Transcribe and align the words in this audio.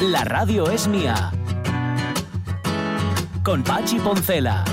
La 0.00 0.24
radio 0.24 0.70
es 0.70 0.88
mía. 0.88 1.30
Con 3.42 3.62
Pachi 3.62 3.98
Poncela. 3.98 4.64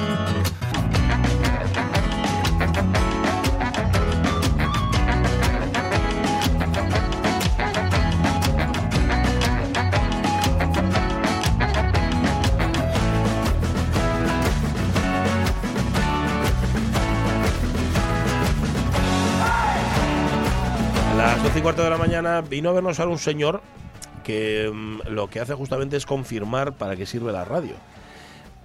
A 21.12 21.16
las 21.18 21.44
12 21.44 21.60
y 21.60 21.62
cuarto 21.62 21.84
de 21.84 21.90
la 21.90 21.98
mañana 21.98 22.40
vino 22.40 22.70
a 22.70 22.74
vernos 22.74 22.98
a 23.02 23.06
un 23.08 23.20
señor 23.20 23.62
que 24.28 24.70
mm, 24.72 25.08
lo 25.08 25.30
que 25.30 25.40
hace 25.40 25.54
justamente 25.54 25.96
es 25.96 26.06
confirmar 26.06 26.76
para 26.76 26.98
qué 26.98 27.06
sirve 27.06 27.32
la 27.32 27.46
radio. 27.46 27.76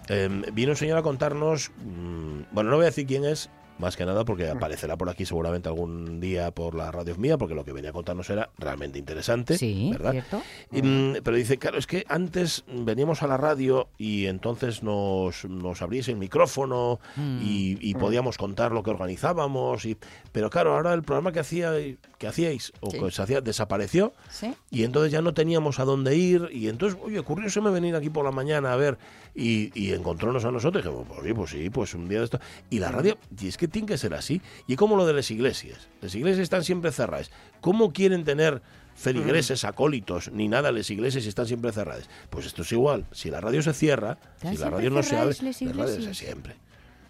Em, 0.09 0.43
vino 0.53 0.73
un 0.73 0.77
señor 0.77 0.99
a 0.99 1.03
contarnos, 1.03 1.71
mm, 1.71 2.53
bueno, 2.53 2.71
no 2.71 2.77
voy 2.77 2.87
a 2.87 2.91
decir 2.91 3.07
quién 3.07 3.25
es, 3.25 3.49
más 3.79 3.97
que 3.97 4.05
nada 4.05 4.25
porque 4.25 4.49
aparecerá 4.49 4.97
por 4.97 5.09
aquí 5.09 5.25
seguramente 5.25 5.69
algún 5.69 6.21
día 6.21 6.51
por 6.51 6.75
la 6.75 6.91
radio 6.91 7.17
mía, 7.17 7.39
porque 7.39 7.55
lo 7.55 7.65
que 7.65 7.73
venía 7.73 7.91
a 7.91 7.93
contarnos 7.93 8.29
era 8.31 8.51
realmente 8.59 8.99
interesante, 8.99 9.57
Sí, 9.59 9.91
¿verdad? 9.93 10.13
cierto. 10.13 10.43
Y, 10.73 10.83
mm, 10.83 11.17
pero 11.23 11.37
dice, 11.37 11.59
claro, 11.59 11.79
es 11.79 11.87
que 11.87 12.05
antes 12.09 12.65
veníamos 12.67 13.23
a 13.23 13.27
la 13.27 13.37
radio 13.37 13.89
y 13.99 14.27
entonces 14.27 14.83
nos, 14.83 15.45
nos 15.45 15.81
el 15.83 16.17
micrófono 16.17 17.01
Mm. 17.17 17.41
y, 17.43 17.79
y 17.81 17.95
podíamos 17.95 18.39
contar 18.39 18.73
lo 18.73 18.83
que 18.83 18.91
organizábamos. 18.91 19.85
Y, 19.85 19.97
pero 20.33 20.49
claro, 20.49 20.75
ahora 20.75 20.95
el 20.95 21.03
programa 21.03 21.33
que, 21.33 21.41
hacía, 21.41 21.73
que 22.19 22.27
hacíais 22.27 22.73
o 22.81 22.91
Sí. 22.91 22.99
que 22.99 23.11
se 23.11 23.23
hacía 23.23 23.41
desapareció 23.41 24.13
Sí. 24.31 24.55
y 24.71 24.85
entonces 24.85 25.13
ya 25.13 25.21
no 25.23 25.35
teníamos 25.35 25.79
a 25.81 25.85
dónde 25.85 26.17
ir 26.17 26.49
y 26.53 26.69
entonces, 26.69 26.99
oye, 27.03 27.19
ocurrióseme 27.19 27.71
venir 27.71 27.95
aquí 27.95 28.09
por 28.11 28.25
la 28.25 28.31
mañana 28.33 28.73
a 28.73 28.77
ver 28.77 28.97
y, 29.35 29.71
y 29.79 29.93
encontrónos 29.93 30.45
a 30.45 30.51
nosotros 30.51 30.83
y 30.83 30.87
dijimos, 30.87 31.07
pues, 31.09 31.21
oye, 31.21 31.35
pues 31.35 31.51
sí, 31.51 31.71
pues 31.71 31.95
un 31.95 32.09
día 32.09 32.19
de 32.21 32.25
esto. 32.25 32.41
Y 32.71 32.79
la 32.79 32.91
radio, 32.91 33.17
y 33.41 33.49
es 33.49 33.57
que 33.57 33.62
tiene 33.69 33.87
que 33.89 33.99
ser 33.99 34.15
así. 34.15 34.41
Y 34.67 34.77
como 34.77 34.97
lo 34.97 35.07
de 35.07 35.13
las 35.13 35.31
iglesias. 35.31 35.89
Las 36.01 36.15
iglesias 36.15 36.43
están 36.43 36.65
siempre 36.65 36.93
cerradas. 36.93 37.31
¿Cómo 37.61 37.93
quieren 37.93 38.25
tener 38.25 38.63
feligreses, 38.95 39.65
acólitos, 39.65 40.31
ni 40.33 40.49
nada 40.49 40.71
las 40.73 40.91
iglesias 40.91 41.27
están 41.27 41.47
siempre 41.47 41.73
cerradas? 41.73 42.09
Pues 42.31 42.47
esto 42.47 42.63
es 42.63 42.73
igual. 42.73 43.07
Si 43.13 43.31
la 43.31 43.41
radio 43.41 43.63
se 43.63 43.73
cierra, 43.73 44.19
¿Están 44.37 44.55
si 44.57 44.63
la 44.63 44.71
radio 44.71 44.91
no 44.91 45.03
se 45.03 45.17
abre, 45.17 45.29
las 45.29 45.39
radios 45.39 45.63
iglesias? 45.63 46.17
siempre. 46.17 46.57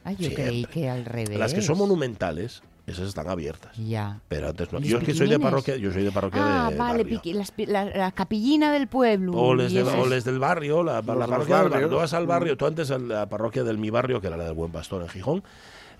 Ay, 0.04 0.16
yo 0.16 0.24
Siempre. 0.26 0.44
creí 0.44 0.64
que 0.64 0.88
al 0.90 1.04
revés. 1.04 1.38
Las 1.38 1.54
que 1.54 1.62
son 1.62 1.78
monumentales, 1.78 2.60
esas 2.88 3.06
están 3.06 3.28
abiertas. 3.28 3.76
Ya. 3.76 4.18
Pero 4.26 4.48
antes 4.48 4.72
no. 4.72 4.80
¿Y 4.80 4.88
Yo 4.88 4.98
es 4.98 5.04
que 5.04 5.14
soy 5.14 5.28
de 5.28 5.38
parroquia, 5.38 5.76
yo 5.76 5.92
soy 5.92 6.02
de 6.02 6.10
parroquia 6.10 6.40
Ah, 6.66 6.70
de 6.72 6.76
vale, 6.76 7.04
barrio. 7.04 7.20
las 7.34 7.52
la, 7.68 7.84
la 7.84 8.10
capillina 8.10 8.72
del 8.72 8.88
pueblo. 8.88 9.32
O 9.34 9.54
les, 9.54 9.72
de- 9.72 9.84
o 9.84 10.06
les 10.06 10.24
del 10.24 10.40
barrio, 10.40 10.82
la, 10.82 10.94
la 10.94 11.02
parroquia 11.02 11.60
del 11.60 11.68
barrio. 11.68 11.88
Tú 11.88 11.94
vas 11.96 12.12
al 12.14 12.26
barrio, 12.26 12.56
tú 12.56 12.66
antes 12.66 12.90
a 12.90 12.98
la 12.98 13.28
parroquia 13.28 13.62
del 13.62 13.78
mi 13.78 13.90
barrio, 13.90 14.20
que 14.20 14.26
era 14.26 14.36
la 14.36 14.44
del 14.46 14.54
Buen 14.54 14.72
Pastor 14.72 15.02
en 15.02 15.08
Gijón, 15.08 15.44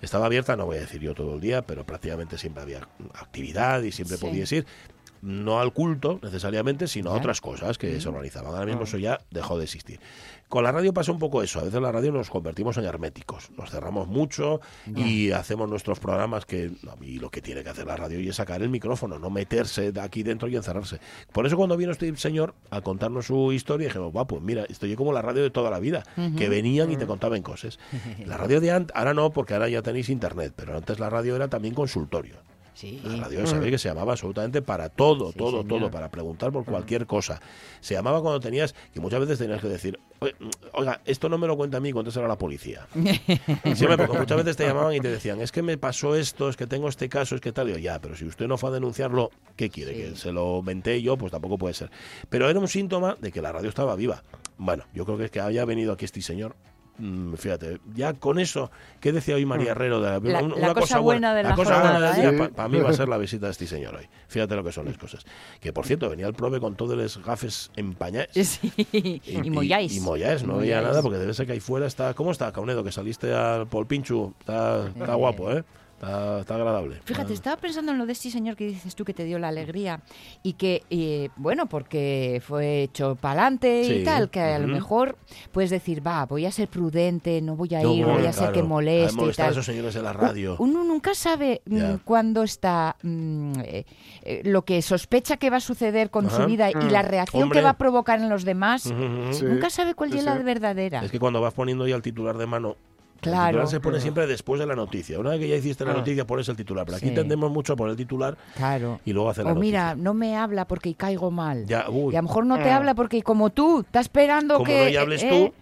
estaba 0.05 0.25
abierta, 0.27 0.55
no 0.55 0.65
voy 0.65 0.77
a 0.77 0.81
decir 0.81 1.01
yo 1.01 1.13
todo 1.13 1.35
el 1.35 1.41
día, 1.41 1.61
pero 1.63 1.85
prácticamente 1.85 2.37
siempre 2.37 2.63
había 2.63 2.87
actividad 3.13 3.81
y 3.83 3.91
siempre 3.91 4.17
Sí. 4.17 4.25
podías 4.25 4.51
ir. 4.51 4.65
No 5.21 5.61
al 5.61 5.71
culto 5.71 6.19
necesariamente, 6.21 6.85
sino 6.87 7.11
a 7.11 7.13
otras 7.13 7.39
cosas 7.39 7.77
que 7.77 8.01
se 8.01 8.09
organizaban. 8.09 8.51
Ahora 8.51 8.65
mismo 8.65 8.81
Ah. 8.81 8.83
eso 8.83 8.97
ya 8.97 9.19
dejó 9.31 9.57
de 9.57 9.63
existir. 9.63 9.99
Con 10.53 10.63
la 10.63 10.71
radio 10.71 10.93
pasa 10.93 11.11
un 11.11 11.17
poco 11.17 11.41
eso. 11.41 11.61
A 11.61 11.63
veces 11.63 11.81
la 11.81 11.91
radio 11.91 12.11
nos 12.11 12.29
convertimos 12.29 12.77
en 12.77 12.85
herméticos. 12.85 13.49
Nos 13.57 13.71
cerramos 13.71 14.07
mucho 14.07 14.61
y 14.95 15.31
hacemos 15.31 15.67
nuestros 15.67 15.99
programas 15.99 16.45
que 16.45 16.69
y 17.01 17.17
lo 17.17 17.31
que 17.31 17.41
tiene 17.41 17.63
que 17.63 17.71
hacer 17.71 17.87
la 17.87 17.95
radio 17.95 18.19
y 18.19 18.29
es 18.29 18.35
sacar 18.35 18.61
el 18.61 18.69
micrófono, 18.69 19.17
no 19.17 19.31
meterse 19.31 19.91
de 19.91 19.99
aquí 19.99 20.21
dentro 20.21 20.47
y 20.47 20.55
encerrarse. 20.55 20.99
Por 21.31 21.47
eso 21.47 21.57
cuando 21.57 21.75
vino 21.75 21.91
este 21.91 22.15
señor 22.17 22.53
a 22.69 22.81
contarnos 22.81 23.25
su 23.25 23.51
historia, 23.51 23.87
dijimos, 23.87 24.15
va, 24.15 24.27
pues 24.27 24.43
mira, 24.43 24.63
estoy 24.69 24.95
como 24.95 25.11
la 25.11 25.23
radio 25.23 25.41
de 25.41 25.49
toda 25.49 25.71
la 25.71 25.79
vida, 25.79 26.03
que 26.37 26.49
venían 26.49 26.91
y 26.91 26.97
te 26.97 27.07
contaban 27.07 27.41
cosas. 27.41 27.79
La 28.27 28.37
radio 28.37 28.61
de 28.61 28.69
antes, 28.69 28.95
ahora 28.95 29.15
no, 29.15 29.31
porque 29.31 29.55
ahora 29.55 29.69
ya 29.69 29.81
tenéis 29.81 30.09
internet, 30.09 30.53
pero 30.55 30.77
antes 30.77 30.99
la 30.99 31.09
radio 31.09 31.35
era 31.35 31.47
también 31.47 31.73
consultorio. 31.73 32.35
Sí. 32.73 32.99
La 33.03 33.25
radio 33.25 33.45
sabéis 33.45 33.71
que 33.71 33.77
se 33.77 33.87
llamaba 33.89 34.13
absolutamente 34.13 34.61
para 34.61 34.89
todo, 34.89 35.31
Sí, 35.31 35.37
todo, 35.37 35.61
señor. 35.61 35.67
todo, 35.67 35.91
para 35.91 36.09
preguntar 36.09 36.51
por 36.51 36.65
cualquier 36.65 37.05
cosa. 37.05 37.39
Se 37.81 37.93
llamaba 37.93 38.21
cuando 38.21 38.39
tenías, 38.39 38.73
que 38.93 38.99
muchas 38.99 39.19
veces 39.19 39.37
tenías 39.37 39.61
que 39.61 39.67
decir, 39.67 39.99
"Oye, 40.19 40.33
oiga, 40.73 40.99
esto 41.05 41.29
no 41.29 41.37
me 41.37 41.45
lo 41.47 41.55
cuenta 41.55 41.77
a 41.77 41.79
mí, 41.79 41.91
contéselo 41.93 42.25
a 42.25 42.29
la 42.29 42.37
policía. 42.37 42.87
Sí, 43.75 43.85
porque 43.87 44.17
muchas 44.17 44.37
veces 44.37 44.55
te 44.57 44.65
llamaban 44.65 44.93
y 44.95 44.99
te 44.99 45.09
decían, 45.09 45.39
es 45.41 45.51
que 45.51 45.61
me 45.61 45.77
pasó 45.77 46.15
esto, 46.15 46.49
es 46.49 46.57
que 46.57 46.65
tengo 46.67 46.87
este 46.89 47.09
caso, 47.09 47.35
es 47.35 47.41
que 47.41 47.51
tal. 47.51 47.69
Y 47.69 47.73
yo, 47.73 47.77
ya, 47.77 47.99
pero 47.99 48.15
si 48.15 48.25
usted 48.25 48.47
no 48.47 48.57
fue 48.57 48.69
a 48.69 48.73
denunciarlo, 48.73 49.29
¿qué 49.55 49.69
quiere? 49.69 49.93
Sí. 49.93 50.01
Que 50.11 50.15
se 50.17 50.31
lo 50.31 50.61
menté 50.63 51.01
yo, 51.01 51.17
pues 51.17 51.31
tampoco 51.31 51.57
puede 51.57 51.73
ser. 51.73 51.91
Pero 52.29 52.49
era 52.49 52.59
un 52.59 52.67
síntoma 52.67 53.17
de 53.21 53.31
que 53.31 53.41
la 53.41 53.51
radio 53.51 53.69
estaba 53.69 53.95
viva. 53.95 54.23
Bueno, 54.57 54.83
yo 54.93 55.05
creo 55.05 55.17
que 55.17 55.25
es 55.25 55.31
que 55.31 55.39
haya 55.41 55.65
venido 55.65 55.93
aquí 55.93 56.05
este 56.05 56.21
señor. 56.21 56.55
Mm, 56.97 57.33
Fíjate, 57.35 57.79
ya 57.95 58.13
con 58.13 58.39
eso, 58.39 58.71
¿qué 58.99 59.11
decía 59.11 59.35
hoy 59.35 59.45
María 59.45 59.71
Herrero? 59.71 60.01
De 60.01 60.19
La- 60.31 60.41
la 60.41 60.73
cosa 60.73 60.99
buena 60.99 61.33
de 61.33 61.43
la 61.43 61.55
cosa 61.55 61.79
buena 61.81 62.11
del 62.11 62.25
¿eh? 62.25 62.31
día 62.31 62.49
para 62.49 62.69
mí 62.69 62.79
va 62.79 62.89
a 62.89 62.93
ser 62.93 63.09
la 63.09 63.17
visita 63.17 63.47
de 63.47 63.51
este 63.51 63.67
señor 63.67 63.95
hoy. 63.95 64.07
Fíjate 64.27 64.55
lo 64.55 64.63
que 64.63 64.71
son 64.71 64.85
las 64.85 64.97
cosas. 64.97 65.25
Que 65.59 65.73
por 65.73 65.85
cierto, 65.85 66.09
venía 66.09 66.27
el 66.27 66.33
prove 66.33 66.59
con 66.59 66.75
todos 66.75 66.97
los 66.97 67.23
gafes 67.23 67.71
empañados. 67.75 68.29
Sí. 68.43 69.21
Y, 69.25 69.49
molláis. 69.49 69.95
Y, 69.95 69.99
molláis, 69.99 70.43
no 70.43 70.57
Y 70.57 70.61
veía 70.61 70.81
nada 70.81 71.01
porque 71.01 71.17
debe 71.17 71.33
ser 71.33 71.45
que 71.47 71.53
ahí 71.53 71.59
fuera 71.59 71.87
está. 71.87 72.13
¿Cómo 72.13 72.31
está, 72.31 72.51
Caunedo? 72.51 72.83
Que 72.83 72.91
saliste 72.91 73.33
al 73.33 73.67
Paul 73.67 73.87
Pinchu. 73.87 74.33
Está, 74.39 74.87
está 74.87 75.15
guapo, 75.15 75.51
¿eh? 75.51 75.63
Está, 76.03 76.39
está 76.41 76.55
agradable. 76.55 76.99
Fíjate, 77.05 77.31
Ah. 77.31 77.33
estaba 77.35 77.57
pensando 77.57 77.91
en 77.91 77.97
lo 77.97 78.05
de 78.05 78.11
este 78.13 78.29
señor 78.29 78.55
que 78.55 78.67
dices 78.67 78.95
tú 78.95 79.05
que 79.05 79.13
te 79.13 79.23
dio 79.23 79.39
la 79.39 79.47
alegría 79.47 80.01
y 80.43 80.53
que, 80.53 80.83
eh, 80.89 81.29
bueno, 81.37 81.67
porque 81.67 82.41
fue 82.45 82.83
hecho 82.83 83.15
pa'lante 83.15 83.85
Sí, 83.85 83.93
y 83.93 84.03
tal, 84.03 84.29
que 84.29 84.41
a 84.41 84.59
lo 84.59 84.65
ujú. 84.65 84.73
mejor 84.73 85.17
puedes 85.51 85.69
decir, 85.69 86.05
va, 86.05 86.25
voy 86.25 86.45
a 86.45 86.51
ser 86.51 86.67
prudente, 86.67 87.41
no 87.41 87.55
voy 87.55 87.73
a 87.75 87.81
No, 87.81 87.93
ir, 87.93 88.05
voy 88.05 88.25
a 88.25 88.33
ser 88.33 88.39
claro, 88.43 88.53
que 88.53 88.59
a 88.59 88.63
moleste 88.63 89.25
y 89.25 89.29
a 89.29 89.33
tal. 89.33 89.51
esos 89.51 89.65
señores 89.65 89.93
de 89.93 90.01
la 90.01 90.13
radio. 90.13 90.55
Uno 90.59 90.83
nunca 90.83 91.15
sabe 91.15 91.61
mm, 91.65 91.77
Ya. 91.77 91.99
cuándo 92.03 92.43
está 92.43 92.97
mm, 93.01 93.53
eh, 93.63 93.85
eh, 94.23 94.41
lo 94.43 94.63
que 94.65 94.81
sospecha 94.81 95.37
que 95.37 95.49
va 95.49 95.57
a 95.57 95.61
suceder 95.61 96.09
con 96.09 96.27
Ajá. 96.27 96.35
su 96.37 96.45
vida 96.47 96.69
y 96.69 96.89
la 96.89 97.01
reacción 97.01 97.43
Hombre. 97.43 97.59
que 97.59 97.63
va 97.63 97.69
a 97.71 97.77
provocar 97.77 98.19
en 98.19 98.29
los 98.29 98.43
demás. 98.43 98.83
Sí. 98.83 99.45
Nunca 99.45 99.69
sabe 99.69 99.93
cuál 99.95 100.11
sí, 100.11 100.17
es 100.17 100.25
la 100.25 100.37
sí. 100.37 100.43
verdadera. 100.43 101.03
Es 101.03 101.11
que 101.11 101.19
cuando 101.19 101.39
vas 101.39 101.53
poniendo 101.53 101.87
ya 101.87 101.95
el 101.95 102.01
titular 102.01 102.37
de 102.37 102.45
mano. 102.45 102.75
El 103.29 103.31
Claro. 103.35 103.47
titular 103.49 103.67
se 103.67 103.79
pone 103.79 103.99
siempre 103.99 104.27
después 104.27 104.59
de 104.59 104.65
la 104.65 104.75
noticia. 104.75 105.19
Una 105.19 105.31
vez 105.31 105.39
que 105.39 105.47
ya 105.47 105.55
hiciste 105.55 105.85
la 105.85 105.93
noticia, 105.93 106.25
pones 106.27 106.47
el 106.49 106.55
titular. 106.55 106.85
Pero 106.85 106.97
aquí 106.97 107.09
Sí. 107.09 107.15
tendemos 107.15 107.51
mucho 107.51 107.73
a 107.73 107.75
poner 107.75 107.91
el 107.91 107.97
titular 107.97 108.37
Claro. 108.55 108.99
y 109.05 109.13
luego 109.13 109.29
hacer 109.29 109.45
la 109.45 109.51
O 109.51 109.55
mira, 109.55 109.89
noticia. 109.89 110.03
no 110.03 110.13
me 110.13 110.35
habla 110.37 110.65
porque 110.65 110.93
caigo 110.95 111.31
mal. 111.31 111.65
Ya, 111.65 111.89
uy, 111.89 112.13
Y 112.13 112.17
a 112.17 112.21
lo 112.21 112.27
mejor 112.27 112.45
no 112.45 112.57
te 112.57 112.69
habla 112.71 112.93
porque 112.95 113.21
como 113.23 113.49
tú, 113.49 113.81
está 113.81 113.99
esperando 113.99 114.55
como 114.55 114.65
que... 114.65 114.91
no 114.93 114.99
hables 114.99 115.23
eh, 115.23 115.29
tú, 115.29 115.53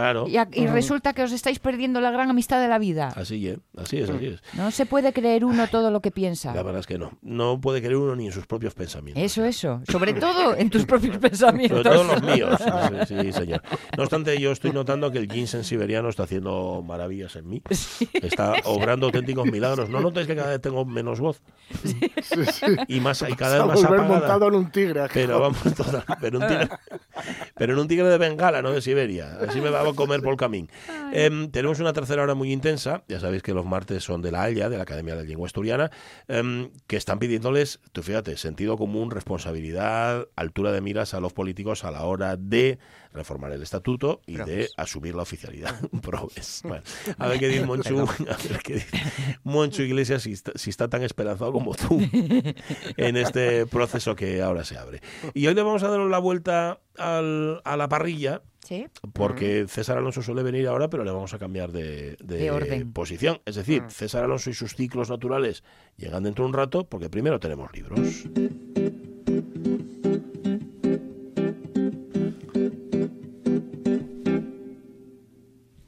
claro. 0.00 0.28
Y, 0.28 0.36
a- 0.36 0.48
y 0.52 0.66
resulta 0.66 1.12
que 1.12 1.22
os 1.22 1.32
estáis 1.32 1.58
perdiendo 1.58 2.00
la 2.00 2.10
gran 2.10 2.30
amistad 2.30 2.60
de 2.60 2.68
la 2.68 2.78
vida. 2.78 3.08
Así, 3.16 3.48
¿eh? 3.48 3.58
Así 3.76 3.98
es, 3.98 4.10
así 4.10 4.26
es. 4.26 4.42
No 4.54 4.70
se 4.70 4.86
puede 4.86 5.12
creer 5.12 5.44
uno 5.44 5.66
todo 5.68 5.90
lo 5.90 6.00
que 6.00 6.10
piensa. 6.10 6.54
La 6.54 6.62
verdad 6.62 6.80
es 6.80 6.86
que 6.86 6.98
no. 6.98 7.12
No 7.22 7.60
puede 7.60 7.80
creer 7.80 7.96
uno 7.96 8.14
ni 8.16 8.26
en 8.26 8.32
sus 8.32 8.46
propios 8.46 8.74
pensamientos. 8.74 9.22
Eso, 9.22 9.44
eso. 9.44 9.80
Sobre 9.90 10.12
todo 10.14 10.54
en 10.56 10.70
tus 10.70 10.84
propios 10.84 11.18
pensamientos. 11.18 11.82
Sobre 11.82 11.90
todo 11.96 12.04
los 12.04 12.22
míos. 12.22 12.60
Sí, 13.08 13.14
sí, 13.20 13.32
señor. 13.32 13.62
No 13.96 14.02
obstante, 14.02 14.38
yo 14.38 14.52
estoy 14.52 14.72
notando 14.72 15.10
que 15.10 15.18
el 15.18 15.30
ginseng 15.30 15.64
siberiano 15.64 16.08
está 16.08 16.24
haciendo 16.24 16.82
maravillas 16.86 17.36
en 17.36 17.48
mí. 17.48 17.62
Está 18.12 18.54
obrando 18.64 19.06
auténticos 19.06 19.46
milagros. 19.46 19.88
¿No 19.88 20.00
notáis 20.00 20.26
que 20.26 20.36
cada 20.36 20.50
vez 20.50 20.60
tengo 20.60 20.84
menos 20.84 21.20
voz? 21.20 21.40
Sí, 21.82 21.98
sí. 22.52 22.66
Y 22.88 23.00
más 23.00 23.22
y 23.28 23.34
cada 23.34 23.58
vez 23.58 23.66
más 23.66 23.84
apagada. 23.84 24.08
montado 24.08 24.48
en 24.48 24.54
un 24.54 24.70
tigre. 24.70 25.02
Pero 25.12 25.40
vamos, 25.40 25.58
toda- 25.76 26.04
pero 26.20 26.38
un 26.38 26.46
tigre, 26.46 26.68
pero 27.56 27.72
en 27.72 27.78
un 27.78 27.88
tigre 27.88 28.08
de 28.08 28.18
Bengala, 28.18 28.62
no 28.62 28.70
de 28.72 28.80
Siberia. 28.80 29.38
Así 29.48 29.60
me 29.60 29.70
va 29.70 29.82
a 29.90 29.94
comer 29.94 30.20
por 30.22 30.32
el 30.32 30.36
camino. 30.38 30.68
Em, 31.12 31.50
tenemos 31.50 31.80
una 31.80 31.92
tercera 31.92 32.22
hora 32.22 32.34
muy 32.34 32.52
intensa, 32.52 33.04
ya 33.08 33.20
sabéis 33.20 33.42
que 33.42 33.52
los 33.54 33.64
martes 33.66 34.04
son 34.04 34.22
de 34.22 34.30
la 34.32 34.42
ALIA, 34.42 34.68
de 34.68 34.76
la 34.76 34.82
Academia 34.82 35.14
de 35.16 35.22
la 35.22 35.28
Lengua 35.28 35.46
Asturiana, 35.46 35.90
em, 36.28 36.70
que 36.86 36.96
están 36.96 37.18
pidiéndoles, 37.18 37.80
tú 37.92 38.02
fíjate, 38.02 38.36
sentido 38.36 38.76
común, 38.76 39.10
responsabilidad, 39.10 40.26
altura 40.36 40.72
de 40.72 40.80
miras 40.80 41.14
a 41.14 41.20
los 41.20 41.32
políticos 41.32 41.84
a 41.84 41.90
la 41.90 42.02
hora 42.04 42.36
de 42.36 42.78
reformar 43.12 43.50
el 43.52 43.62
estatuto 43.62 44.20
y 44.26 44.36
de 44.36 44.68
asumir 44.76 45.14
la 45.14 45.22
oficialidad. 45.22 45.74
Probes. 46.02 46.60
Bueno, 46.64 46.82
a 47.18 47.28
ver 47.28 47.38
qué 47.38 47.48
dice 47.48 47.64
Monchu, 47.66 48.00
a 48.00 48.36
ver 48.48 48.60
qué 48.62 48.74
dice 48.74 48.88
Monchu 49.44 49.82
Iglesias 49.82 50.22
si 50.22 50.32
está, 50.32 50.52
si 50.54 50.68
está 50.70 50.88
tan 50.88 51.02
esperanzado 51.02 51.52
como 51.52 51.74
tú 51.74 51.98
en 52.96 53.16
este 53.16 53.66
proceso 53.66 54.14
que 54.16 54.42
ahora 54.42 54.64
se 54.64 54.76
abre. 54.76 55.00
Y 55.34 55.46
hoy 55.46 55.54
le 55.54 55.62
vamos 55.62 55.82
a 55.82 55.88
dar 55.88 56.00
la 56.00 56.18
vuelta 56.18 56.80
al- 56.98 57.62
a 57.64 57.76
la 57.76 57.88
parrilla 57.88 58.42
Sí. 58.66 58.86
porque 59.12 59.66
César 59.68 59.96
Alonso 59.98 60.22
suele 60.22 60.42
venir 60.42 60.66
ahora, 60.66 60.90
pero 60.90 61.04
le 61.04 61.12
vamos 61.12 61.32
a 61.34 61.38
cambiar 61.38 61.70
de, 61.70 62.16
de 62.22 62.36
De 62.38 62.50
orden. 62.50 62.92
posición. 62.92 63.38
Es 63.44 63.54
decir, 63.54 63.84
César 63.88 64.24
Alonso 64.24 64.50
y 64.50 64.54
sus 64.54 64.74
ciclos 64.74 65.08
naturales 65.08 65.62
llegan 65.96 66.24
dentro 66.24 66.44
de 66.44 66.48
un 66.48 66.54
rato, 66.54 66.84
porque 66.84 67.08
primero 67.08 67.38
tenemos 67.38 67.72
libros. 67.72 68.26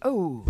Oh. 0.03 0.45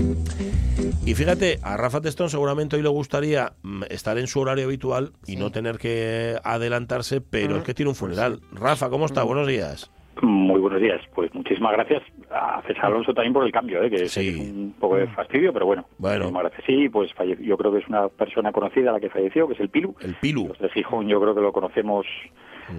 Y 1.06 1.14
fíjate, 1.14 1.58
a 1.62 1.76
Rafa 1.76 2.00
Testón 2.00 2.28
seguramente 2.28 2.76
hoy 2.76 2.82
le 2.82 2.88
gustaría 2.88 3.52
mm, 3.62 3.84
estar 3.90 4.18
en 4.18 4.26
su 4.26 4.40
horario 4.40 4.66
habitual 4.66 5.12
y 5.26 5.36
no 5.36 5.50
tener 5.50 5.78
que 5.78 6.36
adelantarse, 6.44 7.20
pero 7.20 7.56
es 7.56 7.64
que 7.64 7.74
tiene 7.74 7.88
un 7.90 7.94
funeral. 7.94 8.40
Rafa, 8.52 8.90
¿cómo 8.90 9.06
está? 9.06 9.22
Buenos 9.22 9.46
días. 9.46 9.90
Muy 10.22 10.60
buenos 10.60 10.80
días. 10.80 11.00
Pues 11.14 11.32
muchísimas 11.34 11.72
gracias 11.72 12.02
a 12.30 12.62
César 12.66 12.86
Alonso 12.86 13.14
también 13.14 13.32
por 13.32 13.44
el 13.44 13.52
cambio, 13.52 13.82
¿eh? 13.82 13.90
que 13.90 14.08
Sí. 14.08 14.28
es 14.28 14.50
un 14.50 14.74
poco 14.78 14.96
de 14.96 15.06
fastidio, 15.08 15.52
pero 15.52 15.66
bueno. 15.66 15.84
Bueno. 15.98 16.30
Sí, 16.66 16.88
pues 16.88 17.14
falle- 17.14 17.38
yo 17.42 17.56
creo 17.56 17.72
que 17.72 17.78
es 17.78 17.88
una 17.88 18.08
persona 18.08 18.52
conocida 18.52 18.92
la 18.92 19.00
que 19.00 19.08
falleció, 19.10 19.46
que 19.48 19.54
es 19.54 19.60
el 19.60 19.68
Pilu. 19.70 19.94
El 20.00 20.14
Pilu. 20.16 20.48
Los 20.48 20.58
de 20.58 20.68
Gijón 20.70 21.08
yo 21.08 21.20
creo 21.20 21.34
que 21.34 21.40
lo 21.40 21.52
conocemos 21.52 22.06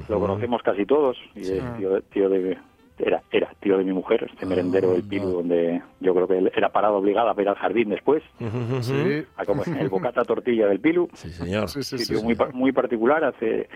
lo 0.07 0.19
conocemos 0.19 0.61
casi 0.61 0.85
todos. 0.85 1.17
Y 1.35 1.41
es 1.41 1.77
tío, 1.77 1.89
de- 1.95 2.01
tío 2.03 2.29
de... 2.29 2.57
Era, 3.01 3.23
era 3.31 3.49
tío 3.61 3.77
de 3.77 3.85
mi 3.85 3.93
mujer, 3.93 4.27
este 4.29 4.45
merendero 4.45 4.91
del 4.91 5.03
Pilu, 5.07 5.29
donde 5.29 5.81
yo 6.01 6.13
creo 6.13 6.27
que 6.27 6.37
él 6.37 6.51
era 6.53 6.67
parado 6.67 6.97
obligado 6.97 7.29
a 7.29 7.41
ir 7.41 7.47
al 7.47 7.55
jardín 7.55 7.87
después, 7.89 8.21
Sí, 8.81 9.23
a 9.37 9.45
comer 9.45 9.65
el 9.79 9.87
bocata 9.89 10.23
tortilla 10.25 10.67
del 10.67 10.81
Pilu. 10.81 11.07
Sí, 11.13 11.29
señor. 11.29 11.69
sí, 11.69 11.81
sí. 11.81 11.97
sí, 11.97 12.03
sitio 12.03 12.19
sí. 12.19 12.25
muy, 12.25 12.35
muy 12.51 12.71
particular. 12.73 13.23
Hace 13.23 13.69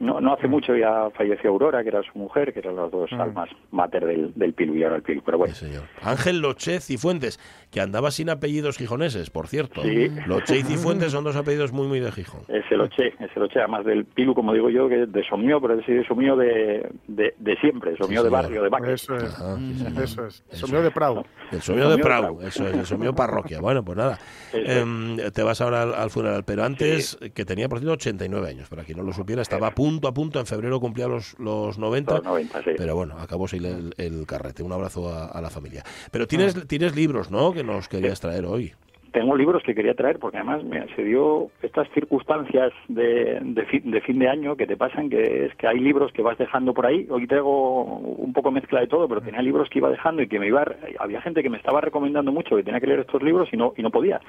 no, 0.00 0.20
no 0.20 0.32
hace 0.34 0.48
mucho 0.48 0.74
ya 0.74 1.08
falleció 1.16 1.50
Aurora, 1.50 1.82
que 1.82 1.90
era 1.90 2.02
su 2.02 2.18
mujer, 2.18 2.52
que 2.52 2.58
eran 2.58 2.74
las 2.76 2.90
dos 2.90 3.10
almas 3.12 3.48
mater 3.70 4.04
del, 4.06 4.32
del 4.34 4.52
Pilu 4.54 4.74
y 4.74 4.82
ahora 4.82 4.96
el 4.96 5.02
Pilu. 5.02 5.22
Pero 5.24 5.38
bueno, 5.38 5.54
Sí, 5.54 5.66
señor. 5.66 5.84
Ángel 6.02 6.40
Lochez 6.40 6.90
y 6.90 6.96
Fuentes, 6.96 7.38
que 7.70 7.80
andaba 7.80 8.10
sin 8.10 8.30
apellidos 8.30 8.76
gijoneses, 8.78 9.30
por 9.30 9.46
cierto. 9.46 9.82
Sí. 9.82 10.08
Lochez 10.26 10.68
y 10.70 10.76
Fuentes 10.76 11.12
son 11.12 11.22
dos 11.24 11.36
apellidos 11.36 11.72
muy, 11.72 11.86
muy 11.86 12.00
de 12.00 12.10
Gijón. 12.10 12.42
es 12.48 12.64
el 12.70 12.80
Oche, 12.80 13.14
es 13.20 13.30
el 13.36 13.42
Oche, 13.42 13.58
además 13.60 13.84
del 13.84 14.04
Pilu, 14.06 14.34
como 14.34 14.52
digo 14.52 14.70
yo, 14.70 14.88
que 14.88 15.02
es 15.02 15.12
de 15.12 15.22
Somío, 15.28 15.60
pero 15.60 15.78
es 15.78 15.86
de 15.86 16.04
Somío 16.06 16.34
de, 16.36 16.90
de, 17.06 17.34
de 17.38 17.56
siempre, 17.56 17.96
Somío 17.96 18.22
de 18.22 18.30
barrio, 18.30 18.62
de 18.62 18.68
Baque. 18.70 18.92
Eso 18.94 19.14
es. 19.16 19.24
Ajá, 19.24 19.56
sí, 19.58 19.74
señor. 19.78 20.02
Eso 20.02 20.26
es. 20.26 20.44
De 20.70 20.90
Prado. 20.90 21.24
El 21.52 21.60
sueño 21.60 21.88
de 21.88 21.88
Somío 21.88 21.96
de 21.96 21.98
Prau. 22.02 22.40
eso 22.42 22.66
es, 22.66 22.74
el 22.74 22.86
sueño 22.86 23.14
parroquia. 23.14 23.60
Bueno, 23.60 23.84
pues 23.84 23.98
nada, 23.98 24.18
em, 24.52 25.16
te 25.32 25.42
vas 25.42 25.60
ahora 25.60 25.82
al, 25.82 25.94
al 25.94 26.10
funeral, 26.10 26.44
pero 26.44 26.64
antes, 26.64 27.18
que 27.34 27.44
tenía 27.44 27.68
por 27.68 27.78
cierto 27.80 27.94
89 27.94 28.48
años, 28.48 28.68
para 28.68 28.84
quien 28.84 28.96
no 28.98 29.04
lo 29.04 29.12
supiera, 29.12 29.42
estaba 29.42 29.66
a 29.66 29.70
punto, 29.72 29.89
a 30.02 30.12
punto, 30.12 30.38
en 30.40 30.46
febrero 30.46 30.80
cumplía 30.80 31.08
los, 31.08 31.38
los 31.38 31.78
90, 31.78 32.14
Los 32.16 32.24
90, 32.24 32.62
sí. 32.62 32.70
pero 32.76 32.94
bueno, 32.94 33.16
acabó 33.18 33.48
sin 33.48 33.64
el, 33.64 33.94
el 33.98 34.26
carrete. 34.26 34.62
Un 34.62 34.72
abrazo 34.72 35.08
a, 35.08 35.26
a 35.26 35.40
la 35.40 35.50
familia. 35.50 35.82
Pero 36.10 36.26
tienes, 36.26 36.66
tienes 36.66 36.94
libros, 36.94 37.30
¿no?, 37.30 37.52
que 37.52 37.64
nos 37.64 37.88
querías 37.88 38.20
traer 38.20 38.44
hoy. 38.44 38.72
Tengo 39.12 39.34
libros 39.36 39.64
que 39.64 39.74
quería 39.74 39.94
traer 39.94 40.20
porque 40.20 40.36
además 40.36 40.62
mira, 40.62 40.86
se 40.94 41.02
dio 41.02 41.50
estas 41.62 41.88
circunstancias 41.92 42.72
de, 42.86 43.40
de, 43.42 43.66
fin, 43.66 43.90
de 43.90 44.00
fin 44.02 44.20
de 44.20 44.28
año 44.28 44.54
que 44.56 44.68
te 44.68 44.76
pasan, 44.76 45.10
que 45.10 45.46
es 45.46 45.54
que 45.56 45.66
hay 45.66 45.80
libros 45.80 46.12
que 46.12 46.22
vas 46.22 46.38
dejando 46.38 46.72
por 46.72 46.86
ahí. 46.86 47.08
Hoy 47.10 47.26
traigo 47.26 47.82
un 47.84 48.32
poco 48.32 48.52
mezcla 48.52 48.78
de 48.80 48.86
todo, 48.86 49.08
pero 49.08 49.20
tenía 49.20 49.42
libros 49.42 49.68
que 49.68 49.80
iba 49.80 49.90
dejando 49.90 50.22
y 50.22 50.28
que 50.28 50.38
me 50.38 50.46
iba, 50.46 50.64
había 51.00 51.20
gente 51.22 51.42
que 51.42 51.50
me 51.50 51.56
estaba 51.56 51.80
recomendando 51.80 52.30
mucho 52.30 52.54
que 52.54 52.62
tenía 52.62 52.78
que 52.78 52.86
leer 52.86 53.00
estos 53.00 53.20
libros 53.20 53.48
y 53.52 53.56
no 53.56 53.72
y 53.76 53.82
no 53.82 53.90
podía. 53.90 54.20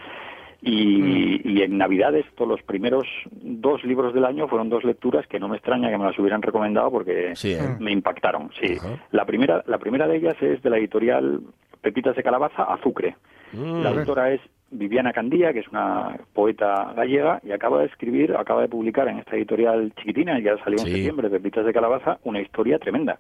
Y, 0.64 1.42
y 1.44 1.64
en 1.64 1.78
Navidades, 1.78 2.26
todos 2.36 2.48
los 2.50 2.62
primeros 2.62 3.06
dos 3.32 3.84
libros 3.84 4.14
del 4.14 4.26
año 4.26 4.48
fueron 4.48 4.70
dos 4.70 4.84
lecturas 4.84 5.26
que 5.28 5.40
no 5.40 5.48
me 5.48 5.58
extraña 5.58 5.90
que 5.90 5.98
me 5.98 6.06
las 6.06 6.20
hubieran 6.20 6.42
recomendado 6.42 6.92
porque 6.92 7.36
Sí, 7.36 7.54
¿eh? 7.54 7.78
me 7.80 7.92
impactaron. 7.92 8.52
Sí, 8.60 8.76
Ajá. 8.78 8.90
la 9.12 9.26
primera, 9.26 9.64
la 9.66 9.80
primera 9.80 10.08
de 10.08 10.18
ellas 10.18 10.36
es 10.42 10.62
de 10.62 10.70
la 10.70 10.78
editorial 10.78 11.42
Pepitas 11.82 12.16
de 12.16 12.22
Calabaza, 12.24 12.64
Azucre. 12.64 13.16
Mm, 13.54 13.82
La 13.82 13.90
autora 13.90 14.32
es 14.32 14.42
Viviana 14.70 15.12
Candía, 15.12 15.52
que 15.52 15.60
es 15.60 15.68
una 15.68 16.16
poeta 16.34 16.94
gallega, 16.96 17.42
y 17.44 17.52
acaba 17.52 17.80
de 17.80 17.88
escribir, 17.88 18.36
acaba 18.38 18.62
de 18.62 18.70
publicar 18.70 19.08
en 19.08 19.18
esta 19.18 19.36
editorial 19.36 19.92
chiquitina, 19.98 20.40
ya 20.40 20.58
salió 20.64 20.80
en 20.80 20.86
septiembre, 20.86 21.30
Pepitas 21.32 21.66
de 21.66 21.74
Calabaza, 21.74 22.20
una 22.24 22.40
historia 22.40 22.78
tremenda 22.78 23.18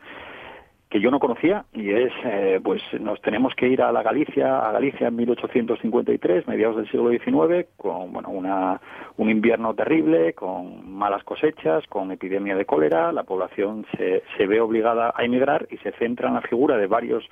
que 0.92 1.00
yo 1.00 1.10
no 1.10 1.20
conocía 1.20 1.64
y 1.74 1.90
es 1.90 2.12
eh, 2.26 2.60
pues 2.62 2.82
nos 3.00 3.22
tenemos 3.22 3.56
que 3.56 3.70
ir 3.70 3.82
a 3.82 3.94
la 3.94 4.04
Galicia 4.04 4.60
a 4.60 4.74
Galicia 4.74 5.08
en 5.08 5.16
1853 5.16 6.48
mediados 6.50 6.76
del 6.76 6.92
siglo 6.92 7.10
XIX 7.10 7.70
con 7.78 8.12
bueno 8.12 8.30
una 8.30 8.80
un 9.16 9.30
invierno 9.30 9.74
terrible 9.74 10.34
con 10.34 10.92
malas 10.92 11.24
cosechas 11.24 11.88
con 11.88 12.12
epidemia 12.12 12.58
de 12.58 12.66
cólera 12.66 13.14
la 13.14 13.24
población 13.24 13.86
se, 13.96 14.24
se 14.38 14.46
ve 14.46 14.60
obligada 14.60 15.14
a 15.16 15.24
emigrar 15.24 15.66
y 15.72 15.78
se 15.78 15.94
centra 15.94 16.28
en 16.28 16.36
la 16.36 16.42
figura 16.42 16.76
de 16.76 16.88
varios 16.88 17.24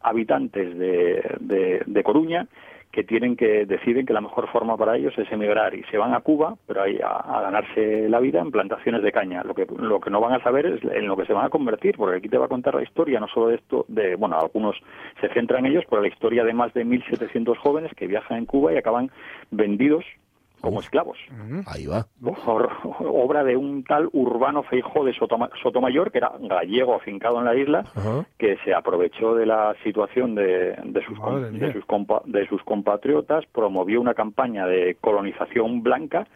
habitantes 0.00 0.76
de, 0.76 1.22
de, 1.38 1.82
de 1.86 2.02
Coruña 2.02 2.48
que 2.96 3.04
tienen 3.04 3.36
que 3.36 3.66
deciden 3.66 4.06
que 4.06 4.14
la 4.14 4.22
mejor 4.22 4.48
forma 4.48 4.74
para 4.78 4.96
ellos 4.96 5.12
es 5.18 5.30
emigrar 5.30 5.74
y 5.74 5.82
se 5.90 5.98
van 5.98 6.14
a 6.14 6.20
Cuba, 6.20 6.56
pero 6.66 6.82
ahí 6.82 6.98
a, 7.04 7.42
ganarse 7.42 8.08
la 8.08 8.20
vida 8.20 8.40
en 8.40 8.50
plantaciones 8.50 9.02
de 9.02 9.12
caña. 9.12 9.44
Lo 9.44 9.54
que 9.54 9.66
lo 9.66 10.00
que 10.00 10.08
no 10.08 10.18
van 10.18 10.32
a 10.32 10.42
saber 10.42 10.64
es 10.64 10.82
en 10.82 11.06
lo 11.06 11.14
que 11.14 11.26
se 11.26 11.34
van 11.34 11.44
a 11.44 11.50
convertir, 11.50 11.94
porque 11.98 12.16
aquí 12.16 12.30
te 12.30 12.38
va 12.38 12.46
a 12.46 12.48
contar 12.48 12.74
la 12.74 12.82
historia 12.82 13.20
no 13.20 13.28
solo 13.28 13.48
de 13.48 13.56
esto, 13.56 13.84
de 13.88 14.16
bueno, 14.16 14.38
algunos 14.38 14.76
se 15.20 15.28
centran 15.34 15.66
en 15.66 15.72
ellos, 15.72 15.84
pero 15.90 16.00
la 16.00 16.08
historia 16.08 16.42
de 16.42 16.54
más 16.54 16.72
de 16.72 16.86
1.700 16.86 17.58
jóvenes 17.58 17.92
que 17.94 18.06
viajan 18.06 18.38
en 18.38 18.46
Cuba 18.46 18.72
y 18.72 18.78
acaban 18.78 19.10
vendidos 19.50 20.06
como 20.60 20.80
esclavos. 20.80 21.18
Ahí 21.66 21.86
va. 21.86 22.06
Por 22.22 22.70
obra 23.00 23.44
de 23.44 23.56
un 23.56 23.84
tal 23.84 24.08
Urbano 24.12 24.62
Feijó 24.64 25.04
de 25.04 25.12
Sotoma- 25.14 25.50
Sotomayor, 25.62 26.10
que 26.10 26.18
era 26.18 26.32
gallego 26.40 26.94
afincado 26.94 27.38
en 27.38 27.44
la 27.44 27.54
isla, 27.54 27.80
Ajá. 27.94 28.26
que 28.38 28.56
se 28.64 28.74
aprovechó 28.74 29.34
de 29.34 29.46
la 29.46 29.74
situación 29.84 30.34
de, 30.34 30.76
de 30.84 31.04
sus, 31.04 31.18
de, 31.52 31.72
sus 31.72 31.84
compa- 31.86 32.22
de 32.24 32.46
sus 32.48 32.62
compatriotas, 32.64 33.44
promovió 33.52 34.00
una 34.00 34.14
campaña 34.14 34.66
de 34.66 34.96
colonización 35.00 35.82
blanca 35.82 36.26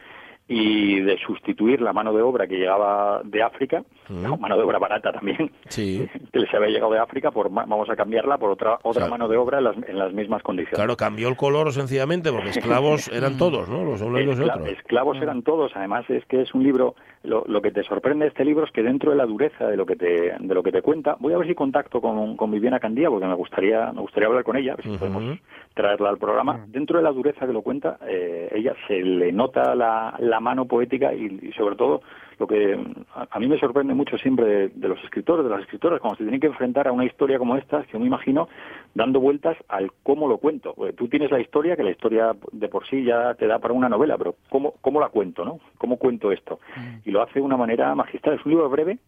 y 0.53 0.99
de 1.01 1.17
sustituir 1.19 1.81
la 1.81 1.93
mano 1.93 2.13
de 2.13 2.23
obra 2.23 2.49
que 2.49 2.57
llegaba 2.59 3.21
de 3.23 3.41
África, 3.41 3.85
no, 4.09 4.37
mano 4.37 4.57
de 4.57 4.65
obra 4.65 4.81
barata 4.81 5.13
también, 5.13 5.53
Sí. 5.69 6.09
que 6.33 6.41
les 6.41 6.53
había 6.53 6.71
llegado 6.71 6.91
de 6.93 6.99
África, 6.99 7.31
por 7.31 7.49
vamos 7.53 7.89
a 7.89 7.95
cambiarla 7.95 8.37
por 8.37 8.51
otra 8.51 8.75
otra 8.83 9.03
Claro. 9.03 9.11
mano 9.13 9.29
de 9.29 9.37
obra 9.37 9.59
en 9.59 9.65
las, 9.65 9.77
en 9.89 9.97
las 9.97 10.13
mismas 10.13 10.43
condiciones. 10.43 10.75
Claro, 10.77 10.97
cambió 10.97 11.29
el 11.29 11.37
color 11.37 11.73
sencillamente, 11.73 12.33
porque 12.33 12.49
esclavos 12.51 13.07
eran 13.13 13.39
todos, 13.39 13.69
¿no? 13.69 13.85
Los 13.85 14.01
unos 14.01 14.21
y 14.21 14.25
los 14.25 14.41
otros. 14.41 14.69
esclavos 14.71 15.17
eran 15.19 15.43
todos. 15.43 15.71
Además 15.77 16.05
es 16.11 16.25
que 16.27 16.43
es 16.43 16.53
un 16.53 16.65
libro. 16.65 16.97
Lo, 17.23 17.45
lo 17.47 17.61
que 17.61 17.71
te 17.71 17.83
sorprende 17.83 18.25
de 18.25 18.31
este 18.31 18.47
libro 18.47 18.65
es 18.65 18.73
que 18.73 18.83
dentro 18.83 19.11
de 19.11 19.17
la 19.19 19.27
dureza 19.27 19.67
de 19.67 19.77
lo 19.77 19.85
que 19.85 19.95
te 19.95 20.35
de 20.39 20.55
lo 20.55 20.63
que 20.63 20.73
te 20.73 20.81
cuenta, 20.81 21.17
voy 21.21 21.35
a 21.35 21.39
ver 21.39 21.47
si 21.49 21.55
contacto 21.55 22.01
con, 22.01 22.35
con 22.35 22.51
Viviana 22.51 22.81
Candía 22.81 23.11
porque 23.11 23.27
me 23.27 23.35
gustaría 23.35 23.93
me 23.93 24.01
gustaría 24.01 24.29
hablar 24.29 24.43
con 24.43 24.57
ella, 24.57 24.73
a 24.73 24.77
ver 24.77 24.87
si 24.87 24.97
podemos 24.97 25.39
traerla 25.75 26.09
al 26.09 26.19
programa. 26.19 26.65
Dentro 26.69 26.97
de 26.97 27.05
la 27.05 27.13
dureza 27.13 27.47
que 27.47 27.53
lo 27.53 27.61
cuenta, 27.61 27.99
eh, 28.09 28.49
ella 28.55 28.75
se 28.89 29.03
le 29.03 29.33
nota 29.33 29.75
la, 29.75 30.15
la 30.19 30.41
mano 30.41 30.65
poética 30.65 31.13
y, 31.13 31.41
y 31.43 31.53
sobre 31.53 31.77
todo 31.77 32.01
lo 32.41 32.47
que 32.47 32.75
a, 33.15 33.29
a 33.31 33.39
mí 33.39 33.47
me 33.47 33.59
sorprende 33.61 33.93
mucho 33.95 34.17
siempre 34.19 34.45
de, 34.47 34.69
de 34.71 34.89
los 34.89 34.99
escritores, 35.05 35.45
de 35.45 35.51
las 35.51 35.61
escritoras, 35.61 36.01
cuando 36.01 36.17
se 36.17 36.25
tienen 36.25 36.41
que 36.41 36.47
enfrentar 36.47 36.89
a 36.89 36.93
una 36.93 37.05
historia 37.05 37.39
como 37.39 37.55
esta, 37.57 37.83
que 37.85 37.93
yo 37.93 38.01
me 38.01 38.07
imagino 38.07 38.49
dando 38.95 39.21
vueltas 39.21 39.57
al 39.69 39.93
cómo 40.03 40.27
lo 40.27 40.39
cuento. 40.39 40.73
Porque 40.75 40.95
tú 40.95 41.07
tienes 41.07 41.31
la 41.31 41.39
historia, 41.39 41.77
que 41.77 41.85
la 41.85 41.91
historia 41.91 42.35
de 42.53 42.69
por 42.69 42.87
sí 42.89 43.05
ya 43.05 43.35
te 43.35 43.47
da 43.47 43.59
para 43.59 43.75
una 43.75 43.89
novela, 43.91 44.17
pero 44.19 44.35
¿cómo, 44.49 44.75
cómo 44.81 44.99
la 45.01 45.11
cuento, 45.11 45.45
no? 45.45 45.61
¿Cómo 45.79 45.99
cuento 45.99 46.33
esto? 46.33 46.59
Y 47.05 47.11
lo 47.11 47.23
hace 47.23 47.35
de 47.35 47.43
una 47.43 47.59
manera 47.59 47.95
magistral. 47.95 48.37
Es 48.37 48.45
un 48.47 48.53
libro 48.53 48.71
breve, 48.71 48.99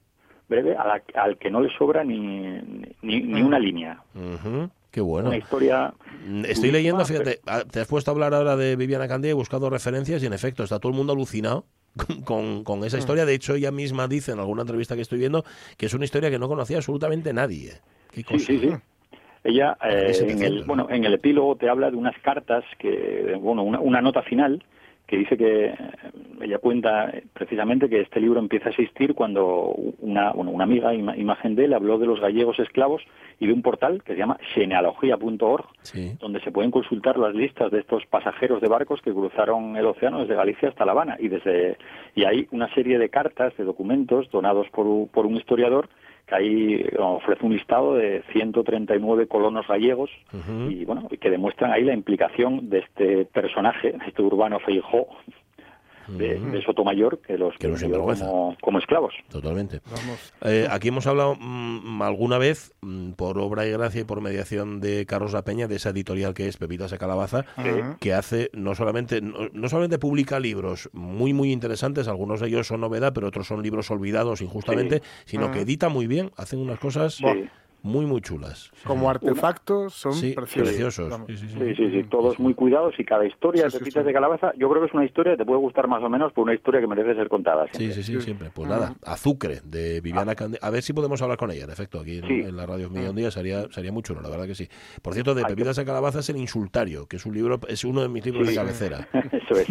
breve, 0.49 0.77
a 0.77 0.87
la- 0.87 1.03
al 1.15 1.39
que 1.39 1.51
no 1.51 1.61
le 1.63 1.71
sobra 1.79 2.05
ni, 2.05 2.19
ni, 3.01 3.21
ni 3.23 3.43
una 3.43 3.59
línea. 3.59 3.99
Ujú. 4.15 4.69
Qué 4.93 5.01
bueno. 5.01 5.29
Una 5.31 5.39
historia... 5.39 5.93
Mm, 6.25 6.45
Estoy 6.45 6.71
leyendo, 6.71 7.05
fíjate, 7.05 7.41
ah, 7.47 7.65
te 7.69 7.81
has 7.81 7.89
puesto 7.89 8.11
a 8.11 8.15
hablar 8.15 8.33
ahora 8.35 8.55
de 8.57 8.77
Viviana 8.77 9.09
Candía, 9.09 9.33
he 9.33 9.35
buscado 9.35 9.69
referencias 9.71 10.23
y 10.23 10.27
en 10.27 10.33
efecto 10.35 10.63
está 10.63 10.79
todo 10.79 10.93
el 10.93 10.97
mundo 10.97 11.15
alucinado 11.15 11.65
con, 12.07 12.23
con- 12.23 12.63
con 12.65 12.81
Mm. 12.81 12.85
esa 12.85 12.99
historia. 12.99 13.25
De 13.27 13.35
hecho, 13.35 13.55
ella 13.57 13.73
misma 13.73 14.07
dice 14.07 14.31
en 14.33 14.39
alguna 14.39 14.63
entrevista 14.63 14.95
que 14.95 15.03
estoy 15.03 15.19
viendo 15.19 15.45
que 15.77 15.87
es 15.87 15.95
una 15.95 16.05
historia 16.05 16.31
que 16.31 16.39
no 16.39 16.47
conocía 16.47 16.77
absolutamente 16.77 17.33
nadie. 17.33 17.73
Qué 18.13 18.17
Sí, 18.21 18.25
cosa. 18.25 18.39
sí, 18.47 18.59
sí. 18.61 18.71
Ella, 19.45 19.77
eh, 19.83 20.13
en 20.29 20.43
el, 20.43 20.63
bueno, 20.65 20.87
en 20.89 21.05
el 21.05 21.15
epílogo 21.15 21.57
te 21.57 21.69
habla 21.69 21.91
de 21.91 21.97
unas 21.97 22.17
cartas 22.23 22.63
que, 22.79 23.37
bueno, 23.41 23.65
una, 23.65 23.81
una 23.81 24.01
nota 24.01 24.23
final 24.23 24.63
que 25.13 25.19
dice 25.19 25.37
que 25.37 25.67
eh, 25.67 25.75
ella 26.41 26.57
cuenta 26.57 27.13
precisamente 27.35 27.87
que 27.91 28.01
este 28.01 28.19
libro 28.19 28.41
empieza 28.41 28.69
a 28.69 28.71
existir 28.71 29.13
cuando 29.15 29.75
una, 30.01 30.33
bueno, 30.33 30.51
una 30.51 30.65
amiga, 30.65 30.95
ima- 30.95 31.15
imagen 31.19 31.55
de 31.55 31.67
él, 31.67 31.75
habló 31.75 31.99
de 31.99 32.07
los 32.07 32.19
gallegos 32.19 32.59
esclavos 32.59 33.03
y 33.39 33.47
de 33.47 33.53
un 33.53 33.61
portal 33.61 34.03
que 34.03 34.15
se 34.15 34.19
llama 34.19 34.39
genealogía.org, 34.55 35.67
Sí. 35.83 36.17
donde 36.19 36.41
se 36.41 36.51
pueden 36.51 36.71
consultar 36.71 37.19
las 37.19 37.35
listas 37.35 37.71
de 37.71 37.81
estos 37.81 38.07
pasajeros 38.07 38.63
de 38.63 38.69
barcos 38.69 39.03
que 39.03 39.13
cruzaron 39.13 39.77
el 39.77 39.85
océano 39.85 40.21
desde 40.21 40.35
Galicia 40.35 40.71
hasta 40.71 40.87
La 40.87 40.93
Habana 40.93 41.17
y 41.21 41.29
desde 41.29 41.77
y 42.15 42.25
hay 42.25 42.49
una 42.51 42.73
serie 42.73 42.99
de 42.99 43.11
cartas, 43.11 43.55
de 43.59 43.65
documentos 43.65 44.31
donados 44.31 44.67
por, 44.71 45.09
por 45.11 45.27
un 45.27 45.37
historiador 45.37 45.91
ahí 46.33 46.85
ofrece 46.99 47.45
un 47.45 47.55
listado 47.55 47.95
de 47.95 48.23
139 48.33 49.27
colonos 49.27 49.67
gallegos 49.67 50.11
y 50.69 50.85
bueno 50.85 51.09
que 51.21 51.31
demuestran 51.31 51.73
ahí 51.73 51.85
la 51.85 51.95
implicación 51.95 52.71
de 52.71 52.79
este 52.81 53.25
personaje, 53.27 53.95
este 54.07 54.23
urbano 54.23 54.59
Feijó 54.61 55.09
de, 56.09 56.39
de 56.39 56.63
Sotomayor 56.63 57.19
que 57.21 57.39
los 57.39 57.57
Que 57.59 57.75
sinvergüenza. 57.77 58.27
como, 58.27 58.57
como 58.61 58.79
esclavos. 58.79 59.15
Totalmente. 59.29 59.81
Vamos. 59.91 60.33
Eh, 60.43 60.67
aquí 60.71 60.89
hemos 60.89 61.07
hablado 61.07 61.37
mm, 61.39 62.03
alguna 62.03 62.39
vez, 62.39 62.73
mm, 62.83 63.13
por 63.13 63.39
obra 63.39 63.67
y 63.67 63.73
gracia 63.73 64.03
y 64.03 64.05
por 64.05 64.21
mediación 64.21 64.81
de 64.81 65.07
Carlos 65.07 65.33
La 65.33 65.43
Peña, 65.43 65.69
de 65.69 65.77
esa 65.77 65.91
editorial 65.91 66.35
que 66.35 66.49
es 66.49 66.57
Pepitas 66.57 66.91
de 66.91 66.99
Calabaza, 66.99 67.45
que 68.01 68.13
hace, 68.13 68.51
no 68.53 68.75
solamente, 68.75 69.21
no, 69.21 69.49
no 69.53 69.69
solamente 69.69 69.99
publica 69.99 70.41
libros 70.41 70.91
muy, 70.93 71.33
muy 71.33 71.53
interesantes, 71.53 72.09
algunos 72.09 72.41
de 72.41 72.49
ellos 72.49 72.67
son 72.67 72.81
novedad, 72.81 73.13
pero 73.13 73.29
otros 73.29 73.47
son 73.47 73.63
libros 73.63 73.91
olvidados 73.91 74.41
injustamente, 74.43 75.03
sino 75.25 75.51
que 75.51 75.61
edita 75.61 75.89
muy 75.89 76.07
bien, 76.07 76.31
hacen 76.37 76.59
unas 76.59 76.79
cosas 76.79 77.15
Sí. 77.15 77.25
Muy, 77.83 78.07
muy 78.07 78.21
chulas. 78.21 78.71
Como 78.85 79.11
artefactos 79.11 79.95
son 79.95 80.15
sí, 80.15 80.33
preciosos. 80.35 81.15
Sí, 81.27 81.37
sí, 81.37 81.49
sí. 81.49 81.55
Sí, 81.59 81.75
sí, 81.77 81.91
sí, 81.91 82.05
todos 82.05 82.39
muy 82.39 82.55
cuidados 82.55 82.95
y 82.99 83.05
cada 83.05 83.27
historia 83.27 83.69
Sí, 83.71 83.79
de 83.79 83.91
sí. 83.91 84.01
de 84.03 84.13
Calabaza, 84.13 84.53
yo 84.57 84.69
creo 84.71 84.83
que 84.83 84.89
es 84.89 84.95
una 84.95 85.05
historia 85.05 85.33
que 85.33 85.39
te 85.39 85.45
puede 85.45 85.59
gustar 85.61 85.89
más 85.89 86.03
o 86.03 86.09
menos, 86.09 86.33
pero 86.33 86.45
una 86.45 86.55
historia 86.55 86.81
que 86.81 86.87
merece 86.87 87.15
ser 87.15 87.29
contada. 87.29 87.67
Sí, 87.73 87.79
siempre. 87.93 88.03
sí, 88.03 88.13
sí, 88.15 88.21
siempre. 88.21 88.51
Pues 88.55 88.69
nada, 88.69 88.95
Azucre, 89.05 89.61
de 89.65 90.01
Viviana 90.01 90.35
Cande- 90.35 90.59
A 90.63 90.71
ver 90.71 90.83
si 90.83 90.93
podemos 90.93 91.21
hablar 91.23 91.39
con 91.39 91.51
ella, 91.51 91.65
en 91.65 91.71
efecto, 91.71 92.01
aquí 92.01 92.19
en, 92.19 92.27
Sí. 92.27 92.35
en 92.41 92.57
la 92.57 92.67
radio 92.67 92.89
Mía 92.91 93.11
un 93.11 93.17
día 93.17 93.31
sería, 93.31 93.69
sería 93.71 93.93
muy 93.93 94.03
chulo, 94.03 94.21
la 94.23 94.29
verdad 94.31 94.47
que 94.47 94.55
sí. 94.55 94.69
Por 95.03 95.15
cierto, 95.15 95.35
de 95.35 95.45
Pepitas 95.45 95.77
de 95.77 95.85
Calabaza 95.85 96.21
es 96.21 96.29
El 96.29 96.37
Insultario, 96.37 97.07
que 97.07 97.17
es 97.17 97.27
un 97.27 97.35
libro, 97.35 97.59
es 97.69 97.85
uno 97.85 98.01
de 98.03 98.09
mis 98.09 98.25
libros 98.25 98.47
Sí. 98.47 98.55
de 98.55 98.61
cabecera. 98.61 99.09
Eso 99.33 99.59
es. 99.61 99.67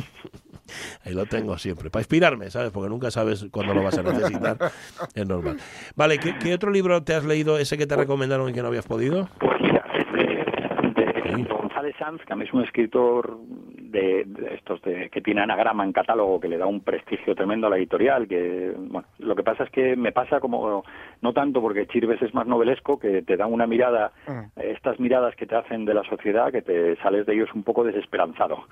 Ahí 1.05 1.13
lo 1.13 1.25
tengo 1.25 1.57
siempre, 1.57 1.89
para 1.89 2.01
inspirarme, 2.01 2.49
¿sabes? 2.49 2.71
Porque 2.71 2.89
nunca 2.89 3.11
sabes 3.11 3.45
cuándo 3.51 3.73
lo 3.73 3.83
vas 3.83 3.97
a 3.97 4.03
necesitar. 4.03 4.57
Es 5.15 5.27
normal. 5.27 5.57
Vale, 5.95 6.17
¿qué, 6.19 6.35
qué 6.39 6.53
otro 6.53 6.71
libro 6.71 7.03
te 7.03 7.13
has 7.13 7.25
leído, 7.25 7.57
ese 7.57 7.77
que 7.77 7.87
te 7.87 7.95
recomendaron 7.95 8.49
y 8.49 8.53
que 8.53 8.61
no 8.61 8.67
habías 8.67 8.85
podido? 8.87 9.27
Pues 9.39 9.59
mira, 9.61 9.83
es 9.95 10.05
de, 10.13 10.23
de 11.03 11.35
Sí. 11.35 11.43
González 11.49 11.95
Sanz, 11.97 12.21
que 12.25 12.33
a 12.33 12.35
mí 12.35 12.45
es 12.45 12.53
un 12.53 12.63
escritor 12.63 13.37
de, 13.91 14.23
de 14.25 14.55
estos 14.55 14.81
de, 14.81 15.09
que 15.09 15.21
tiene 15.21 15.41
anagrama 15.41 15.83
en 15.83 15.91
catálogo, 15.93 16.39
que 16.39 16.47
le 16.47 16.57
da 16.57 16.65
un 16.65 16.81
prestigio 16.81 17.35
tremendo 17.35 17.67
a 17.67 17.69
la 17.69 17.77
editorial. 17.77 18.27
Que 18.27 18.73
bueno, 18.77 19.07
lo 19.19 19.35
que 19.35 19.43
pasa 19.43 19.63
es 19.65 19.69
que 19.69 19.95
me 19.95 20.11
pasa 20.11 20.39
como 20.39 20.83
no 21.21 21.33
tanto 21.33 21.61
porque 21.61 21.87
Chirves 21.87 22.21
es 22.21 22.33
más 22.33 22.47
novelesco, 22.47 22.99
que 22.99 23.21
te 23.21 23.37
da 23.37 23.45
una 23.47 23.67
mirada, 23.67 24.11
Mm. 24.27 24.59
estas 24.61 24.99
miradas 24.99 25.35
que 25.35 25.45
te 25.45 25.55
hacen 25.55 25.85
de 25.85 25.93
la 25.93 26.03
sociedad, 26.03 26.51
que 26.51 26.61
te 26.61 26.95
sales 26.97 27.25
de 27.25 27.33
ellos 27.33 27.49
un 27.53 27.63
poco 27.63 27.83
desesperanzado. 27.83 28.63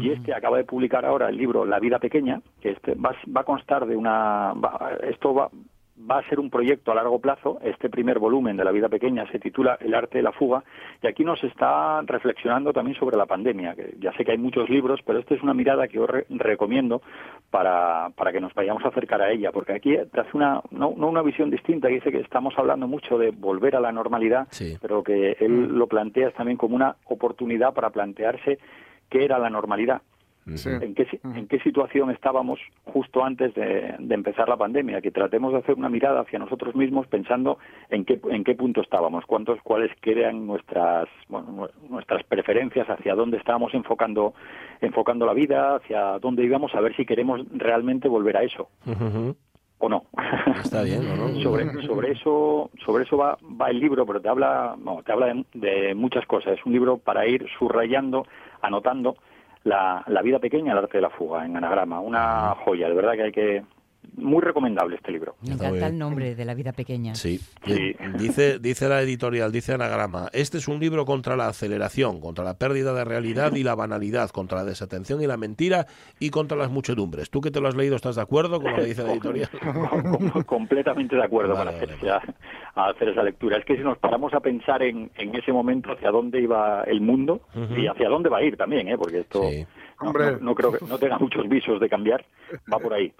Y 0.00 0.10
este 0.10 0.34
acaba 0.34 0.56
de 0.58 0.64
publicar 0.64 1.04
ahora 1.04 1.28
el 1.28 1.36
libro 1.36 1.64
La 1.64 1.78
vida 1.78 1.98
pequeña, 1.98 2.40
que 2.60 2.70
este 2.70 2.94
va, 2.94 3.14
va 3.34 3.40
a 3.42 3.44
constar 3.44 3.86
de 3.86 3.96
una... 3.96 4.52
va- 4.54 4.98
esto 5.08 5.34
va, 5.34 5.48
va 6.10 6.18
a 6.18 6.28
ser 6.28 6.40
un 6.40 6.50
proyecto 6.50 6.90
a 6.90 6.94
largo 6.96 7.20
plazo. 7.20 7.58
Este 7.62 7.88
primer 7.88 8.18
volumen 8.18 8.56
de 8.56 8.64
La 8.64 8.72
vida 8.72 8.88
pequeña 8.88 9.26
se 9.30 9.38
titula 9.38 9.78
El 9.80 9.94
arte 9.94 10.18
de 10.18 10.22
la 10.24 10.32
fuga 10.32 10.62
y 11.02 11.06
aquí 11.06 11.24
nos 11.24 11.42
está 11.44 12.02
reflexionando 12.02 12.72
también 12.72 12.98
sobre 12.98 13.16
la 13.16 13.26
pandemia. 13.26 13.74
Que 13.74 13.94
ya 14.00 14.12
sé 14.16 14.24
que 14.24 14.32
hay 14.32 14.38
muchos 14.38 14.68
libros, 14.68 15.00
pero 15.06 15.18
esta 15.20 15.34
es 15.34 15.42
una 15.42 15.54
mirada 15.54 15.86
que 15.86 15.94
yo 15.96 16.06
re- 16.06 16.26
recomiendo 16.30 17.00
para, 17.50 18.10
para 18.16 18.32
que 18.32 18.40
nos 18.40 18.52
vayamos 18.54 18.84
a 18.84 18.88
acercar 18.88 19.22
a 19.22 19.30
ella, 19.30 19.52
porque 19.52 19.72
aquí 19.74 19.96
te 20.12 20.20
hace 20.20 20.30
una, 20.36 20.60
no, 20.70 20.94
no 20.96 21.06
una 21.08 21.22
visión 21.22 21.50
distinta, 21.50 21.88
dice 21.88 22.10
que 22.10 22.18
estamos 22.20 22.54
hablando 22.58 22.88
mucho 22.88 23.16
de 23.16 23.30
volver 23.30 23.76
a 23.76 23.80
la 23.80 23.92
normalidad, 23.92 24.48
Sí. 24.50 24.76
pero 24.82 25.02
que 25.04 25.36
él 25.40 25.68
lo 25.78 25.86
plantea 25.86 26.30
también 26.32 26.56
como 26.58 26.74
una 26.74 26.96
oportunidad 27.04 27.72
para 27.72 27.90
plantearse 27.90 28.58
qué 29.08 29.24
era 29.24 29.38
la 29.38 29.50
normalidad. 29.50 30.02
Sí. 30.56 30.68
¿En 30.68 30.94
qué, 30.94 31.06
si- 31.06 31.20
¿En 31.24 31.46
qué 31.48 31.58
situación 31.60 32.10
estábamos 32.10 32.60
justo 32.84 33.24
antes 33.24 33.54
de, 33.54 33.94
de 33.98 34.14
empezar 34.14 34.48
la 34.48 34.56
pandemia? 34.58 35.00
Que 35.00 35.10
tratemos 35.10 35.52
de 35.52 35.60
hacer 35.60 35.74
una 35.74 35.88
mirada 35.88 36.20
hacia 36.20 36.38
nosotros 36.38 36.74
mismos 36.74 37.06
pensando 37.06 37.58
en 37.88 38.04
qué, 38.04 38.20
en 38.30 38.44
qué 38.44 38.54
punto 38.54 38.82
estábamos, 38.82 39.24
cuántos, 39.26 39.58
cuáles 39.62 39.90
eran 40.02 40.46
nuestras, 40.46 41.08
bueno, 41.28 41.48
nu- 41.50 41.88
nuestras 41.88 42.22
preferencias, 42.24 42.88
hacia 42.90 43.14
dónde 43.14 43.38
estábamos 43.38 43.72
enfocando, 43.74 44.34
enfocando 44.82 45.24
la 45.24 45.32
vida, 45.32 45.76
hacia 45.76 46.18
dónde 46.18 46.44
íbamos, 46.44 46.74
a 46.74 46.80
ver 46.80 46.94
si 46.94 47.06
queremos 47.06 47.40
realmente 47.52 48.06
volver 48.08 48.36
a 48.36 48.42
eso 48.42 48.68
o 49.78 49.88
no. 49.88 50.04
Está 50.62 50.82
bien, 50.82 51.06
¿o 51.10 51.16
no? 51.16 51.28
sobre, 51.42 51.64
sobre 51.86 52.12
eso, 52.12 52.70
sobre 52.84 53.04
eso 53.04 53.16
va, 53.16 53.38
va 53.60 53.70
el 53.70 53.80
libro, 53.80 54.06
pero 54.06 54.20
te 54.20 54.28
habla, 54.28 54.76
no, 54.82 55.02
te 55.02 55.12
habla 55.12 55.26
de, 55.26 55.44
de 55.54 55.94
muchas 55.94 56.24
cosas. 56.26 56.58
Es 56.58 56.64
un 56.66 56.72
libro 56.72 56.98
para 56.98 57.26
ir 57.26 57.46
subrayando, 57.58 58.26
anotando 58.62 59.16
la, 59.64 60.04
la 60.06 60.22
vida 60.22 60.38
pequeña, 60.38 60.72
el 60.72 60.78
arte 60.78 60.98
de 60.98 61.02
la 61.02 61.10
fuga, 61.10 61.44
en 61.44 61.56
anagrama. 61.56 62.00
Una 62.00 62.54
joya, 62.64 62.88
de 62.88 62.94
verdad 62.94 63.14
que 63.14 63.22
hay 63.22 63.32
que 63.32 63.64
muy 64.16 64.40
recomendable 64.42 64.96
este 64.96 65.10
libro. 65.12 65.36
Me 65.46 65.54
encanta 65.54 65.86
el 65.88 65.98
nombre 65.98 66.34
de 66.34 66.44
la 66.44 66.54
vida 66.54 66.72
pequeña. 66.72 67.14
Sí. 67.14 67.38
Sí. 67.66 67.94
Dice, 68.18 68.58
dice 68.58 68.88
la 68.88 69.02
editorial, 69.02 69.50
dice 69.52 69.74
Anagrama, 69.74 70.28
este 70.32 70.58
es 70.58 70.68
un 70.68 70.78
libro 70.80 71.04
contra 71.04 71.36
la 71.36 71.48
aceleración, 71.48 72.20
contra 72.20 72.44
la 72.44 72.54
pérdida 72.58 72.92
de 72.94 73.04
realidad 73.04 73.52
y 73.54 73.62
la 73.64 73.74
banalidad, 73.74 74.30
contra 74.30 74.58
la 74.58 74.64
desatención 74.64 75.20
y 75.22 75.26
la 75.26 75.36
mentira 75.36 75.86
y 76.20 76.30
contra 76.30 76.56
las 76.56 76.70
muchedumbres. 76.70 77.30
¿Tú 77.30 77.40
que 77.40 77.50
te 77.50 77.60
lo 77.60 77.68
has 77.68 77.74
leído 77.74 77.96
estás 77.96 78.16
de 78.16 78.22
acuerdo 78.22 78.60
con 78.60 78.70
lo 78.72 78.76
que 78.78 78.84
dice 78.86 79.02
la 79.02 79.12
editorial? 79.14 79.48
Com- 79.90 80.42
completamente 80.44 81.16
de 81.16 81.24
acuerdo 81.24 81.54
Vale, 81.54 81.72
con 81.72 81.74
hacer, 81.82 81.88
vale, 81.88 82.02
esa, 82.02 82.34
a 82.74 82.90
hacer 82.90 83.08
esa 83.08 83.22
lectura. 83.22 83.58
Es 83.58 83.64
que 83.64 83.76
si 83.76 83.82
nos 83.82 83.98
paramos 83.98 84.32
a 84.34 84.40
pensar 84.40 84.82
en, 84.82 85.10
en 85.16 85.34
ese 85.34 85.52
momento 85.52 85.92
hacia 85.92 86.10
dónde 86.10 86.40
iba 86.40 86.82
el 86.84 87.00
mundo 87.00 87.40
y 87.76 87.86
hacia 87.86 88.08
dónde 88.08 88.28
va 88.28 88.38
a 88.38 88.42
ir 88.44 88.56
también, 88.56 88.88
¿eh? 88.88 88.96
porque 88.98 89.20
esto 89.20 89.42
Sí. 89.50 89.66
No, 90.00 90.08
Hombre. 90.08 90.32
no- 90.32 90.38
no 90.40 90.54
creo 90.54 90.72
que 90.72 90.84
no 90.86 90.98
tenga 90.98 91.18
muchos 91.18 91.48
visos 91.48 91.80
de 91.80 91.88
cambiar, 91.88 92.24
va 92.72 92.78
por 92.78 92.92
ahí. 92.94 93.12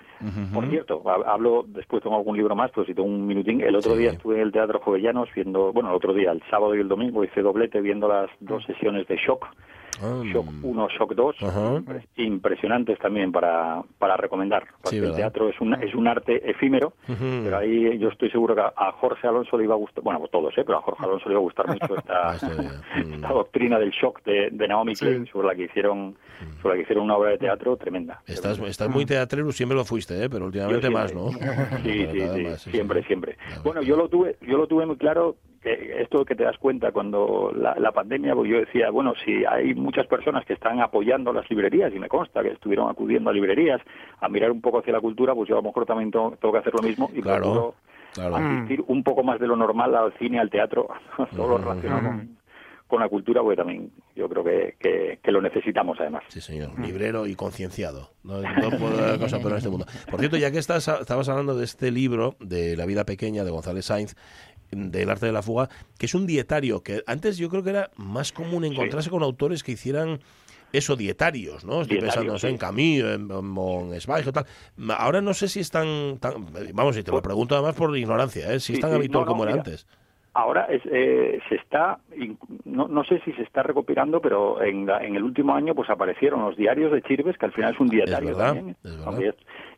Por 0.52 0.68
cierto, 0.70 1.02
ha- 1.06 1.32
hablo, 1.32 1.64
después 1.68 2.02
tengo 2.02 2.16
algún 2.16 2.36
libro 2.36 2.54
más, 2.54 2.70
pero 2.72 2.86
si 2.86 2.94
tengo 2.94 3.08
un 3.08 3.26
minutín, 3.26 3.60
el 3.60 3.76
otro 3.76 3.92
Sí. 3.92 3.98
día 4.00 4.10
estuve 4.12 4.36
en 4.36 4.42
el 4.42 4.52
Teatro 4.52 4.80
Jovellanos 4.80 5.28
viendo, 5.34 5.72
bueno, 5.72 5.90
el 5.90 5.96
otro 5.96 6.12
día, 6.12 6.32
el 6.32 6.42
sábado 6.50 6.74
y 6.74 6.80
el 6.80 6.88
domingo, 6.88 7.24
hice 7.24 7.42
doblete 7.42 7.80
viendo 7.80 8.08
las 8.08 8.30
dos 8.40 8.64
sesiones 8.64 9.06
de 9.08 9.16
Shock, 9.16 9.46
Ah, 10.02 10.22
Shock 10.24 10.46
1, 10.62 10.88
Shock 10.98 11.14
2, 11.14 11.36
Ajá. 11.42 11.82
impresionantes 12.16 12.98
también 12.98 13.32
para, 13.32 13.82
para 13.98 14.16
recomendar. 14.16 14.64
Porque 14.82 14.98
Sí, 15.00 15.04
el 15.04 15.14
teatro 15.14 15.48
es 15.48 15.60
un, 15.60 15.74
es 15.74 15.94
un 15.94 16.06
arte 16.08 16.48
efímero, 16.50 16.94
pero 17.06 17.56
ahí 17.58 17.98
yo 17.98 18.08
estoy 18.08 18.30
seguro 18.30 18.54
que 18.54 18.60
a- 18.62 18.92
Jorge 18.92 19.26
Alonso 19.26 19.56
le 19.58 19.64
iba 19.64 19.74
a 19.74 19.78
gustar, 19.78 20.02
bueno, 20.04 20.18
pues 20.20 20.30
todos, 20.30 20.56
¿eh? 20.58 20.62
pero 20.64 20.78
a 20.78 20.82
Jorge 20.82 21.04
Alonso 21.04 21.28
le 21.28 21.32
iba 21.32 21.40
a 21.40 21.42
gustar 21.42 21.66
mucho 21.68 21.96
esta, 21.98 22.14
Ah. 22.32 22.36
Mm. 22.96 23.14
esta 23.14 23.28
doctrina 23.28 23.78
del 23.78 23.90
shock 23.90 24.22
de, 24.24 24.48
de 24.50 24.68
Naomi 24.68 24.94
Sí. 24.94 25.04
Klein, 25.04 25.26
sobre 25.26 25.48
la 25.48 25.54
que 25.54 25.64
hicieron 25.64 26.16
sobre 26.60 26.74
la 26.74 26.76
que 26.76 26.82
hicieron 26.82 27.04
una 27.04 27.16
obra 27.16 27.30
de 27.30 27.38
teatro 27.38 27.76
tremenda. 27.76 28.20
Estás, 28.26 28.58
estás 28.58 28.88
muy 28.88 29.06
teatrero, 29.06 29.50
siempre 29.52 29.76
lo 29.76 29.84
fuiste, 29.84 30.24
¿eh? 30.24 30.28
pero 30.30 30.46
últimamente 30.46 30.90
más. 30.90 31.14
¿no? 31.14 31.30
Sí, 31.30 31.36
sí, 32.12 32.20
sí, 32.20 32.42
más, 32.44 32.62
sí, 32.62 32.70
siempre, 32.70 33.00
sí. 33.02 33.06
siempre. 33.06 33.36
Bueno, 33.62 33.82
yo 33.82 33.96
lo 33.96 34.08
tuve, 34.08 34.36
yo 34.42 34.56
lo 34.58 34.66
tuve 34.66 34.86
muy 34.86 34.96
claro 34.96 35.36
esto 35.64 36.24
que 36.24 36.34
te 36.34 36.44
das 36.44 36.58
cuenta 36.58 36.92
cuando 36.92 37.52
la, 37.56 37.74
la 37.78 37.92
pandemia, 37.92 38.34
pues 38.34 38.50
yo 38.50 38.58
decía, 38.58 38.90
bueno, 38.90 39.14
si 39.24 39.44
hay 39.44 39.74
muchas 39.74 40.06
personas 40.06 40.44
que 40.44 40.52
están 40.54 40.80
apoyando 40.80 41.32
las 41.32 41.48
librerías 41.50 41.92
y 41.94 41.98
me 41.98 42.08
consta 42.08 42.42
que 42.42 42.50
estuvieron 42.50 42.90
acudiendo 42.90 43.30
a 43.30 43.32
librerías 43.32 43.80
a 44.20 44.28
mirar 44.28 44.50
un 44.50 44.60
poco 44.60 44.78
hacia 44.80 44.92
la 44.92 45.00
cultura, 45.00 45.34
pues 45.34 45.48
yo 45.48 45.54
a 45.56 45.58
lo 45.58 45.68
mejor 45.68 45.86
también 45.86 46.10
tengo, 46.10 46.32
tengo 46.40 46.52
que 46.52 46.58
hacer 46.60 46.74
lo 46.74 46.82
mismo 46.82 47.10
y 47.14 47.22
Claro, 47.22 47.42
procuro 47.42 47.74
claro. 48.12 48.36
asistir 48.36 48.84
un 48.86 49.02
poco 49.02 49.22
más 49.22 49.40
de 49.40 49.46
lo 49.46 49.56
normal 49.56 49.94
al 49.94 50.12
cine, 50.18 50.38
al 50.38 50.50
teatro, 50.50 50.88
todo 51.36 51.48
lo 51.48 51.58
relacionado 51.58 52.08
con, 52.08 52.36
con 52.86 53.00
la 53.00 53.08
cultura, 53.08 53.40
porque 53.40 53.56
también 53.56 53.90
yo 54.14 54.28
creo 54.28 54.44
que, 54.44 54.76
que, 54.78 55.18
que 55.22 55.32
lo 55.32 55.40
necesitamos 55.40 55.98
además. 55.98 56.22
Sí, 56.28 56.40
señor. 56.42 56.78
Librero 56.78 57.26
y 57.26 57.34
concienciado. 57.34 58.10
No, 58.22 58.40
no 58.42 58.70
puedo 58.78 58.96
dar 58.96 59.18
cosa 59.18 59.38
peor 59.38 59.52
en 59.52 59.58
este 59.58 59.70
mundo. 59.70 59.86
Por 60.10 60.20
cierto, 60.20 60.36
ya 60.36 60.50
que 60.50 60.58
estás, 60.58 60.86
estabas 60.86 61.28
hablando 61.30 61.56
de 61.56 61.64
este 61.64 61.90
libro, 61.90 62.36
de 62.40 62.76
La 62.76 62.84
vida 62.86 63.04
pequeña, 63.04 63.42
de 63.42 63.50
González 63.50 63.86
Sainz, 63.86 64.14
del 64.74 65.10
arte 65.10 65.26
de 65.26 65.32
la 65.32 65.42
fuga, 65.42 65.68
que 65.98 66.06
es 66.06 66.14
un 66.14 66.26
dietario, 66.26 66.82
que 66.82 67.02
antes 67.06 67.36
yo 67.38 67.48
creo 67.48 67.62
que 67.62 67.70
era 67.70 67.90
más 67.96 68.32
común 68.32 68.64
encontrarse 68.64 69.10
con 69.10 69.22
autores 69.22 69.62
que 69.62 69.72
hicieran 69.72 70.20
eso, 70.72 70.96
dietarios, 70.96 71.64
¿no? 71.64 71.82
Estoy 71.82 71.98
Dietarios, 72.00 72.32
pensando 72.32 72.48
en. 72.48 72.58
Camus, 72.58 72.80
en, 72.80 73.30
en, 73.30 73.94
en 73.94 74.28
o 74.28 74.32
tal. 74.32 74.46
Ahora 74.98 75.20
no 75.20 75.32
sé 75.32 75.46
si 75.48 75.60
están, 75.60 76.18
tan, 76.18 76.46
vamos, 76.72 76.96
y 76.96 77.02
te 77.04 77.12
lo 77.12 77.22
pregunto 77.22 77.54
además 77.54 77.76
por 77.76 77.96
ignorancia, 77.96 78.52
¿eh? 78.52 78.58
si 78.58 78.72
Sí, 78.72 78.74
es 78.74 78.80
tan 78.80 78.92
habitual 78.92 79.22
no, 79.24 79.26
no, 79.26 79.32
como 79.32 79.44
era 79.44 79.52
mira, 79.52 79.62
antes. 79.64 79.86
Ahora 80.36 80.64
es, 80.64 80.82
eh, 80.86 81.38
se 81.48 81.54
está, 81.54 82.00
no, 82.64 82.88
no 82.88 83.04
sé 83.04 83.20
si 83.24 83.32
se 83.34 83.42
está 83.42 83.62
recopilando, 83.62 84.20
pero 84.20 84.60
en, 84.64 84.84
la- 84.84 85.04
en 85.04 85.14
el 85.14 85.22
último 85.22 85.54
año 85.54 85.76
pues 85.76 85.88
aparecieron 85.90 86.40
los 86.44 86.56
diarios 86.56 86.90
de 86.90 87.02
Chirves, 87.02 87.38
que 87.38 87.46
al 87.46 87.52
final 87.52 87.72
es 87.74 87.78
un 87.78 87.86
dietario 87.86 88.30
verdad, 88.30 88.54
también. 88.54 88.76
es 88.82 88.96
verdad. 88.98 89.34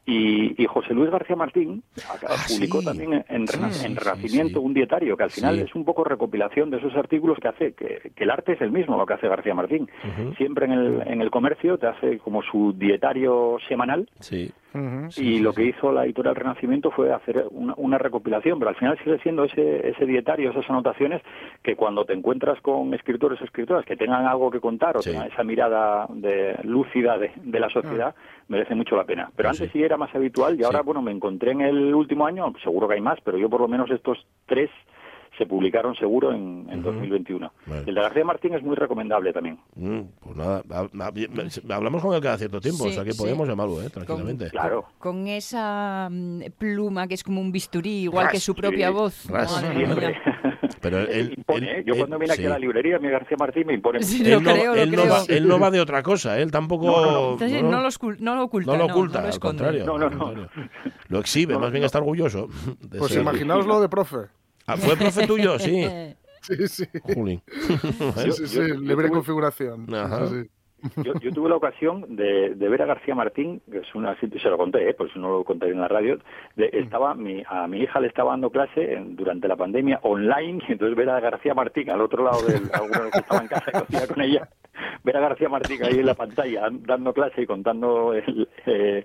Y, 0.08 0.62
y 0.62 0.66
José 0.66 0.94
Luis 0.94 1.10
García 1.10 1.34
Martín 1.34 1.82
acá 2.08 2.28
Ah, 2.30 2.36
publicó 2.48 2.78
sí. 2.78 2.84
también 2.86 3.12
en, 3.28 3.48
Sí, 3.48 3.84
en 3.84 3.94
sí, 3.94 3.98
Renacimiento 3.98 4.60
sí. 4.60 4.64
un 4.64 4.72
dietario 4.72 5.16
que 5.16 5.24
al 5.24 5.30
final 5.30 5.58
es 5.58 5.74
un 5.74 5.84
poco 5.84 6.04
recopilación 6.04 6.70
de 6.70 6.76
esos 6.78 6.94
artículos 6.94 7.38
que 7.40 7.48
hace, 7.48 7.72
que, 7.74 8.12
que 8.14 8.24
el 8.24 8.30
arte 8.30 8.52
es 8.52 8.60
el 8.60 8.70
mismo 8.70 8.96
lo 8.96 9.04
que 9.04 9.14
hace 9.14 9.26
García 9.28 9.54
Martín. 9.54 9.88
Siempre 10.36 10.66
en 10.66 10.72
el, 10.72 11.02
en 11.08 11.20
el 11.22 11.30
comercio 11.30 11.76
te 11.78 11.88
hace 11.88 12.18
como 12.18 12.40
su 12.42 12.72
dietario 12.76 13.56
semanal 13.68 14.08
Sí. 14.20 14.50
Y 15.16 15.40
lo 15.40 15.52
que 15.52 15.64
hizo 15.64 15.92
la 15.92 16.04
editorial 16.04 16.36
Renacimiento 16.36 16.90
fue 16.90 17.12
hacer 17.12 17.46
una, 17.50 17.74
una 17.76 17.98
recopilación, 17.98 18.58
pero 18.58 18.70
al 18.70 18.76
final 18.76 18.98
sigue 19.02 19.18
siendo 19.18 19.44
ese, 19.44 19.88
ese 19.88 20.06
dietario, 20.06 20.50
esas 20.50 20.68
anotaciones, 20.68 21.22
que 21.62 21.76
cuando 21.76 22.04
te 22.04 22.12
encuentras 22.12 22.60
con 22.60 22.92
escritores 22.94 23.40
o 23.40 23.44
escritoras 23.44 23.84
que 23.84 23.96
tengan 23.96 24.26
algo 24.26 24.50
que 24.50 24.60
contar 24.60 24.96
o 24.96 25.00
tengan 25.00 25.28
esa 25.28 25.44
mirada 25.44 26.06
de, 26.10 26.56
lúcida 26.64 27.18
de, 27.18 27.32
de 27.36 27.60
la 27.60 27.68
sociedad, 27.70 28.14
merece 28.48 28.74
mucho 28.74 28.96
la 28.96 29.04
pena. 29.04 29.30
Pero 29.34 29.48
antes 29.48 29.70
sí. 29.70 29.82
era 29.82 29.96
más 29.96 30.14
habitual 30.14 30.58
y 30.58 30.64
ahora, 30.64 30.82
bueno, 30.82 31.02
me 31.02 31.12
encontré 31.12 31.52
en 31.52 31.62
el 31.62 31.94
último 31.94 32.26
año, 32.26 32.52
seguro 32.62 32.88
que 32.88 32.94
hay 32.94 33.00
más, 33.00 33.18
pero 33.24 33.38
yo 33.38 33.48
por 33.48 33.60
lo 33.60 33.68
menos 33.68 33.90
estos 33.90 34.26
tres 34.46 34.70
se 35.38 35.46
publicaron 35.46 35.94
seguro 35.96 36.32
en, 36.32 36.66
en 36.70 36.82
2021. 36.82 37.52
Vale. 37.66 37.82
El 37.86 37.94
de 37.94 38.00
García 38.00 38.24
Martín 38.24 38.54
es 38.54 38.62
muy 38.62 38.76
recomendable 38.76 39.32
también. 39.32 39.58
Mm, 39.74 40.00
pues 40.20 40.36
nada, 40.36 40.62
ha- 40.70 40.80
ha- 41.04 41.74
hablamos 41.76 42.02
con 42.02 42.14
él 42.14 42.20
cada 42.20 42.38
cierto 42.38 42.60
tiempo, 42.60 42.84
Sí, 42.84 42.90
o 42.90 42.92
sea 42.92 43.04
que 43.04 43.12
sí. 43.12 43.18
podemos 43.18 43.48
llamarlo, 43.48 43.82
¿eh? 43.82 43.90
Tranquilamente. 43.90 44.50
Claro. 44.50 44.86
Con 44.98 45.26
esa 45.26 46.08
mm, 46.10 46.42
pluma 46.58 47.06
que 47.06 47.14
es 47.14 47.22
como 47.24 47.40
un 47.40 47.52
bisturí, 47.52 48.02
igual 48.04 48.28
que 48.30 48.40
su 48.40 48.52
Ras, 48.52 48.60
propia 48.60 48.88
sí, 48.88 48.94
voz. 48.94 49.26
ras. 49.30 49.52
Madre 49.62 49.76
Siempre. 49.76 50.16
Pero 50.80 50.98
él, 51.00 51.34
impone, 51.36 51.70
él- 51.70 51.76
¿eh? 51.78 51.84
Yo 51.86 51.94
él- 51.94 51.98
cuando 52.00 52.18
vine 52.18 52.32
aquí 52.32 52.44
a 52.44 52.50
la 52.50 52.58
librería, 52.58 52.98
mi 52.98 53.08
García 53.08 53.36
Martín 53.38 53.66
me 53.66 53.74
impone. 53.74 54.02
Sí, 54.02 54.22
Él 54.24 54.30
lo 54.32 54.40
no, 54.40 54.52
creo, 54.52 54.74
lo 54.74 54.82
él 54.82 54.90
no 54.92 55.08
va, 55.08 55.22
él 55.28 55.48
no 55.48 55.58
va 55.58 55.70
de 55.70 55.80
otra 55.80 56.02
cosa, 56.02 56.38
él 56.38 56.50
tampoco... 56.50 56.86
No, 56.86 57.04
no, 57.04 57.10
no. 57.12 57.32
Entonces 57.32 57.62
no, 57.62 57.70
no, 57.70 57.80
lo 57.82 57.88
no 58.20 58.34
lo 58.36 58.44
oculta. 58.44 58.72
no 58.72 58.78
lo 58.78 58.86
no, 58.86 58.92
oculta, 58.94 59.20
no 59.20 59.26
lo 59.28 59.32
al 59.32 59.40
contrario. 59.40 59.86
No, 59.86 59.98
no, 59.98 60.06
al 60.06 60.12
no. 60.18 60.24
contrario. 60.24 60.50
Lo 61.08 61.18
exhibe, 61.20 61.54
No, 61.54 61.60
más 61.60 61.70
bien 61.70 61.82
no. 61.82 61.86
está 61.86 61.98
orgulloso. 61.98 62.48
de 62.80 62.98
Pues 62.98 63.12
ser- 63.12 63.22
imaginaos 63.22 63.66
lo 63.66 63.80
de 63.80 63.88
profe. 63.88 64.16
Ah, 64.66 64.76
¿Fue 64.76 64.96
profe 64.96 65.26
tuyo? 65.26 65.58
Sí. 65.58 65.86
Sí, 66.46 66.68
sí. 66.68 66.84
Juli. 67.02 67.42
Sí, 67.48 68.30
sí, 68.32 68.46
sí, 68.46 68.58
yo- 68.68 68.74
libre 68.76 69.08
configuración. 69.08 69.92
Ajá. 69.92 70.28
Sí, 70.28 70.42
sí. 70.42 70.50
Yo, 71.02 71.14
yo 71.14 71.32
tuve 71.32 71.48
la 71.48 71.56
ocasión 71.56 72.14
de, 72.14 72.54
de 72.54 72.68
ver 72.68 72.82
a 72.82 72.86
García 72.86 73.16
Martín, 73.16 73.60
que 73.68 73.78
es 73.78 73.94
una 73.96 74.14
se 74.20 74.28
lo 74.48 74.56
conté, 74.56 74.88
¿eh? 74.88 74.94
por 74.94 75.12
si 75.12 75.18
no 75.18 75.30
lo 75.30 75.42
conté 75.44 75.66
en 75.70 75.80
la 75.80 75.88
radio. 75.88 76.20
de- 76.54 76.70
estaba 76.72 77.14
mi, 77.16 77.42
a 77.48 77.66
mi 77.66 77.80
hija 77.80 77.98
le 77.98 78.06
estaba 78.06 78.30
dando 78.32 78.50
clase 78.50 78.92
en- 78.92 79.16
durante 79.16 79.48
la 79.48 79.56
pandemia 79.56 79.98
online, 80.04 80.62
y 80.68 80.72
entonces 80.72 80.96
ver 80.96 81.10
a 81.10 81.18
García 81.18 81.54
Martín 81.54 81.90
al 81.90 82.02
otro 82.02 82.22
lado 82.22 82.40
de 82.46 82.54
alguno 82.74 83.10
que 83.12 83.18
estaba 83.18 83.40
en 83.42 83.48
casa 83.48 83.64
y 83.74 83.78
cocina 83.80 84.06
con 84.06 84.20
ella, 84.22 84.48
ver 85.02 85.16
a 85.16 85.20
García 85.20 85.48
Martín 85.48 85.82
ahí 85.82 85.98
en 85.98 86.06
la 86.06 86.14
pantalla 86.14 86.68
dando 86.70 87.12
clase 87.12 87.42
y 87.42 87.46
contando 87.46 88.12
el, 88.12 88.48
eh, 88.66 89.04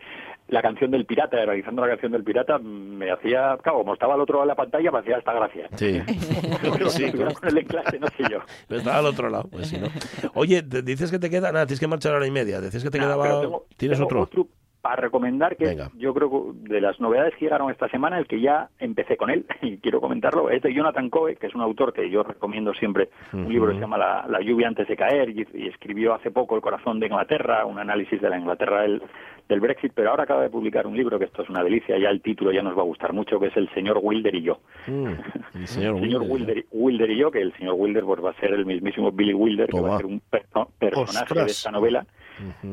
la 0.52 0.62
canción 0.62 0.92
del 0.92 1.06
pirata, 1.06 1.38
realizando 1.44 1.82
la 1.82 1.88
canción 1.88 2.12
del 2.12 2.24
pirata, 2.24 2.60
me 2.60 3.10
hacía, 3.10 3.58
claro, 3.64 3.80
como 3.80 3.94
estaba 3.94 4.14
al 4.14 4.22
otro 4.22 4.36
lado 4.36 4.44
de 4.46 4.52
la 4.52 4.56
pantalla, 4.56 4.92
me 4.92 5.00
hacía 5.00 5.18
esta 5.18 5.34
gracia. 5.34 5.68
Sí. 5.76 6.00
Pero 6.62 6.90
Sí, 6.90 6.98
si 6.98 7.04
estuviera 7.06 7.34
con 7.34 7.50
él 7.50 7.58
en 7.58 7.66
clase, 7.66 8.00
no 8.00 8.08
sé 8.08 8.24
yo. 8.30 8.40
Pero 8.68 8.80
estaba 8.80 8.98
al 9.00 9.06
otro 9.08 9.30
lado, 9.30 9.48
pues 9.50 9.68
sí, 9.70 9.78
¿no? 9.80 9.88
Oye, 10.36 10.62
te- 10.62 10.82
dices 10.84 11.10
que 11.10 11.18
te 11.20 11.30
queda, 11.30 11.52
nada, 11.52 11.66
tienes 11.66 11.80
que 11.80 11.88
marchar 11.88 12.14
a 12.14 12.18
hora 12.18 12.28
y 12.28 12.32
media. 12.32 12.62
Decías 12.62 12.84
que 12.84 12.90
te 12.92 13.00
quedaba. 13.00 13.42
tengo- 13.42 13.66
¿Tienes 13.78 13.98
tengo 13.98 14.22
otro? 14.22 14.48
para 14.82 14.96
recomendar 14.96 15.58
que 15.58 15.66
Venga. 15.66 15.92
yo 15.96 16.12
creo 16.12 16.32
que 16.32 16.74
de 16.74 16.82
las 16.82 17.00
novedades 17.00 17.36
que 17.36 17.46
llegaron 17.46 17.70
esta 17.70 17.88
semana, 17.90 18.18
el 18.18 18.26
que 18.26 18.42
ya 18.42 18.70
empecé 18.80 19.16
con 19.16 19.30
él 19.30 19.46
y 19.62 19.78
quiero 19.78 20.02
comentarlo, 20.02 20.50
es 20.50 20.60
de 20.64 20.74
Jonathan 20.74 21.08
Coe, 21.12 21.36
que 21.36 21.46
es 21.46 21.54
un 21.54 21.62
autor 21.62 21.94
que 21.94 22.10
yo 22.10 22.24
recomiendo 22.24 22.74
siempre, 22.74 23.10
un 23.32 23.48
libro 23.48 23.68
que 23.70 23.76
se 23.76 23.82
llama 23.82 24.00
La, 24.00 24.26
La 24.28 24.42
lluvia 24.42 24.68
antes 24.68 24.88
de 24.88 24.98
caer 24.98 25.30
y, 25.30 25.46
y 25.54 25.68
escribió 25.68 26.16
hace 26.16 26.32
poco 26.32 26.56
El 26.56 26.64
corazón 26.64 27.00
de 27.00 27.06
Inglaterra, 27.06 27.64
un 27.68 27.78
análisis 27.78 28.20
de 28.20 28.28
la 28.28 28.40
Inglaterra 28.40 28.82
del, 28.82 29.04
del 29.52 29.60
Brexit, 29.60 29.92
pero 29.94 30.10
ahora 30.10 30.24
acaba 30.24 30.42
de 30.44 30.50
publicar 30.50 30.88
un 30.88 30.96
libro 30.98 31.20
que 31.20 31.26
esto 31.26 31.44
es 31.44 31.50
una 31.50 31.64
delicia, 31.64 31.98
ya 32.00 32.10
el 32.10 32.22
título 32.22 32.52
ya 32.52 32.62
nos 32.64 32.76
va 32.78 32.82
a 32.82 32.86
gustar 32.86 33.12
mucho, 33.14 33.40
que 33.40 33.48
es 33.48 33.58
El 33.58 33.70
señor 33.74 34.00
Wilder 34.02 34.34
y 34.34 34.42
yo. 34.44 34.60
Mm, 34.88 35.08
el 35.56 35.68
señor 35.68 36.00
señor 36.02 36.22
Wilder. 36.22 36.32
Wilder, 36.32 36.66
Wilder 36.72 37.12
y 37.12 37.18
yo, 37.18 37.30
que 37.32 37.42
el 37.42 37.54
señor 37.58 37.76
Wilder 37.78 38.04
pues, 38.06 38.24
va 38.24 38.32
a 38.32 38.40
ser 38.40 38.54
el 38.54 38.66
mismísimo 38.66 39.12
Billy 39.12 39.34
Wilder, 39.34 39.70
que 39.70 39.80
va 39.82 39.96
a 39.96 39.98
ser 39.98 40.06
un 40.06 40.22
perso- 40.32 40.70
personaje 40.80 41.24
Ostras. 41.26 41.46
de 41.46 41.52
esta 41.52 41.72
novela, 41.72 42.06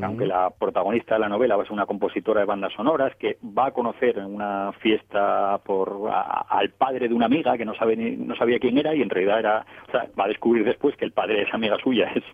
Aunque 0.02 0.26
la 0.26 0.50
protagonista 0.50 1.14
de 1.14 1.20
la 1.20 1.28
novela 1.28 1.56
va 1.56 1.62
a 1.62 1.66
ser 1.66 1.72
una 1.74 1.86
compositora 1.86 2.40
de 2.40 2.46
bandas 2.46 2.72
sonoras 2.72 3.14
que 3.16 3.38
va 3.56 3.66
a 3.66 3.70
conocer 3.72 4.18
en 4.18 4.26
una 4.34 4.72
fiesta 4.80 5.58
por 5.64 6.08
a- 6.10 6.46
al 6.48 6.70
padre 6.70 7.08
de 7.08 7.14
una 7.14 7.26
amiga 7.26 7.56
que 7.56 7.64
no 7.64 7.74
sabe 7.74 7.96
ni- 7.96 8.16
no 8.16 8.34
sabía 8.36 8.58
quién 8.58 8.78
era 8.78 8.94
y 8.94 9.02
en 9.02 9.10
realidad 9.10 9.38
era 9.40 9.66
o 9.88 9.90
sea 9.90 10.06
va 10.18 10.24
a 10.24 10.28
descubrir 10.28 10.64
después 10.64 10.96
que 10.96 11.04
el 11.04 11.12
padre 11.12 11.34
de 11.36 11.42
esa 11.42 11.56
amiga 11.56 11.76
suya 11.82 12.10
es, 12.14 12.24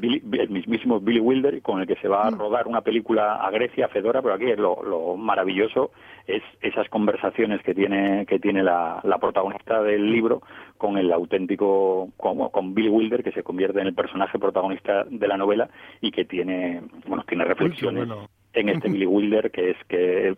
Billy 0.00 0.22
es 0.32 0.40
el 0.40 0.50
mismísimo 0.50 1.00
Billy 1.00 1.20
Wilder 1.20 1.60
con 1.62 1.80
el 1.80 1.86
que 1.86 1.96
se 1.96 2.08
va 2.08 2.26
a 2.26 2.30
rodar 2.30 2.66
una 2.66 2.80
película 2.82 3.36
a 3.36 3.50
Grecia 3.50 3.86
a 3.86 3.88
Fedora 3.88 4.22
pero 4.22 4.34
aquí 4.34 4.46
lo, 4.56 4.82
lo 4.82 5.16
maravilloso 5.16 5.90
es 6.26 6.42
esas 6.60 6.88
conversaciones 6.88 7.62
que 7.62 7.74
tiene 7.74 8.26
que 8.26 8.38
tiene 8.38 8.62
la, 8.62 9.00
la 9.02 9.18
protagonista 9.18 9.82
del 9.82 10.10
libro 10.10 10.42
con 10.80 10.96
el 10.96 11.12
auténtico 11.12 12.08
con, 12.16 12.48
con 12.48 12.74
Billy 12.74 12.88
Wilder 12.88 13.22
que 13.22 13.32
se 13.32 13.42
convierte 13.42 13.80
en 13.80 13.86
el 13.86 13.94
personaje 13.94 14.38
protagonista 14.38 15.04
de 15.04 15.28
la 15.28 15.36
novela 15.36 15.68
y 16.00 16.10
que 16.10 16.24
tiene 16.24 16.80
bueno 17.06 17.22
tiene 17.28 17.44
reflexiones 17.44 18.08
bueno. 18.08 18.28
en 18.54 18.70
este 18.70 18.88
Billy 18.92 19.04
Wilder 19.06 19.50
que 19.50 19.70
es 19.70 19.76
que 19.88 20.34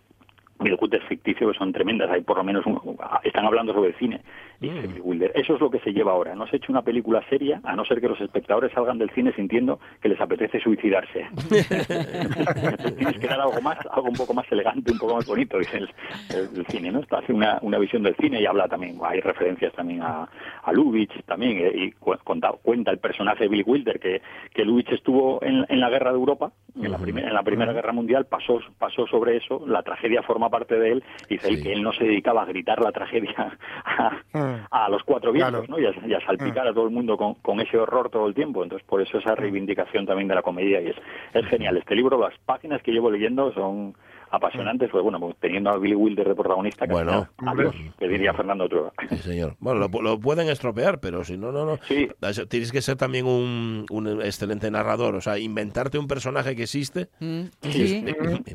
Billy 0.59 0.77
Wilder 0.81 1.03
ficticio 1.05 1.51
que 1.51 1.57
son 1.57 1.73
tremendas 1.73 2.11
hay 2.11 2.23
por 2.23 2.37
lo 2.37 2.45
menos 2.45 2.67
un- 2.67 2.99
están 3.23 3.47
hablando 3.47 3.73
sobre 3.73 3.93
cine 3.95 4.21
y 4.63 4.69
ese 4.71 4.87
Billy 4.87 5.01
Wilder 5.01 5.33
eso 5.35 5.55
es 5.55 5.61
lo 5.61 5.71
que 5.71 5.79
se 5.81 5.93
lleva 5.93 6.13
ahora. 6.13 6.35
No 6.35 6.47
se 6.47 6.57
ha 6.57 6.59
hecho 6.59 6.73
una 6.73 6.83
película 6.83 7.23
seria 7.29 7.61
a 7.65 7.75
no 7.77 7.85
ser 7.85 8.01
que 8.01 8.09
los 8.09 8.21
espectadores 8.21 8.73
salgan 8.73 8.99
del 8.99 9.11
cine 9.11 9.33
sintiendo 9.35 9.79
que 10.01 10.09
les 10.09 10.21
apetece 10.21 10.61
suicidarse. 10.61 11.27
Tienes 12.99 13.19
que 13.19 13.27
dar 13.27 13.41
algo 13.41 13.61
más 13.63 13.79
algo 13.91 14.09
un 14.09 14.15
poco 14.17 14.35
más 14.35 14.51
elegante 14.51 14.93
un 14.93 14.99
poco 14.99 15.15
más 15.17 15.27
bonito 15.27 15.59
dice 15.59 15.79
el, 15.79 15.89
el- 16.35 16.49
el 16.59 16.67
cine 16.67 16.91
no 16.93 17.01
hace 17.11 17.33
una, 17.33 17.59
una 17.63 17.79
visión 17.79 18.03
del 18.03 18.15
cine 18.17 18.41
y 18.41 18.47
habla 18.47 18.69
también 18.69 18.99
hay 19.05 19.21
referencias 19.21 19.73
también 19.75 20.03
a, 20.03 20.29
a 20.63 20.73
Lubitsch 20.73 21.23
también 21.27 21.59
eh, 21.59 21.73
y 21.75 21.93
cu- 21.93 22.17
cuenta, 22.25 22.53
cuenta 22.63 22.91
el 22.91 22.99
personaje 22.99 23.45
de 23.45 23.49
Billy 23.49 23.63
Wilder 23.67 23.99
que, 23.99 24.21
que 24.55 24.65
Lubitsch 24.65 24.93
estuvo 24.93 25.43
en, 25.43 25.65
en 25.69 25.81
la 25.81 25.91
guerra 25.91 26.11
de 26.13 26.19
Europa 26.19 26.53
en 26.81 26.91
la, 26.91 26.99
primera 26.99 27.29
en 27.29 27.35
la 27.35 27.43
primera 27.43 27.73
guerra 27.73 27.93
mundial 27.93 28.27
pasó 28.27 28.61
pasó 28.79 29.07
sobre 29.07 29.37
eso 29.37 29.65
la 29.67 29.83
tragedia 29.83 30.23
forma 30.23 30.49
parte 30.49 30.79
de 30.79 30.93
él 30.93 31.05
y 31.29 31.35
dice 31.35 31.49
él 31.49 31.57
Sí. 31.57 31.63
que 31.63 31.73
él 31.75 31.83
no 31.83 31.93
se 31.93 32.05
dedicaba 32.05 32.43
a 32.43 32.47
gritar 32.47 32.81
la 32.81 32.93
tragedia 32.93 33.35
a, 33.85 34.13
Mm. 34.33 34.52
A 34.71 34.89
los 34.89 35.03
cuatro 35.05 35.33
vientos 35.33 35.67
Claro. 35.67 35.67
¿no? 35.69 35.79
y, 35.79 35.87
a, 35.87 36.07
y 36.07 36.15
a 36.15 36.25
salpicar 36.27 36.67
a 36.67 36.73
todo 36.75 36.85
el 36.85 36.91
mundo 36.91 37.17
con, 37.17 37.35
con 37.35 37.61
ese 37.61 37.77
horror 37.79 38.11
todo 38.11 38.27
el 38.27 38.35
tiempo 38.35 38.63
entonces 38.63 38.87
por 38.89 39.01
eso 39.03 39.19
esa 39.19 39.35
reivindicación 39.35 40.07
también 40.07 40.29
de 40.29 40.35
la 40.35 40.43
comedia 40.43 40.81
y 40.81 40.89
es, 40.89 40.97
es 41.35 41.47
genial 41.47 41.77
este 41.77 41.95
libro 41.95 42.19
las 42.21 42.39
páginas 42.45 42.83
que 42.83 42.93
llevo 42.93 43.11
leyendo 43.11 43.53
son 43.55 43.95
apasionantes 44.31 44.89
pues 44.91 45.03
bueno 45.03 45.21
pues 45.21 45.37
teniendo 45.41 45.71
a 45.71 45.77
Billy 45.77 45.95
Wilder 45.95 46.27
de 46.29 46.35
protagonista 46.35 46.87
que 46.87 46.93
Bueno. 46.95 47.29
adiós, 47.39 47.75
que 47.99 48.09
diría 48.09 48.33
Fernando 48.33 48.67
Trueba 48.69 48.93
Sí, 49.11 49.17
señor. 49.19 49.57
Bueno, 49.61 49.81
lo, 49.81 50.03
lo 50.03 50.19
pueden 50.19 50.49
estropear, 50.49 51.01
pero 51.01 51.23
si 51.25 51.37
no, 51.37 51.53
no, 51.53 51.67
no. 51.67 51.77
Sí. 51.83 52.09
Tienes 52.49 52.73
que 52.73 52.81
ser 52.81 52.97
también 52.97 53.27
un, 53.27 53.85
un 53.91 54.23
excelente 54.23 54.71
narrador, 54.71 55.15
o 55.17 55.21
sea, 55.21 55.39
inventarte 55.39 55.99
un 55.99 56.07
personaje 56.09 56.57
que 56.57 56.63
existe 56.63 57.09
Mm, 57.21 57.43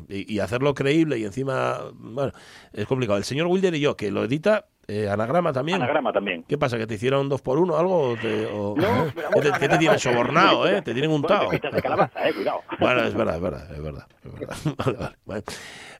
y, 0.08 0.34
y 0.34 0.40
hacerlo 0.40 0.74
creíble 0.74 1.18
y 1.18 1.24
encima, 1.24 1.78
bueno, 1.94 2.32
es 2.72 2.86
complicado. 2.86 3.18
El 3.18 3.24
señor 3.24 3.46
Wilder 3.46 3.74
y 3.74 3.80
yo, 3.80 3.96
que 3.96 4.10
lo 4.10 4.24
edita 4.24 4.66
eh, 4.88 5.08
Anagrama 5.08 5.52
también. 5.52 5.80
anagrama 5.82 6.12
también 6.12 6.44
¿Qué 6.48 6.56
pasa? 6.58 6.78
¿Que 6.78 6.86
te 6.86 6.94
hicieron 6.94 7.28
dos 7.28 7.42
por 7.42 7.58
uno 7.58 7.74
o 7.74 7.76
algo? 7.78 8.10
¿O 8.12 8.16
te- 8.16 8.46
o- 8.46 8.74
No, 8.76 9.04
¿Qué 9.14 9.20
te, 9.20 9.28
bueno, 9.34 9.58
qué 9.60 9.68
te 9.68 9.78
tienen 9.78 9.98
sobornado, 9.98 10.66
eh? 10.68 10.82
Te 10.82 10.92
tienen 10.92 11.10
untado. 11.10 11.46
Bueno, 11.46 11.50
pepitas 11.50 11.74
de 11.74 11.82
calabaza, 11.82 12.28
eh, 12.28 12.34
cuidado. 12.34 12.60
Bueno, 12.80 13.04
es 13.04 13.14
verdad, 13.14 13.36
es 13.36 13.40
verdad, 13.42 13.70
es 13.74 13.82
verdad. 13.82 14.06
es 14.24 14.32
verdad. 14.32 14.56
Vale, 14.78 14.98
vale, 14.98 15.16
vale. 15.26 15.42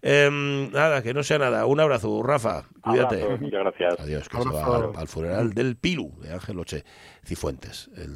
Em, 0.00 0.70
nada, 0.70 1.02
que 1.02 1.12
no 1.12 1.22
sea 1.22 1.38
nada. 1.38 1.66
Un 1.66 1.80
abrazo, 1.80 2.22
Rafa. 2.22 2.64
Cuídate. 2.82 3.22
Abrazo, 3.22 3.42
muchas 3.42 3.60
gracias. 3.60 4.00
Adiós, 4.00 4.28
que 4.28 4.40
se 4.40 4.48
va 4.48 4.76
al, 4.76 4.90
al 4.96 5.08
funeral 5.08 5.52
del 5.54 5.76
Pilu 5.76 6.12
de 6.22 6.32
Ángel 6.32 6.58
Oche 6.58 6.84
Cifuentes, 7.24 7.90
el 7.96 8.14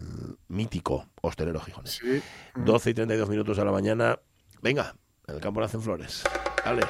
mítico 0.48 1.06
hostelero 1.20 1.60
gijonés. 1.60 1.98
Sí. 2.00 2.22
12 2.54 2.90
y 2.90 2.94
32 2.94 3.28
minutos 3.28 3.58
a 3.58 3.64
la 3.64 3.72
mañana. 3.72 4.18
Venga, 4.62 4.94
en 5.26 5.34
el 5.34 5.40
campo 5.40 5.60
nacen 5.60 5.82
flores. 5.82 6.22
Dale. 6.64 6.82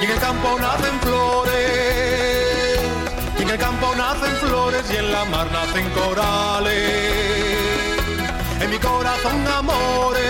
Y 0.00 0.04
en 0.04 0.10
el 0.10 0.18
campo 0.18 0.58
nacen 0.60 1.00
flores, 1.00 2.63
y 3.38 3.42
en 3.42 3.50
el 3.50 3.58
campo 3.58 3.94
nacen 3.96 4.32
flores, 4.36 4.84
y 4.92 4.96
en 4.96 5.12
la 5.12 5.24
mar 5.26 5.50
nacen 5.52 5.88
corales. 5.90 6.74
En 8.60 8.70
mi 8.70 8.78
corazón 8.78 9.46
amores, 9.46 10.20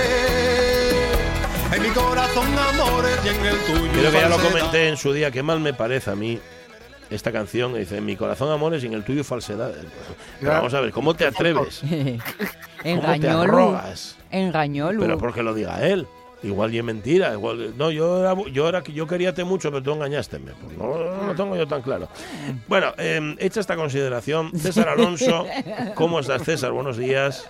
en 1.75 1.83
mi 1.83 1.89
corazón 1.91 2.47
amores, 2.59 3.19
y 3.25 3.29
en 3.29 3.45
el 3.47 3.57
tuyo. 3.67 3.93
Creo 3.93 4.11
que 4.13 4.19
ya 4.21 4.29
lo 4.29 4.39
comenté 4.39 4.89
en 4.89 4.97
su 4.97 5.13
día. 5.13 5.31
Qué 5.31 5.43
mal 5.43 5.61
me 5.61 5.75
parece 5.75 6.11
a 6.11 6.17
mí 6.17 6.41
esta 7.11 7.31
canción. 7.31 7.75
Dice, 7.75 7.99
en 7.99 8.05
mi 8.07 8.17
corazón 8.17 8.51
amores 8.51 8.83
y 8.83 8.87
en 8.87 8.95
el 8.95 9.05
tuyo 9.05 9.23
falsedades. 9.25 9.85
Pero 10.41 10.51
Ya. 10.53 10.59
vamos 10.59 10.75
a 10.75 10.81
ver, 10.81 10.91
¿cómo 10.91 11.15
te 11.15 11.27
atreves? 11.27 11.83
¿Cómo 12.83 13.21
te 13.21 13.29
arrogas? 13.29 14.17
Engañó. 14.31 14.89
Pero 14.99 15.19
porque 15.19 15.43
lo 15.43 15.55
diga 15.55 15.83
él. 15.87 16.07
Igual 16.45 16.75
y 16.75 16.79
es 16.79 16.85
mentira. 16.85 17.33
Igual, 17.33 17.77
no, 17.77 17.91
yo 17.91 18.21
era, 18.21 18.35
yo 18.53 18.69
era 18.69 18.83
que 18.83 18.93
yo 18.93 19.07
queríate 19.07 19.45
mucho, 19.45 19.71
pero 19.71 19.83
tú 19.83 19.93
engañaste. 19.93 20.39
Pues 20.39 20.77
no, 20.77 20.99
no 20.99 21.27
lo 21.29 21.35
tengo 21.35 21.57
yo 21.57 21.67
tan 21.67 21.83
claro. 21.83 22.09
Bueno, 22.69 22.93
eh, 22.99 23.35
hecha 23.39 23.61
esta 23.61 23.77
consideración, 23.77 24.51
César 24.59 24.89
Alonso, 24.89 25.47
¿cómo 25.95 26.21
estás, 26.21 26.45
César? 26.45 26.73
Buenos 26.73 26.99
días. 26.99 27.49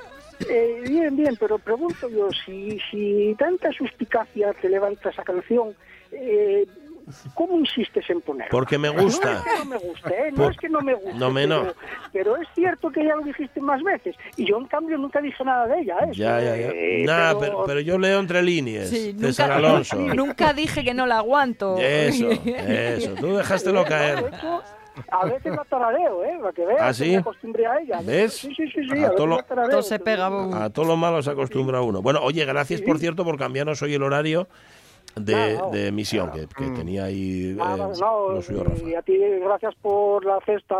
Eh, 0.49 0.83
bien, 0.89 1.17
bien, 1.17 1.37
pero 1.39 1.59
pregunto 1.59 2.09
yo, 2.09 2.29
si, 2.45 2.79
si 2.91 3.35
tanta 3.39 3.73
suspicacia 3.73 4.53
te 4.61 4.69
levanta 4.69 5.11
esa 5.11 5.23
canción, 5.23 5.75
eh, 6.13 6.67
¿cómo 7.35 7.59
insistes 7.59 8.09
en 8.11 8.21
ponerla? 8.21 8.51
Porque 8.51 8.79
me 8.79 8.89
No 8.93 8.99
es 8.99 9.05
gusta. 9.05 9.43
que 9.45 9.59
no 9.59 9.65
me 9.67 9.77
guste, 9.79 10.09
¿eh? 10.15 10.31
no 10.31 10.37
Por- 10.45 10.53
es 10.53 10.59
que 10.59 10.69
no 10.69 10.81
me 10.81 10.95
guste. 10.95 11.15
No 11.15 11.31
me 11.31 11.47
no. 11.47 11.61
Pero, 11.63 11.75
pero 12.13 12.37
es 12.37 12.49
cierto 12.55 12.91
que 12.91 13.05
ya 13.05 13.15
lo 13.17 13.23
dijiste 13.23 13.61
más 13.61 13.83
veces, 13.83 14.17
y 14.37 14.45
yo 14.47 14.59
en 14.59 14.67
cambio 14.67 14.97
nunca 14.99 15.21
dije 15.21 15.45
nada 15.45 15.67
de 15.67 15.81
ella, 15.81 15.97
¿eh? 16.05 16.11
Ya, 16.13 16.41
ya, 16.41 16.57
ya. 16.57 16.69
Eh, 16.71 17.05
Nah, 17.07 17.29
pero- 17.29 17.39
pero, 17.41 17.65
pero 17.67 17.81
yo 17.81 17.99
leo 17.99 18.21
entre 18.21 18.43
líneas. 18.43 18.89
Sí, 18.89 19.15
César 19.19 19.49
nunca, 19.51 19.57
Alonso. 19.69 19.97
nunca 20.15 20.53
dije 20.53 20.85
que 20.85 20.95
no 20.95 21.07
la 21.07 21.19
aguanto. 21.19 21.77
Eso, 21.79 22.31
eso. 22.31 23.15
Tú 23.15 23.37
dejástelo 23.37 23.81
Eh, 23.81 23.83
no, 23.83 23.85
de 23.85 23.89
caer. 23.91 24.19
hecho, 24.35 24.63
a 25.11 25.27
veces 25.27 25.57
la 25.57 25.65
tarareo, 25.65 26.25
¿eh? 26.25 26.39
Para 26.41 26.53
que 26.53 26.65
veas, 26.65 26.81
¿Ah, 26.81 26.87
que 26.89 26.95
sí? 26.95 27.11
me 27.11 27.17
acostumbré 27.17 27.67
a 27.67 27.79
ella. 27.81 28.01
¿Ves? 28.05 28.35
Sí, 28.35 28.55
sí, 28.55 28.69
sí, 28.73 28.81
sí, 28.89 29.03
A 29.03 29.09
a, 29.09 29.11
todo 29.17 29.27
lo- 29.27 29.43
tarareo, 29.43 29.71
Todo 29.71 29.83
se 29.83 29.99
pega. 29.99 30.27
A 30.65 30.71
todos 30.71 30.87
los 30.87 30.97
malos 30.97 31.25
se 31.25 31.33
acostumbra 31.33 31.81
uno. 31.81 32.01
Bueno, 32.01 32.21
oye, 32.23 32.45
gracias 32.45 32.81
por 32.81 32.99
cierto 32.99 33.25
por 33.25 33.37
cambiarnos 33.37 33.83
hoy 33.83 33.95
el 33.95 34.03
horario 34.05 34.47
de, 35.17 35.55
no. 35.59 35.71
de 35.71 35.87
emisión 35.89 36.31
que, 36.33 36.47
que 36.47 36.71
tenía 36.71 37.05
ahí 37.05 37.51
eh, 37.51 37.55
Nada, 37.57 37.89
no, 38.01 38.31
lo 38.33 38.43
suyo 38.43 38.65
Rafa. 38.65 38.83
y 38.89 38.95
a 38.95 39.03
ti 39.03 39.17
gracias 39.19 39.75
por 39.77 40.25
la 40.25 40.39
cesta 40.45 40.77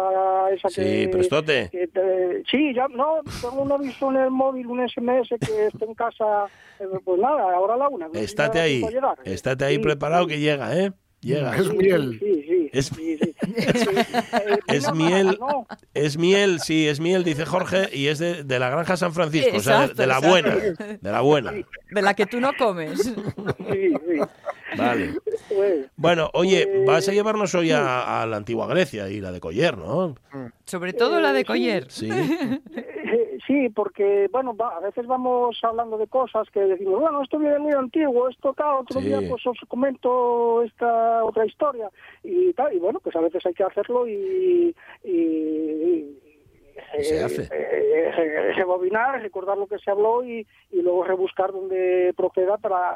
esa 0.53 0.69
Sí, 0.69 0.83
que... 0.83 1.09
prestote. 1.13 1.69
que 1.71 1.87
te- 1.89 2.43
sí, 2.51 2.75
ya, 2.75 2.89
no, 2.89 3.21
tengo 3.41 3.63
un 3.63 3.73
aviso 3.73 4.11
en 4.11 4.17
el 4.17 4.31
móvil, 4.31 4.67
un 4.67 4.81
SMS 4.89 5.29
que 5.29 5.67
estoy 5.67 5.89
en 5.89 5.95
casa, 5.95 6.47
eh, 6.81 6.85
pues 7.05 7.21
nada, 7.21 7.55
ahora 7.55 7.75
a 7.75 7.77
la 7.77 7.89
una. 7.89 8.09
Estate 8.15 8.59
ahí, 8.61 8.85
estate 9.25 9.65
ahí 9.65 9.77
Sí, 9.77 9.83
preparado 9.83 10.25
sí, 10.25 10.31
que 10.31 10.41
llega, 10.41 10.77
¿eh? 10.79 10.93
Llega. 11.21 11.57
Es 11.57 11.73
miel. 11.75 12.19
Sí, 12.21 12.43
sí, 12.47 12.71
Es- 12.73 12.87
sí, 12.89 13.17
sí. 13.19 13.34
Es 14.67 14.93
miel, 14.93 15.39
es 15.95 16.17
miel, 16.17 16.61
sí, 16.61 16.89
es 16.89 17.01
miel, 17.01 17.25
dice 17.25 17.45
Jorge, 17.47 17.89
y 17.93 18.09
es 18.09 18.19
de, 18.19 18.45
de 18.45 18.59
la 18.59 18.71
granja 18.71 18.97
San 18.97 19.13
Francisco, 19.13 19.57
o 19.57 19.61
sea, 19.61 19.89
de, 19.89 20.07
la 20.07 20.19
exacto. 20.19 20.29
buena, 20.29 20.55
de 20.55 21.13
la 21.13 21.21
buena. 21.21 21.53
De 21.91 22.03
la 22.03 22.15
que 22.15 22.27
tú 22.27 22.41
no 22.41 22.53
comes. 22.57 23.03
Sí, 23.03 23.15
sí. 23.93 24.21
Vale. 24.77 25.15
Bueno, 25.97 26.31
oye, 26.33 26.67
Pues- 26.67 26.87
vas 26.87 27.09
a 27.09 27.13
llevarnos 27.13 27.55
hoy 27.55 27.71
a, 27.71 28.23
a 28.23 28.27
la 28.27 28.37
antigua 28.39 28.67
Grecia 28.67 29.09
y 29.09 29.21
la 29.21 29.31
de 29.31 29.41
Coller, 29.41 29.77
¿no? 29.79 30.17
Sobre 30.65 30.93
todo 30.95 31.21
la 31.21 31.33
de 31.33 31.41
Eh, 31.41 31.43
sí. 31.43 31.47
Coller. 31.47 31.91
Sí. 31.91 32.09
Eh, 32.11 32.61
Sí, 33.47 33.69
porque, 33.69 34.27
bueno, 34.33 34.57
va- 34.57 34.77
a 34.77 34.81
veces 34.81 35.07
vamos 35.07 35.59
hablando 35.63 35.99
de 35.99 36.07
cosas 36.07 36.49
que 36.51 36.61
decimos, 36.61 36.99
bueno, 36.99 37.23
esto 37.23 37.39
viene 37.39 37.59
muy 37.59 37.73
antiguo, 37.75 38.29
esto 38.31 38.55
tal, 38.55 38.77
otro 38.81 39.01
Sí. 39.01 39.07
día 39.07 39.21
pues 39.29 39.47
os 39.47 39.59
comento 39.69 40.63
esta 40.63 41.23
otra 41.23 41.45
historia 41.45 41.91
y 42.23 42.53
tal, 42.55 42.73
y 42.75 42.79
bueno, 42.79 43.01
pues 43.01 43.15
a 43.15 43.21
veces 43.21 43.45
hay 43.45 43.53
que 43.55 43.65
hacerlo 43.65 44.09
y... 44.09 44.75
y- 45.05 45.15
Y 46.24 46.24
se 47.03 47.17
eh, 47.19 47.25
hace. 47.25 47.43
eh, 47.43 48.11
eh, 48.17 48.53
rebobinar, 48.55 49.21
recordar 49.21 49.59
lo 49.59 49.67
que 49.67 49.79
se 49.79 49.91
habló 49.91 50.25
y, 50.25 50.47
y 50.71 50.83
luego 50.83 51.05
rebuscar 51.05 51.53
donde 51.53 52.13
proceda 52.17 52.57
para, 52.59 52.95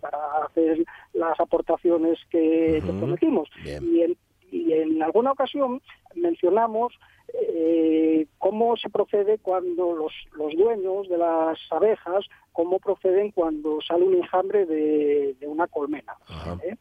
para 0.00 0.44
hacer 0.44 0.84
las 1.12 1.38
aportaciones 1.38 2.18
que, 2.30 2.80
que 2.84 2.90
Ujú. 2.90 2.98
prometimos. 2.98 3.48
Bien. 3.62 3.84
Y 3.84 4.02
en, 4.02 4.16
y 4.50 4.72
en 4.72 5.02
alguna 5.02 5.32
ocasión 5.32 5.82
mencionamos 6.14 6.94
eh, 7.34 8.26
cómo 8.38 8.76
se 8.76 8.88
procede 8.88 9.38
cuando 9.38 9.94
los, 9.94 10.12
los 10.32 10.54
dueños 10.56 11.08
de 11.08 11.18
las 11.18 11.58
abejas, 11.70 12.24
cómo 12.52 12.78
proceden 12.78 13.32
cuando 13.32 13.80
sale 13.82 14.04
un 14.04 14.14
enjambre 14.14 14.64
de, 14.64 15.34
de 15.38 15.46
una 15.46 15.66
colmena. 15.66 16.16
Ajá. 16.28 16.56
¿eh? 16.62 16.76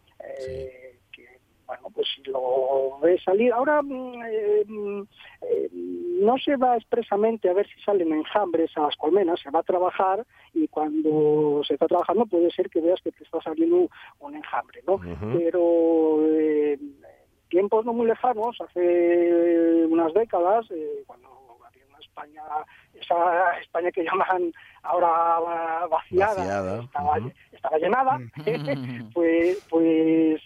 Eh, 0.47 0.94
bueno, 1.67 1.89
pues 1.93 2.07
si 2.15 2.23
lo 2.29 2.99
ve 3.01 3.19
salir. 3.19 3.51
Ahora 3.53 3.81
mm, 3.81 4.23
eh, 4.25 4.63
mm, 4.67 5.01
eh, 5.41 5.69
no 6.21 6.37
se 6.37 6.55
va 6.55 6.77
expresamente 6.77 7.49
a 7.49 7.53
ver 7.53 7.67
si 7.67 7.81
salen 7.81 8.11
enjambres 8.13 8.75
a 8.77 8.81
las 8.81 8.95
colmenas, 8.95 9.39
se 9.39 9.49
va 9.49 9.59
a 9.59 9.63
trabajar 9.63 10.25
y 10.53 10.67
cuando 10.67 11.61
se 11.67 11.73
está 11.73 11.87
trabajando 11.87 12.25
puede 12.25 12.51
ser 12.51 12.69
que 12.69 12.81
veas 12.81 13.01
que 13.01 13.11
te 13.11 13.23
está 13.23 13.41
saliendo 13.41 13.89
un 14.19 14.35
enjambre, 14.35 14.81
¿no? 14.87 14.99
Pero 15.33 16.19
eh, 16.23 16.77
tiempos 17.49 17.85
no 17.85 17.93
muy 17.93 18.07
lejanos, 18.07 18.59
hace 18.61 19.85
unas 19.89 20.13
décadas, 20.13 20.69
eh, 20.71 21.03
cuando 21.05 21.29
había 21.65 21.85
una 21.87 21.99
España, 21.99 22.43
esa 22.93 23.59
España 23.59 23.91
que 23.91 24.03
llaman 24.03 24.53
ahora 24.83 25.39
vaciada, 25.89 26.35
Vaciada, 26.35 26.83
estaba, 26.83 27.17
estaba 27.51 27.77
llenada, 27.77 28.19
pues, 29.13 29.65
pues 29.69 30.41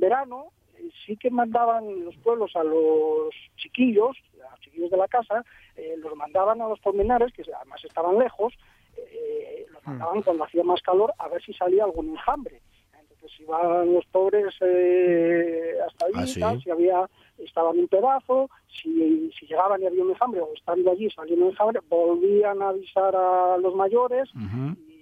en 0.00 0.08
verano 0.08 0.46
eh, 0.78 0.88
sí 1.04 1.16
que 1.16 1.30
mandaban 1.30 2.04
los 2.04 2.16
pueblos 2.16 2.56
a 2.56 2.64
los 2.64 3.34
chiquillos, 3.56 4.16
a 4.46 4.50
los 4.52 4.60
chiquillos 4.60 4.90
de 4.90 4.96
la 4.96 5.08
casa, 5.08 5.44
eh, 5.76 5.94
los 5.98 6.16
mandaban 6.16 6.60
a 6.62 6.68
los 6.68 6.80
pormenares, 6.80 7.32
que 7.32 7.42
además 7.54 7.84
estaban 7.84 8.18
lejos, 8.18 8.54
eh, 8.96 9.66
los 9.72 9.86
mandaban 9.86 10.22
cuando 10.22 10.44
hacía 10.44 10.64
más 10.64 10.80
calor 10.82 11.12
a 11.18 11.28
ver 11.28 11.42
si 11.42 11.52
salía 11.52 11.84
algún 11.84 12.10
enjambre. 12.10 12.60
Entonces 12.98 13.40
iban 13.40 13.92
los 13.92 14.06
pobres 14.06 14.54
eh, 14.62 15.74
hasta 15.86 16.06
allí, 16.06 16.14
Ah, 16.22 16.26
sí. 16.26 16.40
tal, 16.40 16.62
si 16.62 16.70
había, 16.70 17.08
estaban 17.36 17.78
un 17.78 17.86
pedazo, 17.88 18.48
si, 18.68 19.30
si 19.38 19.46
llegaban 19.46 19.82
y 19.82 19.86
había 19.86 20.02
un 20.02 20.10
enjambre 20.10 20.40
o 20.40 20.54
estando 20.54 20.90
allí 20.90 21.10
salía 21.10 21.36
un 21.36 21.50
enjambre, 21.50 21.80
volvían 21.90 22.62
a 22.62 22.70
avisar 22.70 23.14
a 23.14 23.58
los 23.58 23.74
mayores 23.74 24.30
y 24.34 25.00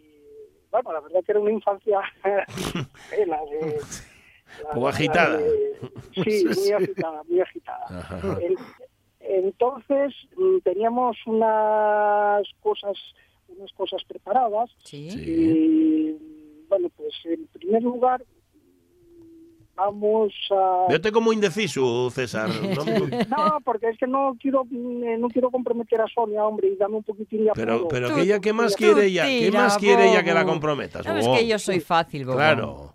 bueno, 0.70 0.92
la 0.92 1.00
verdad 1.00 1.20
que 1.24 1.32
era 1.32 1.40
una 1.40 1.52
infancia 1.52 2.00
la 3.26 3.40
de... 3.46 3.78
Poco 4.74 4.88
agitada. 4.88 5.38
de- 5.38 5.78
sí, 6.24 6.44
muy 6.60 6.72
agitada, 6.72 7.22
muy 7.28 7.40
agitada. 7.40 7.86
Entonces 9.20 10.14
mm, 10.36 10.58
teníamos 10.64 11.16
unas 11.26 12.46
cosas, 12.60 12.96
unas 13.48 13.72
cosas 13.72 14.02
preparadas 14.06 14.70
Sí. 14.84 15.08
Y 15.10 16.64
bueno, 16.68 16.88
pues 16.96 17.12
en 17.24 17.46
primer 17.48 17.82
lugar 17.82 18.24
vamos 19.74 20.32
a 20.50 20.86
Vete 20.88 21.12
como 21.12 21.32
indeciso, 21.32 22.10
César. 22.10 22.48
No- 22.74 22.84
no, 23.28 23.58
porque 23.64 23.88
es 23.90 23.98
que 23.98 24.06
no 24.06 24.36
quiero 24.40 24.64
mm, 24.64 25.20
no 25.20 25.28
quiero 25.28 25.50
comprometer 25.50 26.00
a 26.00 26.06
Sonia, 26.08 26.44
hombre, 26.44 26.68
y 26.68 26.76
dame 26.76 26.96
un 26.96 27.04
poquitín 27.04 27.44
de 27.44 27.52
pero, 27.54 27.74
apuro. 27.74 27.88
pero 27.88 28.08
Tú- 28.08 28.14
que 28.16 28.20
ella, 28.22 28.40
¿qué 28.40 28.52
más 28.52 28.72
tú 28.72 28.78
quiere 28.84 29.06
ella? 29.06 29.24
¿Qué 29.24 29.38
tira, 29.46 29.62
más 29.62 29.78
quiere 29.78 30.10
ella 30.10 30.22
que 30.24 30.34
la 30.34 30.44
comprometas? 30.44 31.04
Sabes 31.04 31.26
bobo? 31.26 31.36
que 31.38 31.46
yo 31.46 31.58
soy 31.58 31.80
fácil, 31.80 32.24
bobo. 32.24 32.36
Claro. 32.36 32.94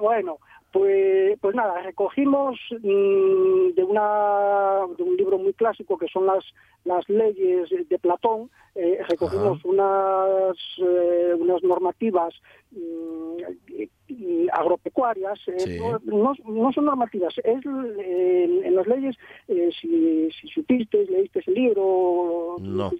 Bueno, 0.00 0.38
pues, 0.74 1.38
pues 1.40 1.54
nada, 1.54 1.80
recogimos 1.82 2.58
mm, 2.72 3.68
de, 3.76 3.84
una, 3.84 4.80
de 4.98 5.02
un 5.04 5.16
libro 5.16 5.38
muy 5.38 5.52
clásico 5.54 5.96
que 5.96 6.08
son 6.08 6.26
las, 6.26 6.44
las 6.84 7.08
leyes 7.08 7.70
de 7.70 7.98
Platón, 8.00 8.50
eh, 8.74 8.98
recogimos 9.08 9.64
unas, 9.64 10.56
eh, 10.78 11.32
unas 11.38 11.62
normativas 11.62 12.34
mm, 12.72 13.36
eh, 13.78 13.88
eh, 14.08 14.46
agropecuarias, 14.52 15.38
eh, 15.46 15.60
Sí. 15.60 15.78
no, 15.78 16.00
no- 16.04 16.34
no 16.44 16.72
son 16.72 16.86
normativas, 16.86 17.32
es 17.38 17.64
en 17.64 18.74
las 18.74 18.86
leyes, 18.88 19.16
si, 19.80 20.28
si 20.32 20.48
supiste, 20.48 21.06
leíste 21.06 21.38
ese 21.38 21.52
libro, 21.52 22.56
No. 22.60 22.90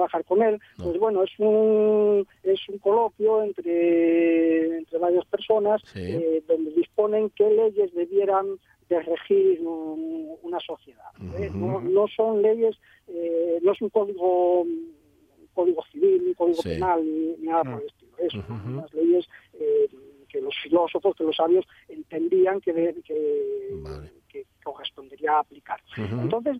Trabajar 0.00 0.24
con 0.24 0.42
él, 0.42 0.58
No. 0.78 0.84
pues 0.86 0.98
bueno, 0.98 1.22
es 1.22 1.30
un, 1.38 2.26
es 2.42 2.60
un 2.68 2.78
coloquio 2.78 3.42
entre, 3.42 4.78
entre 4.78 4.98
varias 4.98 5.26
personas 5.26 5.82
Sí. 5.92 6.00
eh, 6.00 6.42
donde 6.48 6.70
disponen 6.72 7.30
qué 7.36 7.50
leyes 7.50 7.92
debieran 7.94 8.46
de 8.88 9.00
regir 9.02 9.60
un- 9.60 10.36
una 10.42 10.58
sociedad. 10.60 11.10
¿eh? 11.38 11.50
no, 11.54 12.08
son 12.08 12.40
leyes, 12.42 12.76
eh, 13.08 13.58
no 13.62 13.72
es 13.72 13.82
un 13.82 13.90
código 13.90 14.64
código 15.52 15.82
civil, 15.92 16.22
un 16.28 16.34
código 16.34 16.62
Sí. 16.62 16.68
penal, 16.70 17.04
ni, 17.04 17.36
ni 17.38 17.46
nada 17.48 17.64
por 17.64 17.82
el 17.82 17.86
estilo. 17.88 18.12
Es 18.18 18.34
Ujú. 18.34 18.68
unas 18.68 18.94
leyes 18.94 19.28
eh, 19.54 19.88
que 20.28 20.40
los 20.40 20.54
filósofos, 20.62 21.14
que 21.16 21.24
los 21.24 21.36
sabios 21.36 21.66
entendían 21.88 22.60
que, 22.60 22.72
de- 22.72 22.94
que, 23.04 23.70
Vale. 23.82 24.10
que 24.28 24.44
correspondería 24.62 25.38
aplicar. 25.40 25.80
Entonces, 25.96 26.56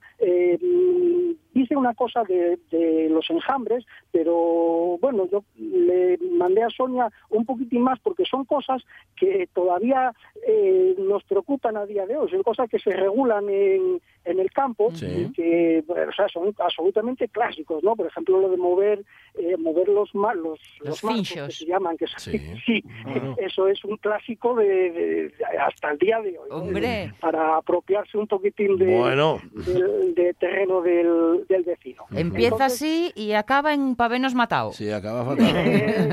dice 1.54 1.76
una 1.76 1.94
cosa 1.94 2.22
de, 2.24 2.58
de 2.70 3.08
los 3.10 3.28
enjambres, 3.30 3.84
pero 4.12 4.98
bueno, 5.00 5.28
yo 5.30 5.42
le 5.58 6.18
mandé 6.32 6.62
a 6.62 6.70
Sonia 6.70 7.10
un 7.30 7.44
poquitín 7.44 7.82
más 7.82 7.98
porque 8.00 8.24
son 8.24 8.44
cosas 8.44 8.82
que 9.16 9.48
todavía 9.52 10.12
eh, 10.46 10.94
nos 10.98 11.24
preocupan 11.24 11.76
a 11.76 11.86
día 11.86 12.06
de 12.06 12.16
hoy, 12.16 12.30
son 12.30 12.42
cosas 12.42 12.68
que 12.68 12.78
se 12.78 12.90
regulan 12.90 13.48
en, 13.48 14.00
en 14.24 14.38
el 14.40 14.50
campo 14.52 14.90
Sí. 14.94 15.30
que 15.34 15.82
o 15.88 16.12
sea, 16.12 16.28
son 16.28 16.54
absolutamente 16.58 17.28
clásicos, 17.28 17.82
¿no? 17.82 17.96
Por 17.96 18.06
ejemplo, 18.06 18.40
lo 18.40 18.48
de 18.48 18.56
mover 18.56 19.04
eh, 19.34 19.56
mover 19.56 19.88
los 19.88 20.12
ma- 20.14 20.34
los, 20.34 20.58
Los 20.80 21.00
que 21.00 21.50
se 21.50 21.66
llaman, 21.66 21.96
que 21.96 22.06
Sí. 22.16 22.38
sí, 22.66 22.84
Bueno. 23.04 23.36
eso 23.38 23.68
es 23.68 23.84
un 23.84 23.96
clásico 23.98 24.54
de, 24.56 24.66
de- 24.90 25.28
de- 25.28 25.32
hasta 25.60 25.90
el 25.92 25.98
día 25.98 26.20
de 26.20 26.36
hoy. 26.38 27.10
Para 27.20 27.56
apropiarse 27.56 28.18
un 28.18 28.26
poquitín 28.26 28.76
de, 28.76 28.96
Bueno. 28.98 29.38
del, 29.52 30.14
de 30.14 30.34
terreno 30.34 30.80
del, 30.82 31.39
del 31.48 31.62
vecino. 31.64 32.04
Empieza 32.12 32.54
Entonces, 32.56 32.76
así 32.82 33.12
y 33.14 33.32
acaba 33.32 33.72
en 33.74 33.96
pavenos 33.96 34.34
matado. 34.34 34.72
Sí, 34.72 34.90
acaba 34.90 35.24
fatal. 35.24 35.46
eh, 35.56 36.08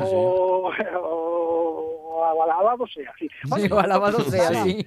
o, 0.00 0.04
o- 0.04 0.72
o 1.02 1.21
alabado 2.24 2.86
sea. 2.86 3.12
Sí. 3.18 3.28
Sí, 3.56 3.68
o 3.70 3.78
alabado 3.78 4.20
sea, 4.20 4.64
Sí. 4.64 4.84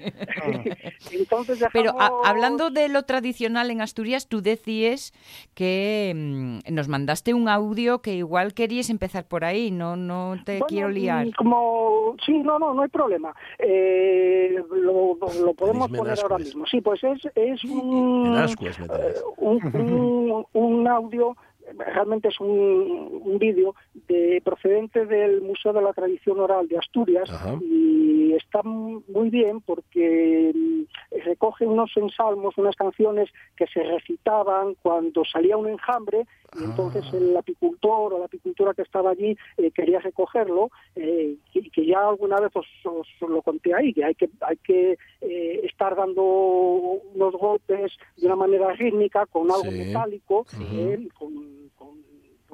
sí. 1.10 1.18
Entonces 1.20 1.60
Pero 1.74 1.92
a- 1.92 1.94
dejamos- 2.06 2.28
hablando 2.28 2.70
de 2.70 2.90
lo 2.90 3.04
tradicional 3.04 3.72
en 3.72 3.82
Asturias, 3.82 4.28
tú 4.28 4.42
decías 4.42 5.14
que 5.54 6.14
mm, 6.16 6.74
nos 6.74 6.88
mandaste 6.88 7.34
un 7.34 7.48
audio 7.50 8.02
que 8.02 8.14
igual 8.16 8.54
querías 8.54 8.90
empezar 8.90 9.26
por 9.26 9.44
ahí, 9.46 9.72
no 9.72 9.96
no 9.96 10.36
te 10.46 10.54
Bueno, 10.60 10.66
quiero 10.68 10.90
liar. 10.90 11.28
mm, 11.28 11.32
Como, 11.38 12.16
sí, 12.26 12.34
no, 12.40 12.60
no, 12.60 12.74
no 12.74 12.82
hay 12.84 12.90
problema. 12.90 13.34
Eh, 13.60 14.56
lo, 14.72 15.18
lo 15.44 15.54
podemos 15.54 15.90
poner 15.90 16.20
ahora 16.22 16.38
mismo. 16.38 16.66
Sí, 16.66 16.82
pues 16.82 17.04
es, 17.04 17.20
es 17.36 17.64
un, 17.66 18.36
eh, 18.38 19.14
un, 19.38 19.60
un- 19.76 20.46
un 20.54 20.88
audio, 20.88 21.36
realmente 21.78 22.30
es 22.30 22.40
un, 22.40 23.22
un 23.24 23.38
vídeo 23.40 23.76
de, 24.08 24.42
procedente 24.44 25.06
del 25.06 25.42
Museo 25.42 25.74
de 25.74 25.82
la 25.82 25.94
Tradición 25.94 26.40
Oral 26.40 26.68
de 26.68 26.78
Asturias 26.78 27.30
Ajá. 27.30 27.56
y 27.62 28.34
está 28.34 28.62
muy 28.64 29.30
bien 29.30 29.62
porque 29.62 30.52
mm, 30.54 30.84
recoge 31.26 31.66
unos 31.66 31.92
ensalmos, 31.96 32.58
unas 32.58 32.76
canciones 32.76 33.30
que 33.56 33.66
se 33.68 33.82
recitaban 33.84 34.76
cuando 34.82 35.24
salía 35.26 35.58
un 35.58 35.68
enjambre 35.70 36.26
y 36.60 36.64
entonces 36.64 37.04
Ah. 37.12 37.18
el 37.18 37.36
apicultor 37.36 38.14
o 38.14 38.20
la 38.20 38.26
apicultora 38.26 38.74
que 38.74 38.82
estaba 38.84 39.12
allí 39.12 39.38
eh, 39.58 39.72
quería 39.72 40.00
recogerlo 40.00 40.70
eh, 40.96 41.36
y 41.54 41.70
que 41.70 41.86
ya 41.86 42.08
alguna 42.08 42.40
vez 42.40 42.52
os, 42.56 42.66
os 42.86 43.08
lo 43.30 43.42
conté 43.42 43.74
ahí, 43.74 43.94
que 43.94 44.04
hay 44.06 44.16
que, 44.16 44.30
hay 44.42 44.58
que 44.58 44.98
eh, 45.22 45.62
estar 45.64 45.96
dando 45.96 46.24
unos 46.24 47.34
golpes 47.34 47.92
de 48.18 48.28
una 48.28 48.36
manera 48.36 48.72
rítmica 48.74 49.26
con 49.26 49.52
algo 49.52 49.64
Sí. 49.72 49.78
metálico, 49.80 50.46
eh, 50.74 51.08
con, 51.18 51.65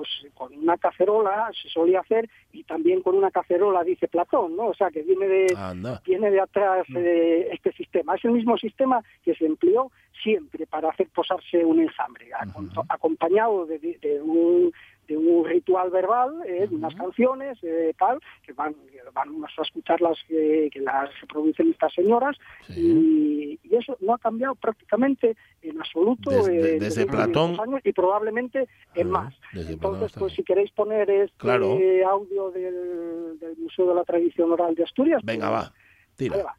pues, 0.01 0.33
con 0.33 0.53
una 0.57 0.77
cacerola 0.77 1.51
se 1.61 1.69
solía 1.69 1.99
hacer 1.99 2.29
y 2.51 2.63
también 2.63 3.01
con 3.01 3.15
una 3.15 3.29
cacerola, 3.31 3.83
dice 3.83 4.07
Platón, 4.07 4.55
¿no? 4.55 4.67
O 4.67 4.73
sea, 4.73 4.89
que 4.89 5.03
viene 5.03 5.27
de, 5.27 5.47
Anda. 5.55 6.01
viene 6.05 6.31
de 6.31 6.39
atrás 6.41 6.85
eh, 6.95 7.49
este 7.51 7.71
sistema. 7.73 8.15
Es 8.15 8.25
el 8.25 8.31
mismo 8.31 8.57
sistema 8.57 9.03
que 9.23 9.35
se 9.35 9.45
empleó 9.45 9.91
siempre 10.23 10.65
para 10.67 10.89
hacer 10.89 11.07
posarse 11.13 11.63
un 11.65 11.79
enjambre, 11.81 12.29
acom- 12.31 12.85
acompañado 12.89 13.65
de, 13.65 13.79
de- 13.79 13.97
de 14.01 14.21
un, 14.21 14.71
de 15.11 15.17
un 15.17 15.45
ritual 15.45 15.89
verbal, 15.89 16.41
eh, 16.47 16.67
de 16.67 16.75
unas 16.75 16.95
canciones, 16.95 17.57
eh, 17.63 17.93
tal, 17.97 18.19
que 18.43 18.53
van, 18.53 18.73
que 18.73 18.99
vamos 19.13 19.51
a 19.57 19.61
escucharlas 19.61 20.17
que, 20.27 20.69
que 20.71 20.79
las 20.79 21.09
reproducen 21.21 21.69
estas 21.71 21.93
señoras, 21.93 22.37
y, 22.69 23.59
y 23.63 23.75
eso 23.75 23.97
no 23.99 24.13
ha 24.13 24.17
cambiado 24.19 24.55
prácticamente 24.55 25.35
en 25.61 25.79
absoluto 25.79 26.29
Desde- 26.31 26.57
eh, 26.75 26.79
desde 26.79 27.01
estos 27.01 27.15
Platón- 27.15 27.59
años 27.59 27.81
y 27.83 27.91
probablemente 27.91 28.67
en 28.95 29.07
Ah, 29.07 29.11
más. 29.11 29.33
desde 29.53 29.75
Platón 29.77 29.95
Entonces, 29.95 30.17
pues 30.19 30.33
si 30.33 30.43
queréis 30.43 30.71
poner 30.71 31.09
este 31.09 31.37
Claro. 31.37 31.77
audio 32.07 32.51
del, 32.51 33.37
del 33.39 33.57
Museo 33.57 33.87
de 33.89 33.95
la 33.95 34.03
Tradición 34.03 34.51
Oral 34.51 34.75
de 34.75 34.83
Asturias, 34.83 35.21
Venga, 35.23 35.49
pues, 35.49 35.61
va. 35.61 35.65
ahí 35.67 36.15
Tira. 36.15 36.43
va. 36.43 36.57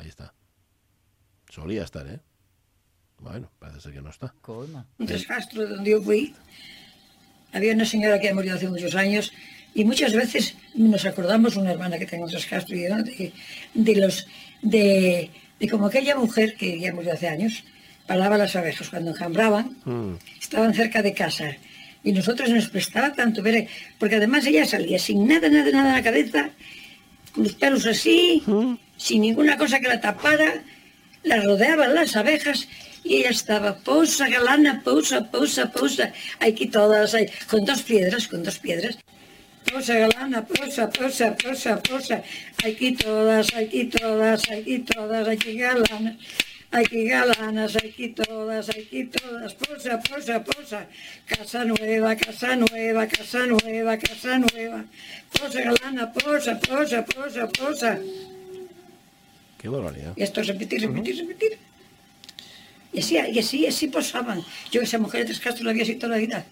Ahí 0.00 0.08
está. 0.08 0.34
Solía 1.48 1.84
estar, 1.84 2.06
¿eh? 2.08 2.20
Bueno, 3.20 3.48
parece 3.60 3.80
ser 3.80 3.92
que 3.92 4.02
no 4.02 4.10
está. 4.10 4.34
Un 4.48 5.06
descastro 5.06 5.66
donde 5.68 5.90
yo 5.92 6.02
fui, 6.02 6.34
había 7.54 7.72
una 7.72 7.86
señora 7.86 8.20
que 8.20 8.28
ha 8.28 8.34
murido 8.34 8.56
hace 8.56 8.68
muchos 8.68 8.94
años 8.94 9.32
y 9.74 9.84
muchas 9.84 10.12
veces 10.12 10.54
nos 10.74 11.04
acordamos, 11.06 11.56
una 11.56 11.72
hermana 11.72 11.98
que 11.98 12.06
tengo 12.06 12.24
en 12.26 12.30
Trascastro, 12.30 12.76
y 12.76 12.80
de, 12.80 13.32
de 13.74 13.96
los, 13.96 14.26
de, 14.62 15.30
de 15.58 15.68
como 15.68 15.86
aquella 15.86 16.14
mujer 16.16 16.54
que 16.56 16.78
ya 16.78 16.92
murió 16.92 17.12
hace 17.14 17.28
años, 17.28 17.64
paraba 18.06 18.36
las 18.36 18.54
abejas 18.54 18.90
cuando 18.90 19.10
enjambraban, 19.12 19.76
Mm. 19.84 20.14
estaban 20.40 20.74
cerca 20.74 21.00
de 21.02 21.14
casa 21.14 21.56
y 22.04 22.12
nosotros 22.12 22.50
nos 22.50 22.68
prestaba 22.68 23.12
tanto 23.14 23.42
ver, 23.42 23.66
porque 23.98 24.16
además 24.16 24.44
ella 24.46 24.64
salía 24.66 24.98
sin 24.98 25.26
nada, 25.26 25.48
nada, 25.48 25.70
nada 25.72 25.88
en 25.88 25.94
la 25.94 26.02
cabeza, 26.02 26.50
con 27.32 27.44
los 27.44 27.54
pelos 27.54 27.86
así, 27.86 28.42
sin 28.96 29.22
ninguna 29.22 29.56
cosa 29.56 29.80
que 29.80 29.88
la 29.88 30.00
tapara, 30.00 30.62
la 31.24 31.40
rodeaban 31.40 31.94
las 31.94 32.14
abejas 32.14 32.68
y 33.04 33.16
ella 33.18 33.30
estaba, 33.30 33.76
pousa, 33.76 34.28
galana, 34.28 34.80
pousa, 34.82 35.30
pousa, 35.30 35.70
pausa, 35.70 36.12
aquí 36.40 36.66
todas, 36.66 37.14
ahí, 37.14 37.26
con 37.50 37.64
dos 37.64 37.82
piedras, 37.82 38.26
con 38.26 38.42
dos 38.42 38.58
piedras. 38.58 38.98
Pousa, 39.70 39.94
galana, 39.94 40.44
pousa, 40.46 40.90
pousa, 40.90 41.36
pousa, 41.36 41.82
pausa, 41.82 42.22
aquí 42.64 42.92
todas, 42.92 43.54
aquí 43.54 43.84
todas, 43.84 44.50
aquí 44.50 44.78
todas, 44.80 45.28
aquí 45.28 45.54
galanas. 45.56 46.16
Aquí 46.74 47.04
galanas, 47.04 47.76
aquí 47.76 48.08
todas, 48.08 48.68
aquí 48.68 49.04
todas, 49.04 49.54
posa, 49.54 50.00
posa, 50.00 50.42
posa. 50.42 50.86
Casa 51.24 51.64
nueva, 51.64 52.16
casa 52.16 52.56
nueva, 52.56 53.06
casa 53.06 53.46
nueva, 53.46 53.96
casa 53.96 54.38
nueva. 54.40 54.84
Posa 55.30 55.60
galana, 55.60 56.12
posa, 56.12 56.58
posa, 56.58 57.04
posa, 57.04 57.46
posa. 57.46 58.00
Qué 59.58 59.68
barbaridad. 59.68 60.14
Y 60.16 60.22
esto 60.24 60.40
es 60.40 60.48
repetir, 60.48 60.80
repetir, 60.80 61.14
uh 61.14 61.18
-huh. 61.18 61.28
repetir. 61.28 61.58
Y 62.94 63.00
así, 63.00 63.16
y 63.16 63.38
así, 63.38 63.66
así 63.66 63.88
posaban. 63.88 64.42
Yo 64.70 64.80
esa 64.80 64.98
mujer 64.98 65.20
de 65.20 65.26
Tres 65.26 65.40
Castros 65.40 65.66
la 65.66 65.72
vi 65.72 65.82
así 65.82 65.96
toda 65.96 66.12
la 66.12 66.18
vida. 66.18 66.46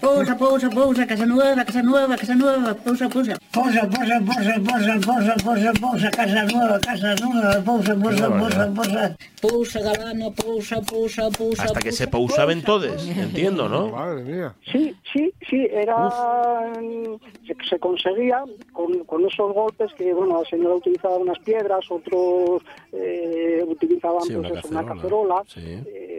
Posa, 0.00 0.36
posa, 0.36 0.68
posa, 0.68 1.06
casa 1.06 1.24
nueva, 1.26 1.64
casa 1.64 1.82
nueva, 1.82 2.14
casa 2.16 2.34
nueva, 2.34 2.74
posa, 2.74 3.08
posa. 3.08 3.36
Posa, 3.52 3.88
posa, 3.88 4.20
posa, 4.20 4.54
posa, 4.60 4.94
posa, 5.00 5.34
posa, 5.42 5.72
posa, 5.80 6.10
casa 6.10 6.44
nueva, 6.44 6.78
casa 6.78 7.14
nueva, 7.16 7.60
posa, 7.64 7.94
posa, 7.96 8.28
posa, 8.38 8.74
posa. 8.74 9.16
Posa, 9.40 9.80
galana, 9.80 10.30
posa, 10.30 10.80
posa, 10.82 11.30
posa. 11.30 11.62
Hasta 11.64 11.80
que 11.80 11.88
posa, 11.88 12.04
se 12.04 12.06
pausaban 12.06 12.60
posa, 12.60 12.66
todos, 12.66 13.02
posa. 13.02 13.22
entiendo, 13.22 13.68
¿no? 13.68 13.88
Madre 13.88 14.22
mía. 14.24 14.54
Sí, 14.70 14.94
sí, 15.10 15.32
sí, 15.48 15.66
era 15.70 15.96
se, 17.46 17.56
se 17.68 17.78
conseguía 17.78 18.44
con, 18.72 19.04
con 19.04 19.24
esos 19.26 19.52
golpes 19.54 19.92
que, 19.94 20.12
bueno, 20.12 20.42
la 20.42 20.48
señora 20.48 20.74
utilizaba 20.76 21.16
unas 21.16 21.38
piedras, 21.40 21.80
otros 21.90 22.62
eh, 22.92 23.64
utilizaban 23.66 24.22
Sí, 24.22 24.34
pues 24.34 24.50
una 24.50 24.58
eso, 24.60 24.68
una 24.68 24.84
cacerola. 24.84 25.34
cacerola. 25.42 25.44
Sí. 25.46 25.82
Eh, 25.88 26.14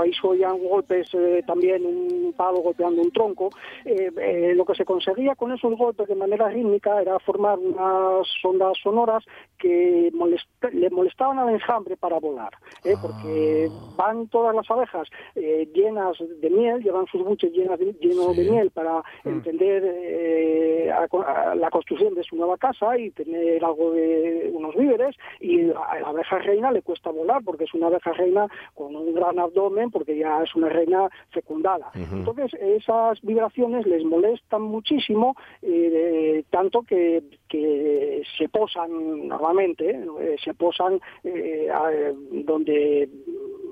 Ahí 0.00 0.12
se 0.12 0.26
oían 0.26 0.58
golpes 0.58 1.06
eh, 1.12 1.40
también, 1.46 1.86
un 1.86 2.32
palo 2.36 2.62
golpeando 2.70 3.02
un 3.02 3.10
tronco. 3.10 3.50
Eh, 3.84 4.10
eh, 4.16 4.52
lo 4.54 4.64
que 4.64 4.74
se 4.74 4.84
conseguía 4.84 5.34
con 5.34 5.52
esos 5.52 5.76
golpes 5.76 6.06
de 6.08 6.14
manera 6.14 6.48
rítmica 6.48 7.00
era 7.00 7.18
formar 7.20 7.58
unas 7.58 8.26
ondas 8.44 8.72
sonoras 8.82 9.24
que 9.58 10.10
molest- 10.12 10.70
le 10.72 10.88
molestaban 10.90 11.38
al 11.38 11.50
enjambre 11.50 11.96
para 11.96 12.18
volar, 12.18 12.50
¿eh? 12.84 12.94
porque 13.00 13.68
Ah. 13.70 13.94
van 13.96 14.28
todas 14.28 14.54
las 14.54 14.70
abejas 14.70 15.08
eh, 15.34 15.68
llenas 15.74 16.16
de 16.40 16.50
miel, 16.50 16.82
llevan 16.82 17.06
sus 17.06 17.22
buches 17.24 17.52
de, 17.52 17.58
llenos 18.00 18.34
Sí. 18.34 18.42
de 18.44 18.50
miel 18.50 18.70
para 18.70 19.02
entender 19.24 19.82
eh, 19.86 20.90
a- 20.90 21.50
a 21.50 21.54
la 21.54 21.70
construcción 21.70 22.14
de 22.14 22.22
su 22.24 22.36
nueva 22.36 22.56
casa 22.56 22.96
y 22.98 23.10
tener 23.10 23.64
algo 23.64 23.92
de 23.92 24.50
unos 24.52 24.74
víveres 24.76 25.16
y 25.40 25.70
a 25.70 26.00
la 26.00 26.08
abeja 26.08 26.38
reina 26.38 26.70
le 26.72 26.82
cuesta 26.82 27.10
volar 27.10 27.42
porque 27.44 27.64
es 27.64 27.74
una 27.74 27.88
abeja 27.88 28.12
reina 28.12 28.46
con 28.74 28.94
un 28.96 29.14
gran 29.14 29.38
abdomen 29.38 29.90
porque 29.90 30.16
ya 30.16 30.42
es 30.42 30.54
una 30.54 30.68
reina 30.68 31.08
fecundada. 31.30 31.90
Entonces 31.94 32.52
esas 32.60 33.20
vibraciones 33.22 33.86
les 33.86 34.04
molestan 34.04 34.62
muchísimo, 34.62 35.34
eh, 35.62 36.44
tanto 36.50 36.82
que, 36.82 37.22
que 37.48 38.22
se 38.38 38.48
posan 38.48 39.28
normalmente, 39.28 39.90
eh, 39.90 40.36
se 40.44 40.54
posan 40.54 41.00
eh, 41.24 41.68
a- 41.72 42.12
donde 42.44 43.08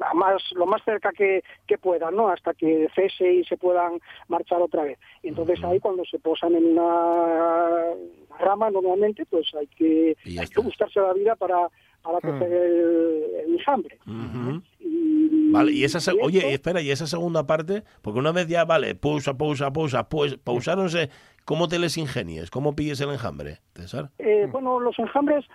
a 0.01 0.15
más, 0.15 0.41
lo 0.55 0.65
más 0.67 0.83
cerca 0.85 1.11
que, 1.13 1.43
que 1.67 1.77
puedan, 1.77 2.15
¿no? 2.17 2.29
Hasta 2.29 2.55
que 2.55 2.89
cese 2.95 3.33
y 3.33 3.45
se 3.45 3.57
puedan 3.57 3.99
marchar 4.29 4.63
otra 4.63 4.85
vez. 4.85 4.99
Entonces 5.23 5.63
ahí 5.65 5.81
cuando 5.81 6.05
se 6.05 6.19
posan 6.21 6.55
en 6.55 6.67
una 6.79 7.95
rama 8.39 8.71
normalmente, 8.71 9.27
pues 9.27 9.53
hay 9.55 9.67
que, 9.67 10.17
hay 10.25 10.47
que 10.47 10.61
buscarse 10.61 11.01
la 11.01 11.13
vida 11.13 11.35
para, 11.35 11.69
para 12.03 12.21
coger 12.21 12.53
el, 12.53 13.25
el 13.47 13.55
enjambre. 13.55 13.99
Y, 14.81 15.51
Vale, 15.51 15.73
y 15.73 15.85
esa, 15.85 16.13
y 16.13 16.19
oye, 16.21 16.39
esto- 16.41 16.51
espera, 16.51 16.81
y 16.83 16.91
esa 16.91 17.07
segunda 17.07 17.47
parte, 17.47 17.83
porque 18.03 18.19
una 18.19 18.33
vez 18.33 18.49
ya, 18.49 18.65
vale, 18.65 18.95
pausa, 18.95 19.37
pausa, 19.39 19.73
pausa, 19.73 20.09
pues, 20.09 20.37
pausáronse, 20.37 21.09
¿cómo 21.49 21.67
te 21.67 21.79
les 21.79 21.97
ingenies? 21.97 22.51
¿Cómo 22.51 22.77
pilles 22.77 23.01
el 23.01 23.09
enjambre, 23.09 23.57
César? 23.75 24.11
Eh, 24.19 24.47
bueno, 24.53 24.79
los 24.81 24.99
enjambres, 24.99 25.47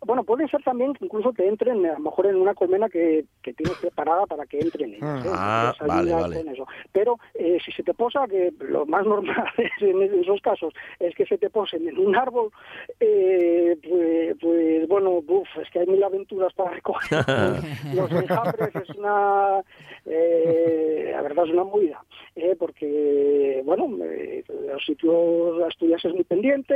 bueno, 0.00 0.24
puede 0.24 0.48
ser 0.48 0.62
también 0.62 0.94
que 0.94 1.04
incluso 1.04 1.30
que 1.34 1.46
entren 1.46 1.84
a 1.84 1.92
lo 1.92 1.98
mejor 1.98 2.26
en 2.26 2.36
una 2.36 2.54
colmena 2.54 2.88
que, 2.88 3.26
que 3.42 3.52
tienes 3.52 3.76
preparada 3.76 4.24
para 4.24 4.46
que 4.46 4.60
entren 4.60 4.94
ellos. 4.94 5.26
¿eh? 5.26 5.30
Ah, 5.30 5.74
Puedes 5.78 5.94
vale, 5.94 6.12
vale. 6.14 6.36
con 6.38 6.48
eso. 6.48 6.66
Pero 6.92 7.18
eh, 7.34 7.58
si 7.62 7.70
se 7.70 7.82
te 7.82 7.92
posa, 7.92 8.26
que 8.28 8.50
lo 8.60 8.86
más 8.86 9.04
normal 9.14 9.44
es 9.58 9.82
en 9.82 10.02
esos 10.20 10.40
casos 10.40 10.72
es 10.98 11.14
que 11.14 11.26
se 11.26 11.36
te 11.36 11.50
posen 11.50 11.86
en 11.86 11.98
un 11.98 12.16
árbol, 12.16 12.50
eh, 12.98 13.76
pues, 13.86 14.36
pues, 14.40 14.88
bueno, 14.88 15.22
uf, 15.26 15.48
es 15.60 15.68
que 15.68 15.80
hay 15.80 15.86
mil 15.86 16.02
aventuras 16.02 16.54
para 16.54 16.70
recoger 16.70 17.26
los 17.94 18.10
enjambres, 18.10 18.74
es 18.74 18.96
una, 18.96 19.60
eh, 20.06 21.10
la 21.12 21.20
verdad 21.20 21.44
es 21.44 21.52
una 21.52 21.64
movida, 21.64 22.02
eh, 22.36 22.56
porque, 22.58 23.60
bueno, 23.66 23.86
eh, 24.02 24.42
los 24.66 24.82
sitios 24.82 25.41
los 25.50 25.62
Asturias 25.68 26.04
es 26.04 26.12
muy 26.14 26.24
pendiente, 26.24 26.74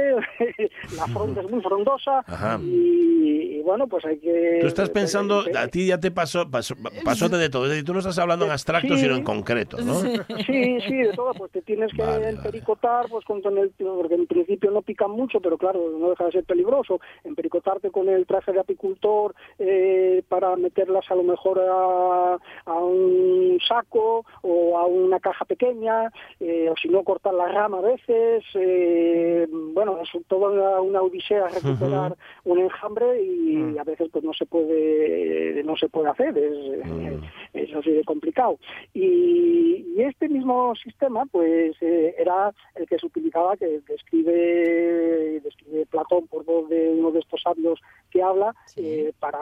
la 0.97 1.07
fronda 1.13 1.43
es 1.43 1.51
muy 1.51 1.61
frondosa 1.63 2.25
y, 2.63 3.59
y 3.59 3.63
bueno, 3.63 3.87
pues 3.87 4.05
hay 4.05 4.19
que... 4.19 4.59
Tú 4.61 4.67
estás 4.67 4.91
pensando, 4.91 5.45
a 5.57 5.69
ti 5.69 5.87
ya 5.87 5.99
te 5.99 6.11
pasó, 6.11 6.49
pasó, 6.51 6.75
pasóte 7.05 7.37
de 7.37 7.49
todo. 7.51 7.65
Es 7.65 7.71
decir, 7.71 7.85
tú 7.85 7.93
no 7.93 7.99
estás 8.01 8.19
hablando 8.19 8.45
en 8.45 8.51
abstracto, 8.53 8.95
Sí. 8.97 9.03
sino 9.03 9.17
en 9.17 9.25
concreto, 9.25 9.77
¿no? 9.79 9.95
Sí, 9.95 10.81
sí, 10.87 10.97
de 10.97 11.13
todo, 11.15 11.33
pues 11.35 11.51
te 11.53 11.63
tienes 11.63 11.93
que 11.93 12.03
Vale, 12.03 12.13
vale. 12.25 12.29
empericotar, 12.31 13.07
pues 13.09 13.25
con, 13.25 13.43
con 13.43 13.59
el, 13.59 13.71
porque 13.79 14.15
en 14.15 14.27
principio 14.27 14.71
no 14.71 14.83
pican 14.83 15.11
mucho, 15.11 15.41
pero 15.41 15.59
claro, 15.59 15.81
no 15.99 16.11
deja 16.11 16.25
de 16.27 16.33
ser 16.33 16.45
peligroso, 16.45 17.01
empericotarte 17.25 17.91
con 17.91 18.09
el 18.09 18.27
traje 18.27 18.53
de 18.53 18.61
apicultor 18.61 19.35
eh, 19.59 20.23
para 20.29 20.55
meterlas 20.57 21.05
a 21.11 21.15
lo 21.15 21.23
mejor 21.23 21.61
a, 21.61 22.39
a 22.67 22.75
un 22.81 23.59
saco 23.67 24.25
o 24.43 24.79
a 24.79 24.87
una 24.87 25.21
caja 25.21 25.45
pequeña, 25.45 26.11
eh, 26.41 26.69
o 26.71 26.75
si 26.81 26.89
no 26.89 27.03
cortar 27.03 27.35
la 27.35 27.49
rama 27.49 27.79
a 27.79 27.83
veces, 27.83 28.45
eh, 28.59 29.47
bueno, 29.51 29.99
es 30.03 30.09
toda 30.27 30.51
una, 30.51 30.81
una 30.81 31.03
odisea 31.03 31.49
recuperar 31.49 32.17
un 32.45 32.59
enjambre 32.59 33.23
y 33.23 33.77
a 33.79 33.85
veces 33.85 34.09
pues 34.13 34.25
no 34.25 34.33
se 34.33 34.47
puede 34.47 35.63
no 35.65 35.77
se 35.77 35.89
puede 35.89 36.09
hacer, 36.11 36.37
es, 36.37 36.87
Mm. 36.87 37.23
es 37.55 37.75
así 37.75 37.91
de 37.91 38.05
complicado. 38.05 38.59
Y, 38.95 39.85
y 39.97 40.03
este 40.03 40.29
mismo 40.29 40.75
sistema, 40.77 41.25
pues, 41.27 41.75
eh, 41.81 42.15
era 42.19 42.53
el 42.75 42.87
que 42.87 42.99
se 42.99 43.07
utilizaba, 43.07 43.57
que 43.57 43.81
describe, 43.89 45.41
describe 45.41 45.87
Platón 45.87 46.27
por 46.29 46.45
voz 46.45 46.69
de 46.69 46.91
uno 46.91 47.11
de 47.13 47.21
estos 47.21 47.41
sabios 47.43 47.81
que 48.11 48.23
habla, 48.23 48.55
eh, 48.77 49.13
para, 49.19 49.39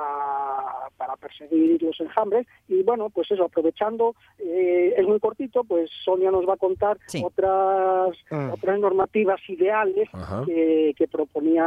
para 0.97 1.17
perseguir 1.17 1.83
los 1.83 1.99
enjambres. 2.01 2.47
Y 2.69 2.83
bueno, 2.83 3.11
pues 3.11 3.31
eso, 3.31 3.45
aprovechando, 3.45 4.15
eh, 4.39 4.95
es 4.97 5.07
muy 5.07 5.19
cortito, 5.21 5.65
pues 5.65 5.91
Sonia 6.05 6.31
nos 6.31 6.49
va 6.49 6.55
a 6.55 6.59
contar 6.59 6.99
Sí. 7.07 7.23
otras, 7.25 8.17
Ah. 8.31 8.51
otras 8.55 8.79
normativas 9.05 9.41
ideales 9.49 10.09
que, 10.47 10.95
que 10.97 11.09
proponía 11.09 11.65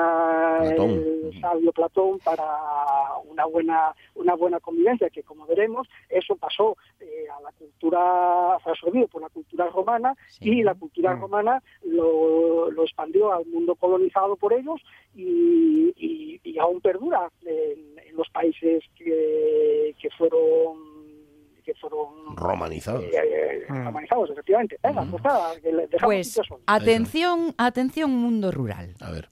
Platón. 0.59 0.89
el 0.89 1.41
sabio 1.41 1.71
Platón 1.71 2.19
para 2.23 2.43
una 3.29 3.45
buena 3.45 3.93
una 4.15 4.33
buena 4.35 4.59
convivencia 4.59 5.09
que 5.09 5.23
como 5.23 5.45
veremos 5.45 5.87
eso 6.09 6.35
pasó 6.35 6.75
eh, 6.99 7.25
a 7.37 7.41
la 7.41 7.51
cultura 7.51 8.57
fue 8.63 8.71
absorbido 8.71 9.07
por 9.07 9.21
la 9.21 9.29
cultura 9.29 9.67
romana 9.67 10.15
Sí. 10.29 10.49
y 10.59 10.63
la 10.63 10.73
cultura 10.75 11.15
Mm. 11.15 11.21
romana 11.21 11.63
lo, 11.83 12.71
lo 12.71 12.83
expandió 12.83 13.31
al 13.31 13.45
mundo 13.45 13.75
colonizado 13.75 14.35
por 14.35 14.53
ellos 14.53 14.81
y, 15.15 15.93
y- 15.95 16.39
y 16.43 16.59
aún 16.59 16.81
perdura 16.81 17.29
en, 17.45 17.99
en 17.99 18.15
los 18.15 18.29
países 18.29 18.83
que, 18.95 19.95
que 19.99 20.09
fueron 20.17 20.86
que 21.67 21.75
fueron 21.75 22.35
Romanizados. 22.37 23.03
eh, 23.03 23.11
eh, 23.13 23.65
Mm. 23.69 23.83
romanizados 23.83 24.29
efectivamente 24.29 24.79
Venga, 24.81 25.03
pues 25.11 25.23
nada, 25.23 25.51
Pues 26.01 26.39
atención, 26.65 27.53
atención 27.57 28.11
mundo 28.11 28.51
rural. 28.51 28.95
A 29.01 29.11
ver. 29.11 29.27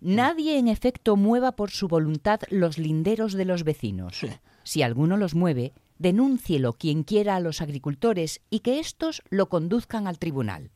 Nadie 0.00 0.58
en 0.58 0.68
efecto 0.68 1.16
mueva 1.16 1.52
por 1.52 1.70
su 1.70 1.88
voluntad 1.88 2.40
los 2.50 2.78
linderos 2.78 3.32
de 3.32 3.44
los 3.44 3.64
vecinos. 3.64 4.20
Si 4.62 4.82
alguno 4.82 5.16
los 5.16 5.34
mueve, 5.34 5.72
denúncielo 5.98 6.72
quien 6.74 7.02
quiera 7.02 7.34
a 7.36 7.40
los 7.40 7.60
agricultores 7.60 8.40
y 8.48 8.60
que 8.60 8.78
éstos 8.78 9.22
lo 9.28 9.48
conduzcan 9.48 10.06
al 10.06 10.18
tribunal. 10.20 10.70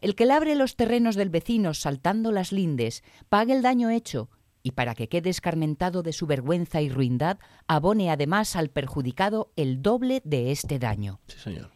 El 0.00 0.14
que 0.14 0.26
labre 0.26 0.54
los 0.54 0.76
terrenos 0.76 1.16
del 1.16 1.30
vecino 1.30 1.74
saltando 1.74 2.30
las 2.30 2.52
lindes, 2.52 3.02
pague 3.28 3.54
el 3.54 3.62
daño 3.62 3.90
hecho 3.90 4.28
y 4.64 4.72
para 4.72 4.94
que 4.94 5.08
quede 5.08 5.30
escarmentado 5.30 6.02
de 6.02 6.14
su 6.14 6.26
vergüenza 6.26 6.80
y 6.80 6.88
ruindad, 6.88 7.38
abone 7.68 8.10
además 8.10 8.56
al 8.56 8.70
perjudicado 8.70 9.52
el 9.56 9.82
doble 9.82 10.22
de 10.24 10.50
este 10.50 10.78
daño. 10.78 11.20
Sí, 11.28 11.38
señor. 11.38 11.70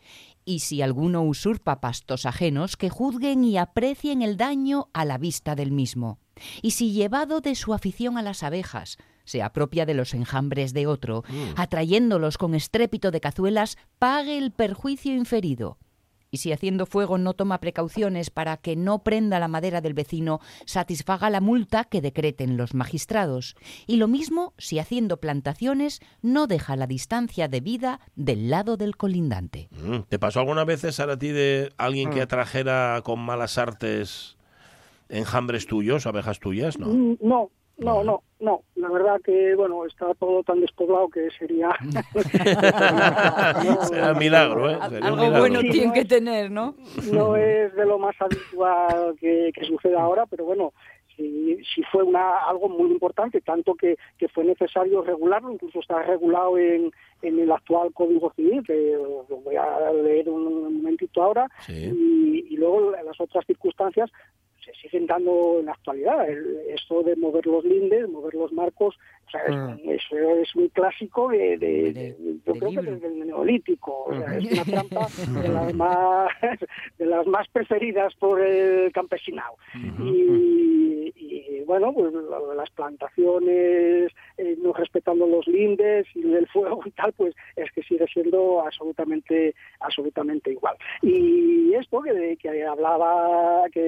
Y 0.46 0.60
si 0.60 0.80
alguno 0.80 1.22
usurpa 1.22 1.82
pastos 1.82 2.24
ajenos, 2.24 2.78
que 2.78 2.88
juzguen 2.88 3.44
y 3.44 3.58
aprecien 3.58 4.22
el 4.22 4.38
daño 4.38 4.88
a 4.94 5.04
la 5.04 5.18
vista 5.18 5.54
del 5.54 5.70
mismo. 5.70 6.18
Y 6.62 6.70
si 6.70 6.92
llevado 6.92 7.42
de 7.42 7.54
su 7.54 7.74
afición 7.74 8.16
a 8.16 8.22
las 8.22 8.42
abejas, 8.42 8.96
se 9.24 9.42
apropia 9.42 9.84
de 9.84 9.92
los 9.92 10.14
enjambres 10.14 10.72
de 10.72 10.86
otro, 10.86 11.24
atrayéndolos 11.56 12.38
con 12.38 12.54
estrépito 12.54 13.10
de 13.10 13.20
cazuelas, 13.20 13.76
pague 13.98 14.38
el 14.38 14.50
perjuicio 14.50 15.14
inferido. 15.14 15.76
Y 16.30 16.38
si 16.38 16.52
haciendo 16.52 16.84
fuego 16.86 17.16
no 17.18 17.34
toma 17.34 17.58
precauciones 17.58 18.30
para 18.30 18.56
que 18.58 18.76
no 18.76 19.02
prenda 19.02 19.38
la 19.38 19.48
madera 19.48 19.80
del 19.80 19.94
vecino, 19.94 20.40
satisfaga 20.66 21.30
la 21.30 21.40
multa 21.40 21.84
que 21.84 22.00
decreten 22.02 22.56
los 22.56 22.74
magistrados. 22.74 23.56
Y 23.86 23.96
lo 23.96 24.08
mismo 24.08 24.52
si 24.58 24.78
haciendo 24.78 25.18
plantaciones 25.20 26.00
no 26.20 26.46
deja 26.46 26.76
la 26.76 26.86
distancia 26.86 27.48
debida 27.48 28.00
del 28.14 28.50
lado 28.50 28.76
del 28.76 28.96
colindante. 28.96 29.68
Mm. 29.70 30.00
¿Te 30.08 30.18
pasó 30.18 30.40
alguna 30.40 30.64
vez, 30.64 30.84
a 30.98 31.18
ti 31.18 31.28
de 31.28 31.72
alguien 31.78 32.10
Mm. 32.10 32.12
que 32.12 32.20
atrajera 32.22 33.00
con 33.04 33.20
malas 33.20 33.56
artes 33.58 34.36
enjambres 35.08 35.66
tuyos, 35.66 36.06
abejas 36.06 36.38
tuyas? 36.40 36.78
No. 36.78 36.88
Mm, 36.88 37.16
No, 37.22 37.50
no, 37.78 38.04
no, 38.04 38.22
no. 38.40 38.62
La 38.76 38.88
verdad 38.90 39.20
que, 39.24 39.54
bueno, 39.54 39.84
está 39.86 40.12
todo 40.14 40.42
tan 40.42 40.60
despoblado 40.60 41.08
que 41.08 41.28
sería... 41.38 41.70
Será 43.88 44.12
un 44.12 44.18
milagro, 44.18 44.70
¿eh? 44.70 44.78
Sería 44.88 45.06
Algo 45.08 45.16
milagro. 45.16 45.38
bueno 45.40 45.60
Sí, 45.60 45.70
tiene 45.70 45.86
no 45.88 45.92
que 45.92 46.00
es- 46.00 46.08
tener, 46.08 46.50
¿no? 46.50 46.74
no 47.12 47.36
es 47.36 47.74
de 47.74 47.86
lo 47.86 47.98
más 47.98 48.14
habitual 48.20 49.16
que, 49.20 49.50
que 49.54 49.64
sucede 49.64 49.96
ahora, 49.98 50.26
pero 50.26 50.44
bueno, 50.44 50.72
sí, 51.16 51.58
sí 51.74 51.82
fue 51.90 52.02
una, 52.02 52.38
algo 52.48 52.68
muy 52.68 52.90
importante, 52.90 53.40
tanto 53.40 53.74
que, 53.74 53.96
que 54.18 54.28
fue 54.28 54.44
necesario 54.44 55.02
regularlo, 55.02 55.52
incluso 55.52 55.80
está 55.80 56.02
regulado 56.02 56.58
en, 56.58 56.90
en 57.22 57.38
el 57.38 57.50
actual 57.50 57.92
Código 57.92 58.32
Civil, 58.36 58.62
que 58.66 58.96
lo 59.28 59.36
voy 59.40 59.56
a 59.56 59.92
leer 59.92 60.28
un 60.28 60.74
momentito 60.74 61.22
ahora, 61.22 61.48
Sí. 61.60 61.92
y, 61.94 62.54
y 62.54 62.56
luego 62.56 62.92
las 62.92 63.20
otras 63.20 63.44
circunstancias 63.46 64.10
se 64.74 64.80
siguen 64.88 65.06
dando 65.06 65.58
en 65.60 65.66
la 65.66 65.72
actualidad. 65.72 66.28
El- 66.28 66.58
esto 66.68 67.02
de 67.02 67.16
mover 67.16 67.46
los 67.46 67.64
lindes, 67.64 68.08
mover 68.08 68.34
los 68.34 68.52
marcos, 68.52 68.96
o 69.26 69.30
sea, 69.30 69.40
es, 69.46 69.54
Mm. 69.84 69.90
eso 69.90 70.16
es 70.36 70.56
muy 70.56 70.68
clásico 70.70 71.28
de, 71.28 71.56
de- 71.58 71.58
De- 71.58 71.92
de- 71.92 72.12
de 72.14 72.38
yo 72.46 72.52
creo 72.54 72.70
libro. 72.70 72.84
que 72.84 72.90
desde 72.92 73.06
el 73.08 73.26
neolítico. 73.26 74.04
O 74.06 74.14
sea, 74.14 74.36
es 74.38 74.52
una 74.52 74.64
trampa 74.64 75.06
de 75.42 75.48
las 75.48 75.74
más 75.74 76.28
de 76.98 77.06
las 77.06 77.26
más 77.26 77.48
preferidas 77.48 78.14
por 78.16 78.40
el 78.40 78.92
campesinado. 78.92 79.54
y, 80.00 81.12
y, 81.48 81.60
bueno, 81.64 81.92
pues 81.92 82.12
las 82.56 82.70
plantaciones, 82.70 84.12
eh, 84.36 84.56
no 84.62 84.72
respetando 84.72 85.26
los 85.26 85.46
lindes 85.46 86.06
y 86.14 86.32
el 86.32 86.46
fuego 86.48 86.80
y 86.84 86.90
tal, 86.92 87.12
pues 87.14 87.34
es 87.56 87.70
que 87.72 87.82
sigue 87.82 88.06
siendo 88.06 88.60
absolutamente 88.60 89.54
absolutamente 89.80 90.52
igual. 90.52 90.76
Y 91.02 91.72
esto 91.74 92.00
que, 92.02 92.36
que 92.40 92.64
hablaba, 92.64 93.64
que, 93.72 93.80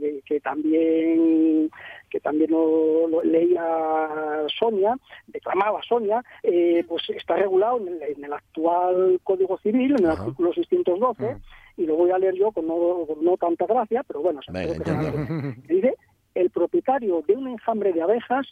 que- 0.00 0.22
que 0.24 0.40
también 0.40 1.70
que 2.10 2.18
también 2.20 2.50
lo, 2.50 3.06
lo 3.06 3.22
leía 3.22 4.44
Sonia, 4.58 4.96
declamaba 5.28 5.80
Sonia, 5.88 6.22
eh, 6.42 6.84
pues 6.88 7.08
está 7.10 7.36
regulado 7.36 7.78
en 7.78 7.88
el, 7.88 8.02
en 8.02 8.24
el 8.24 8.32
actual 8.32 9.20
Código 9.22 9.58
Civil, 9.58 9.92
en 9.96 10.04
el 10.04 10.10
Ajá. 10.10 10.22
artículo 10.22 10.52
612, 10.52 11.36
y 11.76 11.86
lo 11.86 11.94
voy 11.94 12.10
a 12.10 12.18
leer 12.18 12.34
yo 12.34 12.50
con 12.50 12.66
no, 12.66 13.04
con 13.06 13.24
no 13.24 13.36
tanta 13.36 13.64
gracia, 13.66 14.02
pero 14.02 14.20
bueno, 14.22 14.40
Venga, 14.48 14.74
que. 14.84 15.52
Dice, 15.74 15.94
el 16.34 16.50
propietario 16.50 17.22
de 17.26 17.34
un 17.34 17.48
enjambre 17.48 17.92
de 17.92 18.02
abejas 18.02 18.46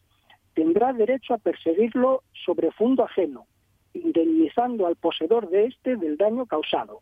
tendrá 0.55 0.93
derecho 0.93 1.35
a 1.35 1.39
perseguirlo 1.39 2.23
sobre 2.45 2.73
fondo 2.73 3.05
ajeno, 3.05 3.47
indemnizando 3.95 4.87
al 4.87 4.97
poseedor 4.97 5.49
de 5.51 5.67
este 5.67 5.97
del 5.97 6.17
daño 6.17 6.47
causado. 6.47 7.01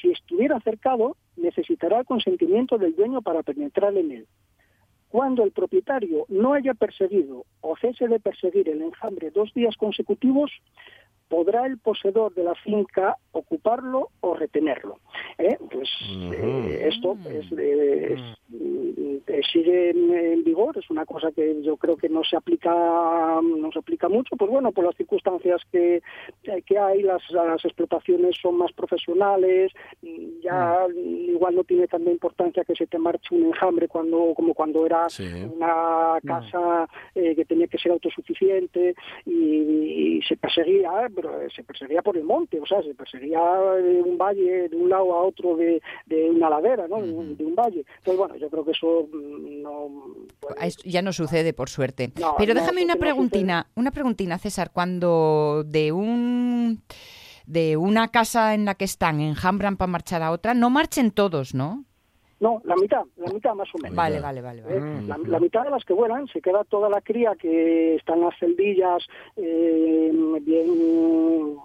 Si 0.00 0.10
estuviera 0.10 0.60
cercado, 0.60 1.16
necesitará 1.36 2.00
el 2.00 2.06
consentimiento 2.06 2.78
del 2.78 2.94
dueño 2.94 3.22
para 3.22 3.42
penetrar 3.42 3.96
en 3.96 4.10
él. 4.10 4.26
Cuando 5.08 5.44
el 5.44 5.52
propietario 5.52 6.26
no 6.28 6.54
haya 6.54 6.74
perseguido 6.74 7.44
o 7.60 7.76
cese 7.76 8.08
de 8.08 8.18
perseguir 8.18 8.68
el 8.68 8.82
enjambre 8.82 9.30
dos 9.30 9.52
días 9.54 9.76
consecutivos, 9.76 10.50
podrá 11.28 11.66
el 11.66 11.78
poseedor 11.78 12.34
de 12.34 12.44
la 12.44 12.54
finca 12.56 13.16
ocuparlo 13.32 14.10
o 14.20 14.34
retenerlo. 14.34 14.98
¿Eh? 15.38 15.56
Pues 15.70 15.88
eh, 16.32 16.88
esto 16.92 17.16
es, 17.28 17.50
eh, 17.52 18.14
es, 18.14 18.20
mm, 18.20 18.43
sigue 19.52 19.90
en, 19.90 20.44
vigor, 20.44 20.76
es 20.78 20.90
una 20.90 21.06
cosa 21.06 21.30
que 21.32 21.62
yo 21.62 21.76
creo 21.76 21.96
que 21.96 22.08
no 22.08 22.22
se 22.24 22.36
aplica 22.36 22.70
no 23.42 23.70
se 23.72 23.78
aplica 23.78 24.08
mucho, 24.08 24.36
pues 24.36 24.50
bueno, 24.50 24.72
por 24.72 24.84
las 24.84 24.96
circunstancias 24.96 25.62
que, 25.70 26.02
eh, 26.44 26.62
que 26.66 26.78
hay, 26.78 27.02
las, 27.02 27.22
las 27.30 27.64
explotaciones 27.64 28.36
son 28.40 28.58
más 28.58 28.72
profesionales, 28.72 29.72
mm, 30.02 30.40
ya 30.42 30.86
igual 30.96 31.56
no 31.56 31.64
tiene 31.64 31.86
tanta 31.88 32.10
importancia 32.10 32.64
que 32.64 32.74
se 32.74 32.86
te 32.86 32.98
marche 32.98 33.34
un 33.34 33.44
enjambre 33.46 33.88
cuando 33.88 34.32
como 34.34 34.54
cuando 34.54 34.84
era 34.86 35.08
Sí. 35.08 35.24
una 35.54 36.18
casa 36.24 36.88
eh, 37.14 37.34
que 37.34 37.44
tenía 37.44 37.66
que 37.66 37.78
ser 37.78 37.92
autosuficiente 37.92 38.94
y, 39.26 40.18
y 40.18 40.22
se 40.22 40.36
perseguía, 40.36 40.90
pero 41.14 41.40
eh, 41.40 41.48
se 41.54 41.62
perseguía 41.62 42.02
por 42.02 42.16
el 42.16 42.24
monte, 42.24 42.60
o 42.60 42.66
sea, 42.66 42.82
se 42.82 42.94
perseguía 42.94 43.40
de 43.76 44.02
un 44.02 44.18
valle 44.18 44.68
de 44.68 44.76
un 44.76 44.88
lado 44.88 45.12
a 45.14 45.22
otro 45.22 45.56
de, 45.56 45.80
de 46.06 46.30
una 46.30 46.50
ladera, 46.50 46.88
¿no? 46.88 47.00
De 47.02 47.14
de 47.34 47.44
un 47.44 47.54
valle. 47.54 47.84
Entonces, 47.98 48.16
bueno, 48.18 48.34
yo 48.44 48.50
creo 48.50 48.64
que 48.64 48.72
eso 48.72 49.08
mm, 49.10 49.62
no... 49.62 49.88
Ah, 50.58 50.68
ya 50.84 51.02
no 51.02 51.12
sucede, 51.12 51.52
por 51.52 51.70
suerte. 51.70 52.12
No, 52.20 52.34
Pero 52.36 52.54
déjame 52.54 52.84
una 52.84 52.94
no 52.94 53.00
preguntina, 53.00 53.66
una 53.74 53.90
preguntina, 53.90 54.38
César. 54.38 54.70
Cuando 54.72 55.64
de 55.66 55.92
un 55.92 56.82
de 57.46 57.76
una 57.76 58.08
casa 58.08 58.54
en 58.54 58.64
la 58.64 58.74
que 58.74 58.84
están 58.84 59.20
enjambran 59.20 59.76
para 59.76 59.90
marchar 59.90 60.22
a 60.22 60.30
otra, 60.30 60.54
no 60.54 60.70
marchen 60.70 61.10
todos, 61.10 61.54
¿no? 61.54 61.84
No, 62.40 62.60
la 62.64 62.74
mitad, 62.76 63.02
la 63.16 63.32
mitad 63.32 63.54
más 63.54 63.68
o 63.74 63.78
menos. 63.78 63.96
Vale, 63.96 64.20
vale, 64.20 64.42
vale. 64.42 64.62
vale. 64.62 64.76
¿eh? 64.76 65.02
La, 65.06 65.18
la 65.18 65.40
mitad 65.40 65.64
de 65.64 65.70
las 65.70 65.84
que 65.84 65.94
vuelan, 65.94 66.26
se 66.28 66.40
queda 66.40 66.64
toda 66.64 66.90
la 66.90 67.00
cría 67.00 67.34
que 67.38 67.94
están 67.96 68.20
las 68.20 68.38
celdillas 68.38 69.06
eh, 69.36 70.10
bien, 70.42 71.56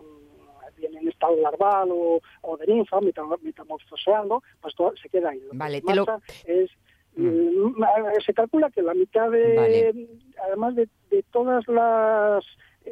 bien 0.79 0.97
en 0.97 1.07
estado 1.07 1.35
larval 1.35 1.89
o, 1.91 2.19
o 2.41 2.57
de 2.57 2.65
ninfa, 2.67 2.99
metam- 3.01 3.39
metamorfoseando, 3.41 4.41
pues 4.61 4.73
todo 4.75 4.93
se 5.01 5.09
queda 5.09 5.29
ahí. 5.29 5.39
Lo 5.41 5.51
que 5.51 5.57
Vale, 5.57 5.79
se 5.81 5.85
te 5.87 5.95
lo- 5.95 6.05
marcha 6.05 6.25
es, 6.45 6.71
mm, 7.15 7.83
se 8.25 8.33
calcula 8.33 8.69
que 8.71 8.81
la 8.81 8.93
mitad 8.93 9.29
de, 9.29 9.55
Vale. 9.55 10.07
además 10.47 10.75
de, 10.75 10.87
de 11.11 11.23
todas 11.31 11.67
las 11.67 12.43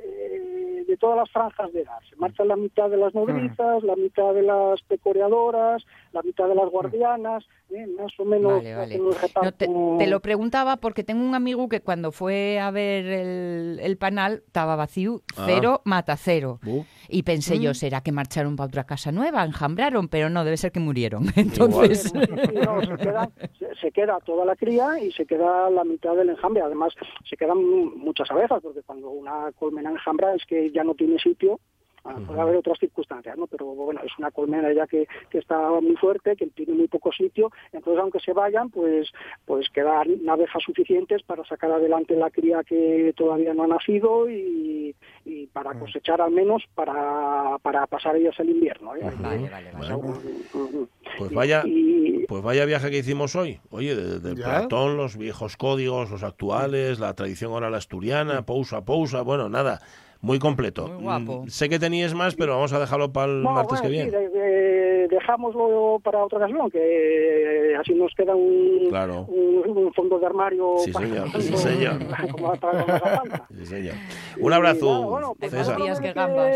eh, 0.03 0.83
de 0.87 0.97
todas 0.97 1.17
las 1.17 1.29
franjas 1.31 1.71
de 1.73 1.81
edad. 1.81 1.99
Se 2.09 2.15
marcha 2.15 2.45
la 2.45 2.55
mitad 2.55 2.89
de 2.89 2.97
las 2.97 3.13
nodrizas, 3.13 3.83
la 3.83 3.95
mitad 3.95 4.33
de 4.33 4.41
las 4.43 4.81
pecoreadoras, 4.83 5.83
la 6.13 6.21
mitad 6.21 6.47
de 6.47 6.55
las 6.55 6.69
guardianas, 6.69 7.43
eh, 7.69 7.85
más 7.99 8.11
o 8.19 8.23
menos 8.25 8.53
Vale, 8.53 8.75
vale. 8.75 8.97
No, 8.97 9.51
te, 9.51 9.67
te 9.67 10.07
lo 10.07 10.19
preguntaba 10.21 10.77
porque 10.77 11.03
tengo 11.03 11.23
un 11.25 11.35
amigo 11.35 11.67
que 11.67 11.81
cuando 11.81 12.11
fue 12.13 12.59
a 12.59 12.71
ver 12.71 13.05
el, 13.05 13.79
el 13.81 13.97
panal 13.97 14.43
estaba 14.47 14.75
vacío, 14.75 15.21
Ah. 15.37 15.43
cero 15.45 15.81
mata 15.85 16.15
cero. 16.17 16.59
Bu. 16.63 16.85
Y 17.09 17.23
pensé 17.23 17.57
Mm. 17.57 17.61
yo, 17.61 17.73
¿será 17.73 18.01
que 18.01 18.11
marcharon 18.11 18.55
para 18.55 18.67
otra 18.67 18.83
casa 18.85 19.11
nueva? 19.11 19.43
Enjambraron, 19.43 20.07
pero 20.07 20.29
no, 20.29 20.43
debe 20.45 20.57
ser 20.57 20.71
que 20.71 20.79
murieron. 20.79 21.25
Entonces, 21.35 22.13
no, 22.13 22.81
se, 22.81 22.97
queda, 22.97 23.29
se- 23.59 23.75
se 23.81 23.91
queda 23.91 24.19
toda 24.25 24.45
la 24.45 24.55
cría 24.55 24.99
y 24.99 25.11
se 25.11 25.25
queda 25.25 25.69
la 25.69 25.83
mitad 25.83 26.15
del 26.15 26.29
enjambre. 26.29 26.61
Además, 26.63 26.93
se 27.29 27.35
quedan 27.37 27.57
muchas 27.97 28.29
abejas, 28.31 28.61
porque 28.63 28.81
cuando 28.83 29.09
una 29.09 29.51
colmena 29.59 29.86
enjambra 29.89 30.33
es 30.35 30.45
que 30.45 30.71
ya 30.71 30.83
no 30.83 30.93
tiene 30.95 31.19
sitio. 31.19 31.59
Ah, 32.07 32.15
Puede 32.25 32.39
haber 32.41 32.55
otras 32.55 32.79
circunstancias, 32.79 33.37
¿no? 33.37 33.47
Pero 33.47 33.65
bueno, 33.65 33.99
es 34.03 34.11
una 34.17 34.31
colmena 34.31 34.71
ya 34.73 34.87
que, 34.87 35.07
que 35.29 35.39
está 35.39 35.69
muy 35.81 35.95
fuerte, 35.97 36.35
que 36.35 36.47
tiene 36.47 36.73
muy 36.73 36.87
poco 36.87 37.11
sitio. 37.11 37.51
Entonces, 37.73 38.01
aunque 38.01 38.19
se 38.19 38.33
vayan, 38.33 38.69
pues 38.69 39.09
pues 39.45 39.67
quedan 39.69 40.27
abejas 40.29 40.63
suficientes 40.63 41.21
para 41.23 41.43
sacar 41.45 41.71
adelante 41.71 42.15
la 42.15 42.29
cría 42.31 42.63
que 42.63 43.13
todavía 43.15 43.53
no 43.53 43.63
ha 43.63 43.67
nacido 43.67 44.29
y, 44.29 44.95
y 45.25 45.47
para 45.47 45.77
cosechar 45.77 46.21
al 46.21 46.31
menos 46.31 46.63
para, 46.75 47.57
para 47.61 47.85
pasar 47.87 48.15
ellas 48.15 48.35
el 48.39 48.49
invierno. 48.51 48.95
¿eh? 48.95 49.01
vale, 49.19 49.49
vale, 49.49 49.71
vale. 49.73 49.95
Ujú. 49.95 50.87
Pues 51.17 51.31
Y- 51.31 51.35
vaya, 51.35 51.63
y- 51.65 52.25
pues 52.27 52.43
vaya 52.43 52.65
viaje 52.65 52.89
que 52.91 52.97
hicimos 52.99 53.35
hoy. 53.35 53.59
Oye, 53.69 53.95
desde 53.95 54.29
el 54.31 54.37
¿Ya? 54.37 54.43
Platón, 54.45 54.97
los 54.97 55.17
viejos 55.17 55.55
códigos, 55.57 56.09
los 56.11 56.23
actuales, 56.23 56.99
la 56.99 57.13
tradición 57.13 57.51
oral 57.53 57.73
asturiana, 57.75 58.45
pousa, 58.45 58.83
pousa, 58.83 59.21
bueno, 59.21 59.49
nada, 59.49 59.79
muy 60.21 60.39
completo. 60.39 60.87
Muy 60.87 61.03
guapo. 61.03 61.43
Mm, 61.43 61.47
Sé 61.49 61.69
que 61.69 61.79
teníais 61.79 62.13
más, 62.13 62.35
pero 62.35 62.55
vamos 62.55 62.73
a 62.73 62.79
dejarlo 62.79 63.11
para 63.11 63.31
el 63.31 63.43
No, 63.43 63.51
martes 63.51 63.79
bueno, 63.79 63.81
que 63.83 63.87
sí, 63.87 63.93
viene. 63.93 64.11
de- 64.11 64.29
de- 64.29 65.07
dejámoslo 65.07 65.99
para 66.03 66.23
otra 66.23 66.37
ocasión, 66.39 66.69
que 66.69 67.75
así 67.79 67.93
nos 67.93 68.13
queda 68.13 68.35
un, 68.35 68.87
Claro. 68.89 69.21
un, 69.29 69.63
un 69.77 69.93
fondo 69.93 70.19
de 70.19 70.25
armario 70.25 70.75
Sí, 70.79 70.91
para 70.91 71.07
señor, 71.07 71.29
sí, 71.41 71.57
señor. 71.57 71.97
como 72.31 72.55
para. 72.55 73.47
Sí, 73.57 73.65
señor. 73.65 73.93
Un 74.39 74.53
abrazo, 74.53 74.85
Y 74.85 74.89
nada, 74.91 75.05
bueno, 75.05 75.33
pues 75.39 75.51
César. 75.51 75.77
días 75.81 75.99
que 76.01 76.13
gambas. 76.13 76.55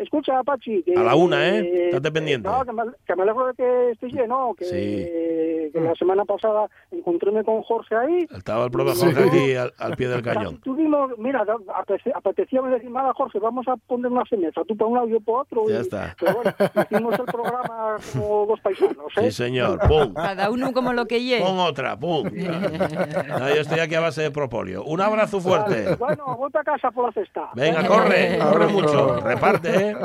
escucha, 0.00 0.42
Pachi. 0.44 0.82
Que, 0.84 0.94
A 0.94 1.02
la 1.02 1.14
una, 1.16 1.48
¿eh? 1.48 1.88
Estate 1.88 2.08
eh, 2.08 2.12
pendiente. 2.12 2.48
no, 2.48 2.64
que, 2.64 2.72
me, 2.72 2.82
que 3.06 3.16
me 3.16 3.22
alegro 3.22 3.46
de 3.48 3.54
que 3.54 3.90
estés 3.92 4.12
lleno, 4.12 4.54
que, 4.56 4.64
Sí. 4.64 5.70
que 5.72 5.80
la 5.80 5.94
semana 5.96 6.24
pasada 6.24 6.68
encontréme 6.92 7.42
con 7.44 7.62
Jorge 7.62 7.94
ahí. 7.96 8.26
Estaba 8.34 8.64
el 8.64 8.70
propio 8.70 8.94
Sí. 8.94 9.06
Jorge 9.06 9.24
aquí 9.28 9.54
al, 9.56 9.72
al 9.78 9.96
pie 9.96 10.08
del 10.08 10.22
cañón. 10.22 10.60
Tuvimos, 10.60 11.10
mira, 11.18 11.44
apete- 11.44 12.12
apetecía 12.14 12.62
decir, 12.62 12.90
nada, 12.98 13.12
Jorge, 13.14 13.38
vamos 13.38 13.66
a 13.68 13.76
poner 13.76 14.10
una 14.10 14.24
semeza, 14.24 14.62
tú 14.66 14.76
para 14.76 14.88
un 14.88 14.94
lado, 14.96 15.08
yo 15.08 15.20
para 15.20 15.38
otro. 15.38 15.64
Ya 15.68 15.76
y- 15.76 15.80
está. 15.80 16.16
Pero 16.18 16.34
bueno, 16.34 16.52
hicimos 16.90 17.18
el 17.18 17.24
programa 17.26 17.96
como 18.12 18.46
dos 18.46 18.60
paisanos, 18.60 19.12
¿eh? 19.16 19.22
Sí, 19.24 19.32
señor. 19.32 19.78
Pum. 19.88 20.12
cada 20.14 20.50
uno 20.50 20.72
como 20.72 20.92
lo 20.92 21.06
que 21.06 21.22
lleve. 21.22 21.44
Pon 21.44 21.58
otra, 21.58 21.96
pum. 21.98 22.24
No, 22.24 23.48
yo 23.48 23.60
estoy 23.60 23.80
aquí 23.80 23.94
a 23.94 24.00
base 24.00 24.22
de 24.22 24.30
propóleo. 24.30 24.82
Un 24.84 25.00
abrazo 25.00 25.40
fuerte. 25.40 25.84
Vale, 25.84 25.96
Bueno, 25.96 26.36
vuelta 26.36 26.60
a 26.60 26.64
casa 26.64 26.90
por 26.90 27.06
la 27.06 27.12
cesta. 27.12 27.50
Venga, 27.54 27.86
corre, 27.86 28.38
corre 28.38 28.66
mucho. 28.68 29.20
Reparte, 29.20 29.90
¿eh? 29.90 29.96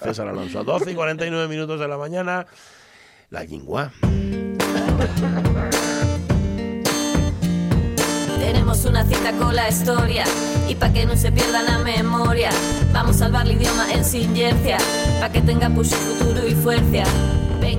César 0.00 0.28
Alonso, 0.28 0.64
12 0.64 0.92
y 0.92 0.94
49 0.94 1.48
minutos 1.48 1.78
de 1.78 1.88
la 1.88 1.96
mañana. 1.98 2.46
La 3.30 3.44
lingua. 3.44 3.90
Tenemos 8.42 8.84
una 8.86 9.04
cita 9.04 9.30
con 9.38 9.54
la 9.54 9.68
historia. 9.68 10.24
Y 10.68 10.74
para 10.74 10.92
que 10.92 11.06
no 11.06 11.16
se 11.16 11.30
pierda 11.30 11.62
la 11.62 11.78
memoria, 11.78 12.50
vamos 12.92 13.14
a 13.16 13.18
salvar 13.20 13.46
el 13.46 13.52
idioma 13.52 13.92
en 13.92 14.04
sinergia, 14.04 14.78
para 15.20 15.32
que 15.32 15.40
tenga 15.42 15.70
push 15.70 15.90
futuro 15.90 16.48
y 16.48 16.54
fuerza. 16.56 17.04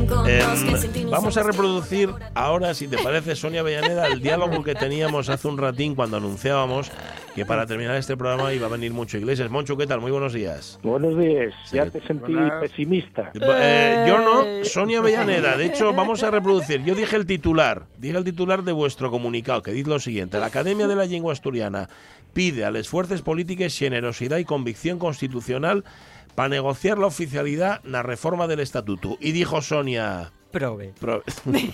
No 0.08 1.12
vamos 1.12 1.36
a 1.36 1.44
reproducir 1.44 2.10
ahora, 2.34 2.74
si 2.74 2.88
te 2.88 2.98
parece, 2.98 3.36
Sonia 3.36 3.60
Avellaneda, 3.60 4.08
el 4.08 4.22
diálogo 4.22 4.64
que 4.64 4.76
teníamos 4.76 5.28
hace 5.28 5.48
un 5.48 5.58
ratín 5.58 5.96
cuando 5.96 6.18
anunciábamos 6.18 6.90
que 7.36 7.46
para 7.46 7.66
terminar 7.66 7.96
este 7.96 8.16
programa 8.16 8.54
iba 8.54 8.68
a 8.68 8.70
venir 8.70 8.94
Moncho 8.94 9.18
Iglesias. 9.18 9.50
Moncho, 9.50 9.76
¿qué 9.76 9.88
tal? 9.88 10.00
Muy 10.02 10.12
buenos 10.12 10.34
días. 10.34 10.80
Buenos 10.84 11.18
días, 11.18 11.54
ya 11.72 11.86
Sí. 11.86 11.92
te 11.92 12.02
sentí 12.06 12.34
Buenas. 12.34 12.62
pesimista. 12.62 13.32
Eh, 13.34 14.06
yo 14.08 14.20
no, 14.20 14.64
Sonia 14.64 15.00
Avellaneda. 15.00 15.58
De 15.58 15.66
hecho, 15.66 15.94
vamos 15.94 16.22
a 16.22 16.30
reproducir. 16.30 16.84
Yo 16.84 16.94
dije 16.94 17.16
el 17.16 17.26
titular, 17.26 17.86
dije 17.98 18.18
el 18.18 18.24
titular 18.24 18.64
de 18.64 18.72
vuestro 18.72 19.10
comunicado, 19.10 19.64
que 19.64 19.72
dice 19.72 19.90
lo 19.90 20.00
siguiente. 20.00 20.40
La 20.40 20.46
Academia 20.48 20.88
de 20.88 20.96
la 20.96 21.06
Lengua 21.06 21.34
Asturiana 21.34 21.90
pide 22.34 22.66
a 22.66 22.72
las 22.72 22.88
fuerzas 22.88 23.22
políticas 23.24 23.76
generosidad 23.78 24.38
y 24.38 24.46
convicción 24.46 25.00
constitucional 25.00 25.84
para 26.36 26.50
negociar 26.50 27.00
la 27.00 27.08
oficialidad 27.08 27.82
la 27.84 28.04
reforma 28.04 28.46
del 28.48 28.60
estatuto. 28.60 29.18
Y 29.20 29.32
dijo 29.32 29.62
Sonia... 29.62 30.32
Prove. 30.54 30.94
pro- 31.00 31.24
Oye, 31.48 31.74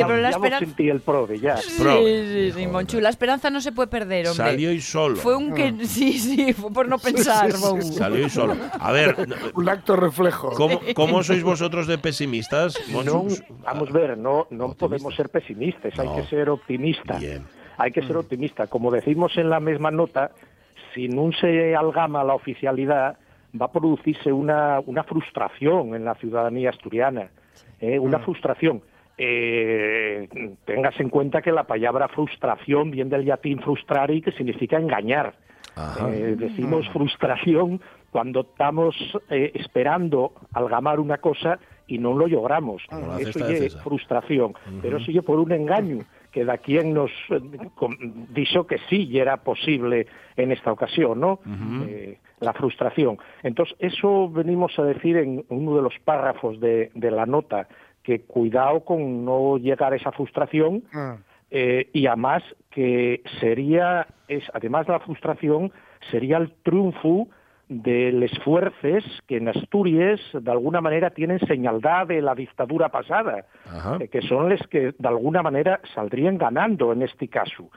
Eh, 0.00 0.04
pero 0.06 0.16
la 0.18 0.30
esperanza... 0.30 0.66
sentí 0.66 0.88
el 0.90 1.00
prove, 1.00 1.38
ya. 1.38 1.56
Sí, 1.56 1.70
sí, 1.82 2.52
sí, 2.52 2.66
Monchu, 2.66 3.00
la 3.00 3.08
esperanza 3.08 3.50
no 3.50 3.60
se 3.60 3.72
puede 3.72 3.88
perder, 3.88 4.28
hombre. 4.28 4.44
Salió 4.44 4.72
y 4.72 4.80
solo. 4.80 5.16
Fue 5.16 5.36
un 5.36 5.54
que... 5.54 5.72
Sí, 5.86 6.18
sí, 6.18 6.52
fue 6.52 6.72
por 6.72 6.88
no 6.88 6.98
pensar, 6.98 7.50
Bou. 7.58 7.80
Salió 7.80 8.26
y 8.26 8.30
solo. 8.30 8.56
A 8.78 8.92
ver, 8.92 9.28
no, 9.28 9.36
Un 9.54 9.68
acto 9.68 9.96
reflejo. 9.96 10.50
¿cómo, 10.50 10.80
cómo 10.94 11.22
sois 11.22 11.42
vosotros 11.42 11.86
de 11.86 11.96
pesimistas? 11.98 12.78
No, 12.90 13.26
vamos 13.64 13.88
a 13.88 13.92
ver, 13.92 14.18
no, 14.18 14.46
no 14.50 14.66
Optimista. 14.66 14.78
podemos 14.86 15.14
ser 15.16 15.28
pesimistas, 15.30 15.94
No. 15.96 16.02
hay 16.02 16.22
que 16.22 16.28
ser 16.28 16.50
optimistas. 16.50 17.20
Bien. 17.20 17.46
Hay 17.78 17.92
que 17.92 18.02
ser 18.02 18.16
optimista. 18.18 18.66
Como 18.66 18.90
decimos 18.90 19.32
en 19.38 19.48
la 19.48 19.58
misma 19.58 19.90
nota, 19.90 20.32
si 20.94 21.08
no 21.08 21.30
se 21.40 21.74
algama 21.74 22.22
la 22.24 22.34
oficialidad, 22.34 23.16
va 23.58 23.66
a 23.66 23.72
producirse 23.72 24.32
una, 24.32 24.80
una 24.86 25.04
frustración 25.04 25.94
en 25.94 26.04
la 26.04 26.14
ciudadanía 26.16 26.70
asturiana. 26.70 27.30
¿eh? 27.80 27.98
Una 27.98 28.18
frustración. 28.20 28.82
Eh, 29.18 30.28
tengas 30.64 30.98
en 30.98 31.10
cuenta 31.10 31.42
que 31.42 31.52
la 31.52 31.64
palabra 31.64 32.08
frustración 32.08 32.90
viene 32.90 33.10
del 33.10 33.26
latín 33.26 33.60
frustrare, 33.60 34.22
que 34.22 34.32
significa 34.32 34.78
engañar. 34.78 35.34
Eh, 36.08 36.36
decimos 36.38 36.88
frustración 36.88 37.80
cuando 38.10 38.40
estamos 38.40 38.96
eh, 39.28 39.52
esperando 39.54 40.32
algamar 40.52 40.98
una 41.00 41.18
cosa 41.18 41.58
y 41.86 41.98
no 41.98 42.14
lo 42.14 42.26
logramos. 42.26 42.82
Eso 43.18 43.46
de 43.46 43.66
es 43.66 43.76
frustración. 43.82 44.54
Pero 44.82 45.00
sigue 45.00 45.22
por 45.22 45.38
un 45.38 45.52
engaño 45.52 45.98
que 46.32 46.44
da 46.44 46.58
quien 46.58 46.94
nos 46.94 47.10
eh, 47.30 47.40
dijo 48.30 48.66
que 48.66 48.78
sí 48.88 49.08
y 49.10 49.18
era 49.18 49.38
posible 49.38 50.06
en 50.36 50.52
esta 50.52 50.72
ocasión, 50.72 51.20
¿no? 51.20 51.40
La 52.40 52.52
frustración. 52.52 53.18
Entonces, 53.42 53.76
eso 53.78 54.28
venimos 54.30 54.78
a 54.78 54.82
decir 54.84 55.16
en 55.16 55.44
uno 55.48 55.76
de 55.76 55.82
los 55.82 55.94
párrafos 56.04 56.58
de, 56.60 56.90
de 56.94 57.10
la 57.10 57.26
nota, 57.26 57.68
que 58.02 58.22
cuidado 58.22 58.80
con 58.80 59.24
no 59.24 59.58
llegar 59.58 59.92
a 59.92 59.96
esa 59.96 60.10
frustración 60.12 60.82
Ah. 60.92 61.18
eh, 61.50 61.88
y 61.92 62.06
además 62.06 62.42
que 62.70 63.22
sería, 63.40 64.06
es, 64.28 64.44
además 64.54 64.86
de 64.86 64.92
la 64.94 65.00
frustración, 65.00 65.70
sería 66.10 66.38
el 66.38 66.52
triunfo 66.62 67.28
del 67.68 68.22
esfuerzos 68.24 69.04
que 69.28 69.36
en 69.36 69.48
Asturias 69.48 70.20
de 70.32 70.50
alguna 70.50 70.80
manera 70.80 71.10
tienen 71.10 71.38
señaldad 71.40 72.06
de 72.08 72.20
la 72.20 72.34
dictadura 72.34 72.88
pasada, 72.88 73.44
Ajá. 73.66 73.98
eh, 74.00 74.08
que 74.08 74.22
son 74.22 74.48
los 74.48 74.60
que 74.68 74.92
de 74.98 75.08
alguna 75.08 75.42
manera 75.42 75.80
saldrían 75.94 76.36
ganando 76.38 76.92
en 76.92 77.02
este 77.02 77.28
caso. 77.28 77.70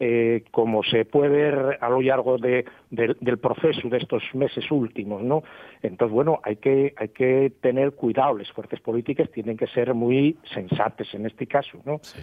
Eh, 0.00 0.44
como 0.52 0.84
se 0.84 1.04
puede 1.04 1.28
ver 1.28 1.78
a 1.80 1.88
lo 1.90 2.00
largo 2.00 2.38
de- 2.38 2.64
del- 2.90 3.16
del 3.20 3.38
proceso 3.38 3.88
de 3.88 3.96
estos 3.98 4.22
meses 4.32 4.70
últimos, 4.70 5.22
¿no? 5.24 5.42
Entonces, 5.82 6.14
bueno, 6.14 6.40
hay 6.44 6.54
que, 6.56 6.94
hay 6.96 7.08
que 7.08 7.52
tener 7.60 7.92
cuidado, 7.92 8.38
las 8.38 8.50
fuerzas 8.52 8.78
políticas 8.80 9.28
tienen 9.32 9.56
que 9.56 9.66
ser 9.66 9.94
muy 9.94 10.36
sensatas 10.54 11.12
en 11.14 11.26
este 11.26 11.48
caso, 11.48 11.78
¿no? 11.84 11.98
Sí. 12.02 12.20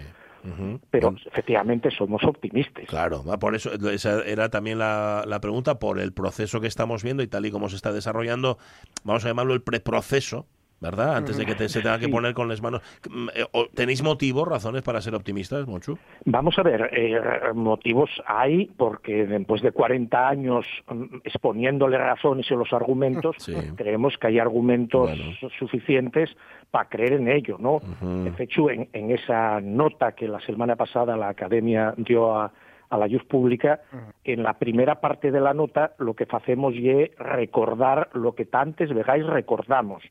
Pero 0.90 1.10
Bueno, 1.10 1.18
efectivamente 1.26 1.90
somos 1.90 2.22
optimistas. 2.22 2.84
Claro, 2.86 3.24
por 3.40 3.56
eso 3.56 3.70
esa 3.90 4.22
era 4.24 4.48
también 4.48 4.78
la, 4.78 5.24
la 5.26 5.40
pregunta 5.40 5.78
por 5.80 5.98
el 5.98 6.12
proceso 6.12 6.60
que 6.60 6.68
estamos 6.68 7.02
viendo 7.02 7.22
y 7.24 7.26
tal 7.26 7.46
y 7.46 7.50
como 7.50 7.68
se 7.68 7.74
está 7.76 7.92
desarrollando, 7.92 8.56
vamos 9.02 9.24
a 9.24 9.28
llamarlo 9.28 9.54
el 9.54 9.62
preproceso, 9.62 10.46
¿verdad? 10.86 11.16
Antes 11.16 11.36
de 11.36 11.44
que 11.46 11.54
te- 11.54 11.68
se 11.68 11.80
tenga 11.82 11.98
que 11.98 12.08
poner 12.08 12.32
con 12.34 12.48
las 12.48 12.62
manos. 12.62 12.80
Mm, 13.10 13.28
eh, 13.34 13.44
¿Tenéis 13.74 14.02
motivos, 14.02 14.48
razones 14.48 14.82
para 14.82 15.00
ser 15.00 15.14
optimistas, 15.14 15.66
Monchu? 15.66 15.98
Vamos 16.24 16.58
a 16.58 16.62
ver, 16.62 16.88
eh, 16.92 17.20
motivos 17.54 18.10
hay 18.26 18.66
porque 18.76 19.26
después 19.26 19.62
de 19.62 19.72
40 19.72 20.28
años 20.28 20.66
mm, 20.88 21.16
exponiéndole 21.24 21.98
razones 21.98 22.50
y 22.50 22.54
los 22.54 22.72
argumentos, 22.72 23.36
creemos 23.76 24.16
que 24.18 24.26
hay 24.28 24.38
argumentos 24.38 25.10
suficientes 25.58 26.36
para 26.70 26.88
creer 26.88 27.14
en 27.14 27.28
ello, 27.28 27.56
¿no? 27.58 27.80
De 28.00 28.44
hecho, 28.44 28.70
en, 28.70 28.88
en 28.92 29.10
esa 29.10 29.60
nota 29.60 30.12
que 30.12 30.26
la 30.28 30.40
semana 30.40 30.76
pasada 30.76 31.16
la 31.16 31.28
Academia 31.28 31.94
dio 31.96 32.34
a, 32.36 32.52
a 32.90 32.98
la 32.98 33.06
luz 33.06 33.24
pública, 33.24 33.80
en 34.24 34.42
la 34.42 34.54
primera 34.58 35.00
parte 35.00 35.30
de 35.30 35.40
la 35.40 35.54
nota 35.54 35.92
lo 35.98 36.14
que 36.14 36.26
hacemos 36.30 36.74
es 36.76 37.10
recordar 37.18 38.10
lo 38.14 38.34
que 38.34 38.44
tantes 38.44 38.92
vegáis 38.94 39.24
recordamos 39.26 40.02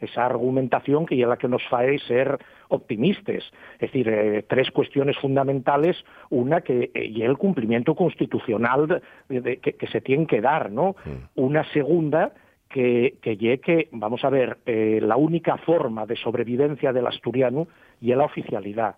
esa 0.00 0.26
argumentación 0.26 1.06
que 1.06 1.20
es 1.20 1.26
la 1.26 1.36
que 1.36 1.48
nos 1.48 1.62
fae 1.68 1.98
ser 2.00 2.38
optimistas. 2.68 3.42
Es 3.74 3.80
decir, 3.92 4.08
eh, 4.08 4.44
tres 4.48 4.70
cuestiones 4.70 5.16
fundamentales. 5.18 5.96
Una 6.30 6.60
que 6.60 6.90
eh, 6.94 7.04
y 7.06 7.22
el 7.22 7.36
cumplimiento 7.38 7.94
constitucional 7.94 9.00
de- 9.28 9.40
de- 9.40 9.56
que, 9.58 9.74
que 9.74 9.86
se 9.86 10.00
tiene 10.00 10.26
que 10.26 10.40
dar, 10.40 10.70
¿no? 10.70 10.96
Una 11.36 11.64
segunda 11.72 12.32
que, 12.68 13.14
que 13.22 13.36
ye 13.36 13.58
que, 13.60 13.88
vamos 13.92 14.24
a 14.24 14.30
ver, 14.30 14.58
eh, 14.66 14.98
la 15.02 15.16
única 15.16 15.56
forma 15.58 16.06
de 16.06 16.16
sobrevivencia 16.16 16.92
del 16.92 17.06
asturiano 17.06 17.68
y 18.00 18.10
es 18.10 18.16
la 18.18 18.24
oficialidad. 18.24 18.96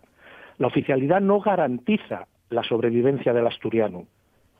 La 0.59 0.68
oficialidad 0.68 1.20
no 1.20 1.40
garantiza 1.40 2.26
la 2.49 2.62
sobrevivencia 2.62 3.34
del 3.34 3.47
asturiano. 3.47 4.05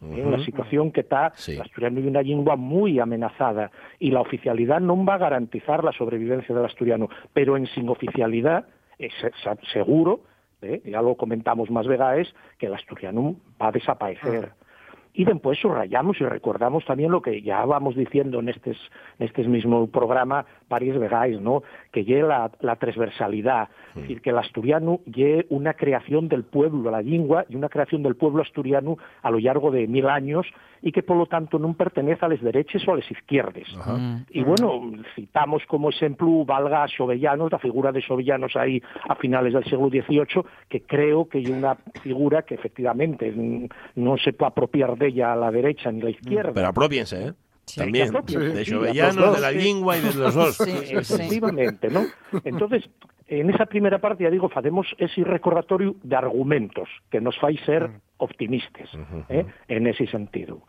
¿Eh? 0.03 0.21
En 0.21 0.31
la 0.31 0.39
situación 0.45 0.91
que 0.93 1.01
está, 1.01 1.33
el 1.55 1.61
asturiano 1.63 2.01
es 2.01 2.07
una 2.07 2.23
lengua 2.23 2.57
muy 2.57 2.99
amenazada 2.99 3.71
y 3.99 4.11
la 4.11 4.21
oficialidad 4.21 4.81
no 4.81 5.03
va 5.05 5.15
a 5.15 5.19
garantizar 5.19 5.83
la 5.85 5.93
sobrevivencia 5.93 6.55
del 6.55 6.65
asturiano, 6.65 7.09
pero 7.33 7.57
en 7.57 7.67
sin 7.67 7.89
oficialidad, 7.89 8.67
es 8.99 9.13
se- 9.21 9.33
seguro, 9.73 10.21
¿eh? 10.63 10.81
ya 10.85 11.03
lo 11.03 11.15
comentamos 11.17 11.71
más 11.71 11.87
veces, 11.87 12.35
que 12.59 12.67
el 12.67 12.75
asturiano 12.75 13.37
va 13.61 13.69
a 13.69 13.73
desaparecer. 13.73 14.51
Y 15.19 15.25
después 15.25 15.59
subrayamos 15.59 16.21
y 16.21 16.25
recordamos 16.25 16.85
también 16.85 17.11
lo 17.11 17.23
que 17.23 17.41
ya 17.41 17.65
vamos 17.65 17.97
diciendo 17.97 18.41
en 18.41 18.51
este, 18.51 18.73
en 18.73 19.27
este 19.27 19.49
mismo 19.49 19.87
programa 19.87 20.45
varias 20.69 20.99
veces, 20.99 21.41
¿no? 21.41 21.63
que 21.91 22.05
lleve 22.05 22.29
la, 22.29 22.51
la 22.61 22.77
transversalidad, 22.77 23.71
es 23.95 24.03
decir, 24.03 24.21
que 24.21 24.29
el 24.29 24.37
asturiano 24.37 25.01
lleve 25.07 25.47
una 25.49 25.73
creación 25.73 26.29
del 26.29 26.45
pueblo, 26.45 26.91
la 26.91 27.01
lengua, 27.01 27.47
y 27.49 27.57
una 27.57 27.71
creación 27.71 28.03
del 28.03 28.17
pueblo 28.17 28.43
asturiano 28.43 28.99
a 29.23 29.31
lo 29.31 29.39
largo 29.39 29.71
de 29.71 29.87
mil 29.87 30.07
años 30.07 30.47
y 30.83 30.93
que 30.93 31.03
por 31.03 31.17
lo 31.17 31.27
tanto 31.27 31.59
no 31.59 31.73
pertenece 31.73 32.25
a 32.25 32.29
las 32.29 32.41
derechas 32.43 32.87
o 32.87 32.93
a 32.93 32.97
las 32.97 33.11
izquierdas. 33.11 33.65
Y 34.31 34.43
bueno, 34.45 34.93
citamos 35.15 35.63
como 35.67 35.89
ejemplo, 35.89 36.45
valga 36.45 36.85
a 36.85 36.89
Sobellanos, 36.89 37.51
la 37.51 37.59
figura 37.59 37.93
de 37.93 38.03
Sobellanos 38.03 38.55
ahí 38.57 38.83
a 39.09 39.15
finales 39.15 39.55
del 39.55 39.65
siglo 39.65 39.89
XVIII, 39.89 40.45
que 40.69 40.83
creo 40.83 41.29
que 41.29 41.41
es 41.41 41.49
una 41.49 41.77
figura 42.03 42.43
que 42.43 42.55
efectivamente 42.55 43.33
mm, 43.33 43.67
no 43.97 44.17
se 44.19 44.33
puede 44.33 44.49
apropiar 44.49 44.97
de 44.97 45.06
ella 45.07 45.33
a 45.33 45.37
la 45.37 45.51
derecha 45.51 45.91
ni 45.93 46.01
a 46.01 46.05
la 46.05 46.11
izquierda. 46.11 46.53
Pero 46.53 46.69
apropiense, 46.69 47.29
¿eh? 47.29 47.33
También, 47.75 48.13
de 48.13 48.65
Jovellanos, 48.65 49.17
los 49.17 49.27
dos, 49.27 49.35
de 49.35 49.41
la 49.41 49.51
lengua 49.51 49.99
y 49.99 50.01
de 50.01 50.15
los 50.15 50.35
dos. 50.35 50.61
Efectivamente, 50.61 51.89
¿no? 51.91 52.05
Entonces, 52.45 52.89
en 53.27 53.51
esa 53.51 53.67
primera 53.67 53.99
parte, 53.99 54.23
ya 54.23 54.31
digo, 54.31 54.49
hacemos 54.55 54.87
ese 54.99 55.25
recordatorio 55.25 55.97
de 56.03 56.15
argumentos 56.15 56.89
que 57.11 57.21
nos 57.21 57.37
fai 57.39 57.59
ser 57.59 57.91
optimistas, 58.19 58.89
¿eh? 59.29 59.47
en 59.67 59.87
ese 59.89 60.07
sentido. 60.07 60.63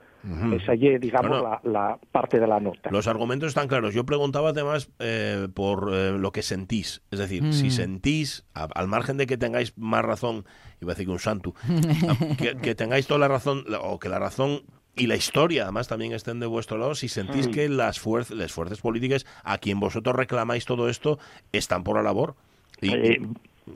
Esa 0.56 0.74
es, 0.74 1.00
digamos, 1.02 1.30
No, 1.32 1.38
no. 1.38 1.44
La, 1.44 1.62
la 1.64 2.00
parte 2.12 2.40
de 2.40 2.48
la 2.48 2.60
nota. 2.60 2.90
Los 2.92 3.08
argumentos 3.08 3.48
están 3.50 3.68
claros. 3.68 3.94
Yo 3.94 4.06
preguntaba 4.06 4.50
además 4.50 4.90
eh, 5.00 5.48
por 5.54 5.90
eh, 5.94 6.12
lo 6.18 6.32
que 6.32 6.42
sentís. 6.42 7.02
Es 7.12 7.20
decir, 7.20 7.54
si 7.54 7.68
Mm. 7.68 7.72
sentís, 7.72 8.46
a- 8.54 8.68
al 8.76 8.88
margen 8.88 9.18
de 9.18 9.26
que 9.28 9.38
tengáis 9.38 9.78
más 9.78 10.04
razón, 10.04 10.46
iba 10.82 10.92
a 10.92 10.96
decir 10.96 11.06
que 11.08 11.12
un 11.14 11.20
santo, 11.20 11.54
a- 12.10 12.36
que, 12.36 12.58
que 12.58 12.76
tengáis 12.76 13.08
toda 13.08 13.20
la 13.20 13.28
razón, 13.28 13.64
o 13.82 14.00
que 14.00 14.10
la 14.10 14.20
razón 14.20 14.62
y 14.96 15.06
la 15.08 15.16
historia 15.16 15.64
además 15.64 15.88
también 15.88 16.12
estén 16.14 16.40
de 16.40 16.48
vuestro 16.48 16.78
lado, 16.78 16.96
si 16.96 17.08
sentís 17.08 17.48
Mm. 17.48 17.52
que 17.52 17.70
las, 17.70 18.00
fuerzas 18.00 18.36
las 18.36 18.52
fuerzas 18.52 18.82
políticas 18.82 19.26
a 19.44 19.60
quien 19.60 19.80
vosotros 19.80 20.16
reclamáis 20.16 20.66
todo 20.66 20.90
esto 20.90 21.20
están 21.52 21.84
por 21.84 21.96
la 21.98 22.04
labor. 22.04 22.36
Y 22.82 22.94
Eh, 22.94 23.22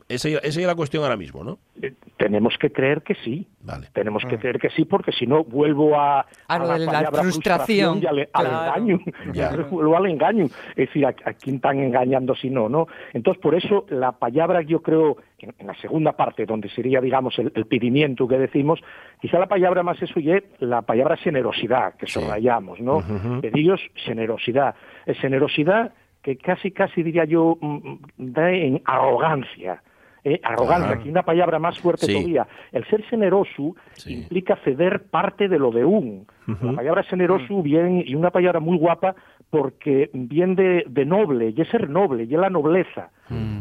esa, 0.07 0.29
esa 0.29 0.39
es 0.61 0.67
la 0.67 0.75
cuestión 0.75 1.03
ahora 1.03 1.17
mismo, 1.17 1.43
¿no? 1.43 1.59
Eh, 1.81 1.93
Tenemos 2.17 2.57
que 2.57 2.71
creer 2.71 3.01
que 3.01 3.15
sí. 3.15 3.47
Vale. 3.61 3.87
Tenemos 3.93 4.23
que 4.25 4.37
creer 4.37 4.59
que 4.59 4.69
sí, 4.69 4.85
porque 4.85 5.11
si 5.11 5.27
no, 5.27 5.43
vuelvo 5.43 5.99
a, 5.99 6.25
A 6.47 6.59
lo 6.59 6.77
la 6.77 7.11
frustración, 7.11 7.99
y 8.01 8.05
al, 8.05 8.19
al 8.19 8.27
claro. 8.47 8.75
engaño. 8.75 8.99
Ya. 9.33 9.49
vuelvo 9.69 9.97
al 9.97 10.07
engaño. 10.07 10.45
Es 10.75 10.87
decir, 10.87 11.05
a, 11.05 11.09
a 11.09 11.33
quién 11.33 11.57
están 11.57 11.79
engañando 11.79 12.35
si 12.35 12.49
no, 12.49 12.69
¿no? 12.69 12.87
Entonces, 13.13 13.41
por 13.41 13.55
eso, 13.55 13.85
la 13.89 14.13
palabra, 14.13 14.61
yo 14.61 14.81
creo, 14.81 15.17
en, 15.39 15.53
en 15.57 15.67
la 15.67 15.75
segunda 15.75 16.13
parte, 16.13 16.45
donde 16.45 16.69
sería, 16.69 17.01
digamos, 17.01 17.37
el, 17.39 17.51
el 17.55 17.65
pedimiento 17.65 18.27
que 18.27 18.37
decimos, 18.37 18.79
quizá 19.21 19.39
la 19.39 19.47
palabra 19.47 19.83
más 19.83 20.01
eso 20.01 20.19
y 20.19 20.31
es 20.31 20.43
la 20.59 20.81
palabra 20.81 21.17
generosidad, 21.17 21.95
que 21.95 22.07
subrayamos, 22.07 22.79
¿no? 22.79 22.97
Ujú. 22.97 23.41
Pedidos 23.41 23.81
generosidad. 23.95 24.75
Es 25.05 25.17
generosidad 25.19 25.93
que 26.21 26.37
casi, 26.37 26.71
casi 26.71 27.03
diría 27.03 27.25
yo, 27.25 27.57
mm, 27.59 27.95
da 28.17 28.51
en 28.51 28.81
arrogancia. 28.85 29.81
¿eh? 30.23 30.39
Arrogancia, 30.43 30.91
Ajá. 30.93 31.01
que 31.03 31.09
una 31.09 31.23
palabra 31.23 31.57
más 31.57 31.79
fuerte 31.79 32.05
Sí. 32.05 32.13
todavía. 32.13 32.47
El 32.71 32.85
ser 32.85 33.01
generoso 33.03 33.75
implica 34.05 34.55
ceder 34.57 35.03
parte 35.05 35.47
de 35.47 35.57
lo 35.57 35.71
de 35.71 35.83
un. 35.83 36.27
La 36.61 36.73
palabra 36.73 37.03
generoso 37.03 37.61
viene, 37.63 38.03
y 38.05 38.13
una 38.13 38.29
palabra 38.29 38.59
muy 38.59 38.77
guapa, 38.77 39.15
porque 39.49 40.09
viene 40.13 40.55
de, 40.55 40.83
de 40.87 41.05
noble, 41.05 41.53
y 41.55 41.61
es 41.61 41.67
ser 41.69 41.89
noble, 41.89 42.25
y 42.25 42.33
es 42.35 42.39
la 42.39 42.49
nobleza. 42.49 43.09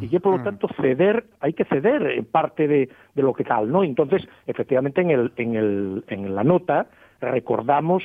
Y 0.02 0.14
es 0.14 0.20
por 0.20 0.36
lo 0.38 0.42
tanto 0.42 0.68
ceder, 0.80 1.24
hay 1.40 1.52
que 1.52 1.64
ceder 1.64 2.24
parte 2.30 2.66
de, 2.68 2.88
de 3.14 3.22
lo 3.22 3.32
que 3.32 3.44
tal, 3.44 3.70
¿no? 3.70 3.82
Entonces, 3.84 4.28
efectivamente, 4.46 5.00
en, 5.00 5.11
el, 5.11 5.32
en, 5.36 5.54
el, 5.54 6.04
en 6.08 6.34
la 6.34 6.42
nota 6.44 6.88
recordamos 7.20 8.02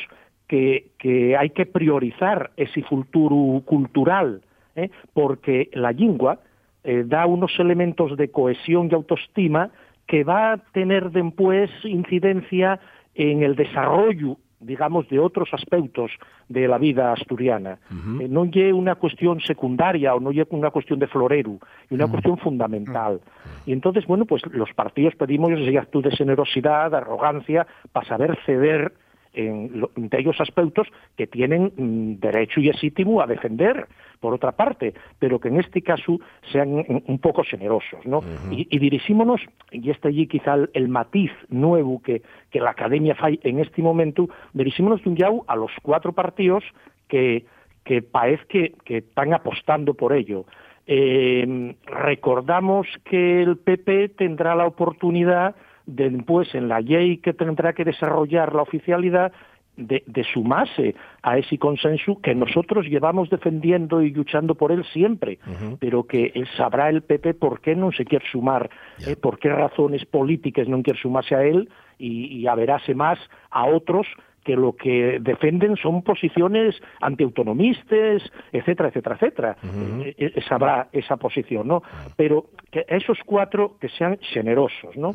que, 0.48 0.92
que 0.98 1.36
hay 1.38 1.50
que 1.50 1.66
priorizar 1.66 2.52
ese 2.58 2.82
futuro 2.84 3.62
cultural, 3.66 4.42
¿eh? 4.76 4.90
porque 5.14 5.70
la 5.74 5.92
lengua 5.92 6.40
eh, 6.84 7.04
da 7.06 7.26
unos 7.26 7.52
elementos 7.60 8.16
de 8.18 8.30
cohesión 8.30 8.90
y 8.92 8.96
autoestima 8.96 9.72
que 10.08 10.24
va 10.24 10.54
a 10.54 10.58
tener 10.58 11.12
después 11.12 11.72
incidencia 11.84 12.80
en 13.16 13.44
el 13.44 13.56
desarrollo 13.56 14.38
digamos, 14.60 15.08
de 15.10 15.20
otros 15.20 15.50
aspectos 15.54 16.12
de 16.50 16.68
la 16.68 16.78
vida 16.78 17.12
asturiana. 17.12 17.78
Eh, 18.20 18.28
no 18.30 18.46
es 18.46 18.74
una 18.74 18.96
cuestión 18.96 19.40
secundaria 19.42 20.16
o 20.16 20.20
no 20.20 20.32
es 20.32 20.48
una 20.50 20.72
cuestión 20.72 21.00
de 21.00 21.08
florero, 21.08 21.60
es 21.86 21.92
una 21.92 22.08
cuestión 22.08 22.38
fundamental. 22.38 23.22
Y 23.66 23.74
entonces, 23.74 24.06
bueno, 24.06 24.26
pues 24.26 24.42
los 24.52 24.74
partidos 24.74 25.16
pedimos 25.16 25.52
esa 25.52 25.80
actitud 25.80 26.04
de 26.04 26.16
generosidad, 26.16 26.92
de 26.92 26.98
arrogancia, 26.98 27.68
para 27.92 28.08
saber 28.08 28.38
ceder 28.46 28.94
en, 29.36 29.80
lo- 29.80 29.92
en 29.96 30.06
aquellos 30.06 30.40
aspectos 30.42 30.88
que 31.18 31.28
tienen 31.28 31.72
mm, 31.78 32.20
derecho 32.20 32.60
y 32.60 32.66
legítimo 32.66 33.22
a 33.22 33.28
defender, 33.28 33.88
por 34.22 34.34
otra 34.34 34.54
parte, 34.54 34.94
pero 35.20 35.40
que 35.40 35.50
en 35.50 35.60
este 35.60 35.82
caso 35.84 36.20
sean 36.52 36.70
un- 36.74 37.04
un 37.06 37.20
poco 37.20 37.44
generosos, 37.44 38.04
¿no? 38.06 38.22
Y, 38.50 38.68
y 38.72 38.80
dirigímonos, 38.80 39.42
y 39.72 39.90
este 39.92 40.08
allí 40.08 40.26
quizá 40.26 40.56
el, 40.56 40.70
el 40.74 40.88
matiz 40.88 41.32
nuevo 41.50 42.02
que, 42.02 42.22
que 42.50 42.60
la 42.60 42.72
Academia 42.72 43.14
fai 43.14 43.40
en 43.44 43.60
este 43.60 43.82
momento, 43.84 44.28
dirigímonos 44.54 45.04
de 45.04 45.10
un 45.10 45.16
yau 45.18 45.44
a 45.48 45.56
los 45.56 45.72
cuatro 45.84 46.14
partidos 46.14 46.64
que, 47.08 47.46
que 47.84 48.02
parece 48.02 48.46
que, 48.48 48.74
que 48.84 48.98
están 49.00 49.34
apostando 49.34 49.94
por 49.94 50.14
ello. 50.14 50.46
Eh, 50.88 51.76
recordamos 51.86 52.88
que 53.04 53.42
el 53.42 53.58
PP 53.58 54.10
tendrá 54.10 54.56
la 54.56 54.66
oportunidad 54.66 55.56
después 55.86 56.54
en 56.56 56.68
la 56.68 56.82
ley 56.82 57.18
que 57.18 57.34
tendrá 57.34 57.74
que 57.74 57.84
desarrollar 57.84 58.54
la 58.54 58.62
oficialidad 58.62 59.32
de, 59.78 60.04
de 60.06 60.24
sumarse 60.24 60.96
a 61.22 61.38
ese 61.38 61.58
consenso 61.58 62.20
que 62.22 62.34
nosotros 62.34 62.86
llevamos 62.86 63.30
defendiendo 63.30 64.02
y 64.02 64.12
luchando 64.12 64.56
por 64.56 64.72
él 64.72 64.86
siempre, 64.94 65.40
pero 65.80 66.04
que 66.04 66.32
él 66.34 66.48
sabrá 66.56 66.90
el 66.90 67.02
PP 67.02 67.34
por 67.34 67.60
qué 67.60 67.76
no 67.76 67.92
se 67.92 68.06
quiere 68.06 68.26
sumar, 68.32 68.70
eh, 69.06 69.16
por 69.16 69.38
qué 69.38 69.50
razones 69.50 70.06
políticas 70.06 70.68
no 70.68 70.82
quiere 70.82 71.00
sumarse 71.00 71.36
a 71.36 71.44
él 71.44 71.70
y, 71.98 72.38
y 72.38 72.48
averáse 72.48 72.96
más 72.96 73.20
a 73.50 73.66
otros 73.66 74.08
que 74.46 74.56
lo 74.56 74.76
que 74.76 75.18
defienden 75.20 75.76
son 75.76 76.04
posiciones 76.04 76.76
antiautonomistas, 77.02 78.22
etcétera, 78.54 78.90
etcétera, 78.90 79.16
etcétera. 79.16 79.58
Eh, 80.06 80.16
eh, 80.18 80.42
sabrá 80.48 80.88
esa 80.94 81.18
posición, 81.18 81.68
¿no? 81.68 81.82
Pero 82.16 82.46
que 82.72 82.86
esos 82.88 83.18
cuatro 83.26 83.78
que 83.82 83.90
sean 83.90 84.20
generosos, 84.22 84.96
¿no? 84.96 85.14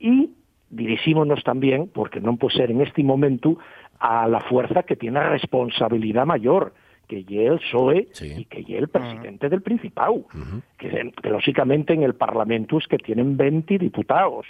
Y 0.00 0.30
dirigímonos 0.70 1.44
también, 1.44 1.90
porque 1.92 2.20
no 2.20 2.36
puede 2.38 2.56
ser 2.56 2.70
en 2.70 2.80
este 2.80 3.04
momento, 3.04 3.58
a 4.00 4.26
la 4.26 4.40
fuerza 4.40 4.82
que 4.82 4.96
tiene 4.96 5.22
responsabilidad 5.22 6.24
mayor, 6.24 6.72
que 7.12 7.24
ye 7.28 7.44
el 7.44 7.58
PSOE 7.60 8.08
y 8.40 8.44
que 8.48 8.64
ye 8.64 8.78
el 8.80 8.88
presidente 8.88 9.52
del 9.52 9.60
Principado, 9.60 10.24
que, 10.80 10.88
que 11.20 11.28
lógicamente 11.28 11.92
en 11.92 12.02
el 12.08 12.14
Parlamento 12.16 12.78
es 12.80 12.86
que 12.88 12.96
tienen 12.96 13.36
20 13.36 13.76
diputados 13.76 14.46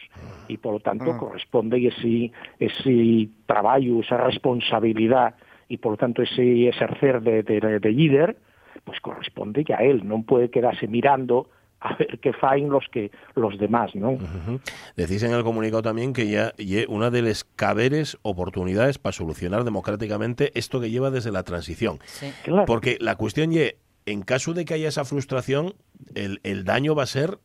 y 0.47 0.59
por 0.63 0.75
lo 0.75 0.81
tanto 0.81 1.11
corresponde 1.19 1.83
ese, 1.83 2.31
ese 2.63 3.29
trabajo, 3.51 3.99
esa 4.07 4.17
responsabilidad 4.23 5.35
y 5.67 5.79
por 5.83 5.93
lo 5.93 5.97
tanto 5.99 6.23
ese 6.23 6.69
ejercer 6.69 7.21
de, 7.23 7.43
de- 7.43 7.81
de 7.83 7.91
líder, 7.91 8.37
pues 8.85 9.01
corresponde 9.01 9.65
ya 9.65 9.79
a 9.79 9.83
él, 9.83 10.07
non 10.07 10.23
puede 10.23 10.47
quedarse 10.55 10.87
mirando 10.87 11.51
a 11.83 11.97
ver 11.97 12.19
qué 12.21 12.33
faen 12.33 12.69
los 12.69 12.85
que 12.93 13.11
los 13.35 13.59
demás, 13.59 13.95
¿no? 13.95 14.17
Decís 14.97 15.23
en 15.23 15.33
el 15.33 15.43
comunicado 15.43 15.83
también 15.83 16.13
que 16.13 16.29
ya 16.29 16.53
una 16.89 17.11
de 17.11 17.23
las 17.23 17.45
caberes 17.45 18.19
oportunidades 18.23 18.99
para 18.99 19.13
solucionar 19.13 19.65
democráticamente 19.65 20.53
esto 20.55 20.81
que 20.81 20.91
lleva 20.91 21.11
desde 21.11 21.33
la 21.33 21.43
transición. 21.43 21.99
Claro. 22.45 22.65
Porque 22.67 22.99
la 23.01 23.17
cuestión 23.17 23.51
ye, 23.51 23.79
en 24.07 24.23
caso 24.23 24.55
de 24.55 24.65
que 24.65 24.75
haya 24.75 24.89
esa 24.89 25.05
frustración, 25.05 25.75
el, 26.15 26.41
el 26.45 26.65
daño 26.65 26.95
va 26.95 27.03
a 27.03 27.07
ser, 27.07 27.39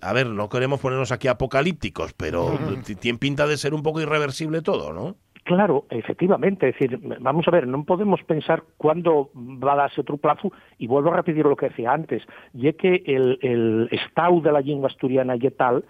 a 0.00 0.12
ver, 0.12 0.26
no 0.26 0.48
queremos 0.48 0.80
ponernos 0.80 1.12
aquí 1.12 1.28
apocalípticos, 1.28 2.14
pero 2.14 2.58
tiene 3.00 3.18
pinta 3.18 3.46
de 3.46 3.56
ser 3.56 3.74
un 3.74 3.82
poco 3.82 4.00
irreversible 4.00 4.62
todo, 4.62 4.92
¿no? 4.92 5.16
Claro, 5.44 5.84
efectivamente, 5.90 6.70
es 6.70 6.74
decir, 6.78 6.98
vamos 7.20 7.46
a 7.46 7.50
ver, 7.52 7.68
non 7.68 7.84
podemos 7.84 8.24
pensar 8.24 8.64
cuándo 8.80 9.28
va 9.36 9.76
a 9.76 9.80
darse 9.84 10.00
outro 10.00 10.16
plazo 10.16 10.48
e 10.80 10.88
volvo 10.88 11.12
a 11.12 11.20
repetir 11.20 11.44
o 11.44 11.52
que 11.52 11.68
decía 11.68 11.92
antes, 11.92 12.24
y 12.56 12.64
é 12.64 12.72
que 12.72 13.04
el, 13.04 13.36
el 13.44 13.92
estado 13.92 14.40
de 14.40 14.48
la 14.48 14.64
lengua 14.64 14.88
asturiana 14.88 15.36
é 15.36 15.52
tal 15.52 15.84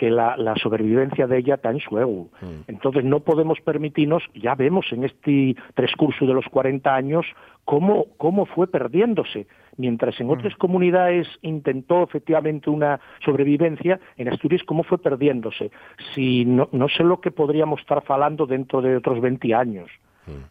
que 0.00 0.10
la, 0.10 0.34
la 0.38 0.54
sobrevivencia 0.56 1.26
de 1.26 1.36
ella 1.36 1.56
está 1.56 1.70
en 1.70 1.78
juego. 1.78 2.28
Entonces 2.66 3.04
no 3.04 3.20
podemos 3.20 3.60
permitirnos, 3.60 4.22
ya 4.34 4.54
vemos 4.54 4.86
en 4.92 5.04
este 5.04 5.54
transcurso 5.74 6.24
de 6.24 6.32
los 6.32 6.46
40 6.46 6.94
años 6.94 7.26
cómo, 7.66 8.06
cómo 8.16 8.46
fue 8.46 8.66
perdiéndose. 8.66 9.46
Mientras 9.76 10.18
en 10.18 10.30
otras 10.30 10.56
comunidades 10.56 11.28
intentó 11.42 12.02
efectivamente 12.02 12.70
una 12.70 12.98
sobrevivencia, 13.22 14.00
en 14.16 14.28
Asturias 14.28 14.62
cómo 14.64 14.84
fue 14.84 14.96
perdiéndose. 14.96 15.70
Si 16.14 16.46
no, 16.46 16.70
no 16.72 16.88
sé 16.88 17.04
lo 17.04 17.20
que 17.20 17.30
podríamos 17.30 17.80
estar 17.80 18.02
falando 18.02 18.46
dentro 18.46 18.80
de 18.80 18.96
otros 18.96 19.20
20 19.20 19.54
años. 19.54 19.90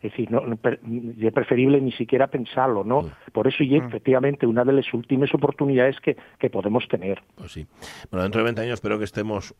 Es 0.01 0.11
decir, 0.11 0.31
no, 0.31 0.41
es 0.51 1.33
preferible 1.33 1.81
ni 1.81 1.91
siquiera 1.91 2.27
pensarlo, 2.27 2.83
¿no? 2.83 3.09
Por 3.31 3.47
eso 3.47 3.63
y 3.63 3.75
efectivamente 3.75 4.45
una 4.45 4.63
de 4.63 4.73
las 4.73 4.93
últimas 4.93 5.33
oportunidades 5.33 5.99
que, 5.99 6.17
que 6.39 6.49
podemos 6.49 6.87
tener. 6.87 7.21
Pues 7.35 7.51
sí. 7.51 7.67
Bueno, 8.11 8.23
dentro 8.23 8.39
de 8.39 8.45
20 8.45 8.61
años 8.61 8.73
espero 8.75 8.97
que 8.97 9.05
estemos 9.05 9.53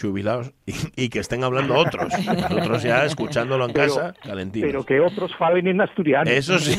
jubilados 0.00 0.52
y, 0.66 0.72
y 1.04 1.08
que 1.08 1.18
estén 1.20 1.44
hablando 1.44 1.74
otros. 1.76 2.12
Nosotros 2.26 2.82
ya 2.82 3.04
escuchándolo 3.04 3.64
en 3.66 3.72
Pero- 3.72 3.94
casa, 3.94 4.14
calentinos. 4.22 4.66
Pero 4.68 4.84
que 4.84 5.00
otros 5.00 5.30
falen 5.36 5.66
en 5.68 5.80
asturiano. 5.80 6.30
Eso 6.30 6.58
sí. 6.58 6.74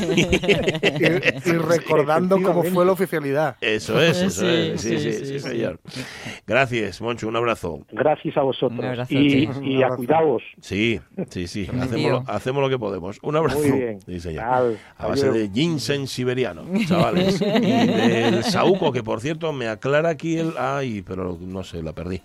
Y, 1.00 1.48
y 1.50 1.52
recordando 1.52 2.40
cómo 2.42 2.62
fue 2.64 2.84
la 2.84 2.92
oficialidad. 2.92 3.56
Eso 3.60 4.00
es, 4.00 4.18
eso 4.20 4.40
Sí, 4.42 4.46
es. 4.46 4.80
Sí, 4.80 4.98
sí, 4.98 5.12
sí, 5.12 5.12
sí, 5.12 5.26
sí, 5.26 5.40
señor. 5.40 5.80
Gracias, 6.46 7.00
Moncho, 7.00 7.28
un 7.28 7.36
abrazo. 7.36 7.84
Gracias 7.90 8.36
a 8.36 8.42
vosotros. 8.42 8.82
Abrazo, 8.84 9.12
y, 9.14 9.30
sí. 9.46 9.48
y 9.62 9.82
a 9.82 9.88
cuidados. 9.90 10.42
Sí, 10.60 11.00
sí, 11.30 11.46
sí. 11.46 11.68
Hacemos 11.80 12.10
lo, 12.10 12.24
hacemos 12.26 12.62
lo 12.62 12.68
que 12.68 12.78
podemos. 12.78 13.18
Un 13.22 13.36
abrazo. 13.36 13.58
Muy 13.60 13.70
bien. 13.72 14.00
Sí, 14.04 14.20
señor. 14.20 14.44
Tal, 14.44 14.78
A 14.98 15.06
base 15.06 15.28
adiós. 15.28 15.34
de 15.34 15.50
ginseng 15.50 16.06
siberiano, 16.06 16.64
chavales. 16.86 17.40
Y 17.40 17.44
del 17.46 18.44
saúco, 18.44 18.92
que 18.92 19.02
por 19.02 19.20
cierto 19.20 19.52
me 19.52 19.68
aclara 19.68 20.08
aquí 20.10 20.36
el. 20.38 20.52
Ay, 20.58 21.02
pero 21.06 21.36
no 21.40 21.62
sé, 21.64 21.82
la 21.82 21.92
perdí. 21.92 22.20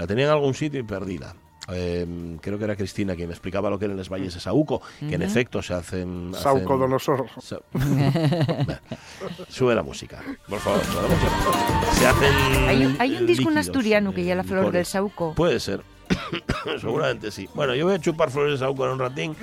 La 0.00 0.06
tenía 0.06 0.24
en 0.24 0.30
algún 0.30 0.54
sitio 0.54 0.80
y 0.80 0.82
perdíla. 0.82 1.34
Eh, 1.72 2.36
creo 2.40 2.58
que 2.58 2.64
era 2.64 2.74
Cristina 2.74 3.14
quien 3.14 3.28
me 3.28 3.34
explicaba 3.34 3.70
lo 3.70 3.78
que 3.78 3.84
eran 3.84 3.96
los 3.96 4.08
valles 4.08 4.34
de 4.34 4.40
Saúco, 4.40 4.80
que 4.98 5.14
en 5.14 5.20
Ujú. 5.22 5.30
efecto 5.30 5.62
se 5.62 5.74
hacen. 5.74 6.32
Sauco 6.34 6.60
hacen- 6.74 6.78
Donosor. 6.80 7.26
Sa- 7.40 7.60
Sube 9.48 9.74
la 9.74 9.82
música, 9.82 10.22
por 10.48 10.58
favor. 10.58 10.80
la 10.94 11.02
música. 11.02 11.92
Se 11.92 12.06
hacen. 12.06 12.68
Hay, 12.68 12.86
un- 12.86 12.96
hay 12.98 13.14
un 13.16 13.26
disco 13.26 13.50
en 13.50 13.58
asturiano 13.58 14.12
que 14.14 14.24
ya 14.24 14.34
la 14.34 14.42
flor 14.42 14.72
del 14.72 14.86
sauco. 14.86 15.34
Puede 15.34 15.60
ser. 15.60 15.82
Seguramente 16.80 17.30
sí. 17.30 17.48
Bueno, 17.54 17.74
yo 17.74 17.86
voy 17.86 17.94
a 17.94 18.00
chupar 18.00 18.30
flores 18.30 18.54
de 18.54 18.58
saúco 18.58 18.84
en 18.86 18.92
un 18.92 18.98
ratín. 18.98 19.36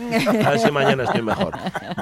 A 0.44 0.50
ver 0.50 0.60
si 0.60 0.72
mañana 0.72 1.04
estoy 1.04 1.22
mejor. 1.22 1.54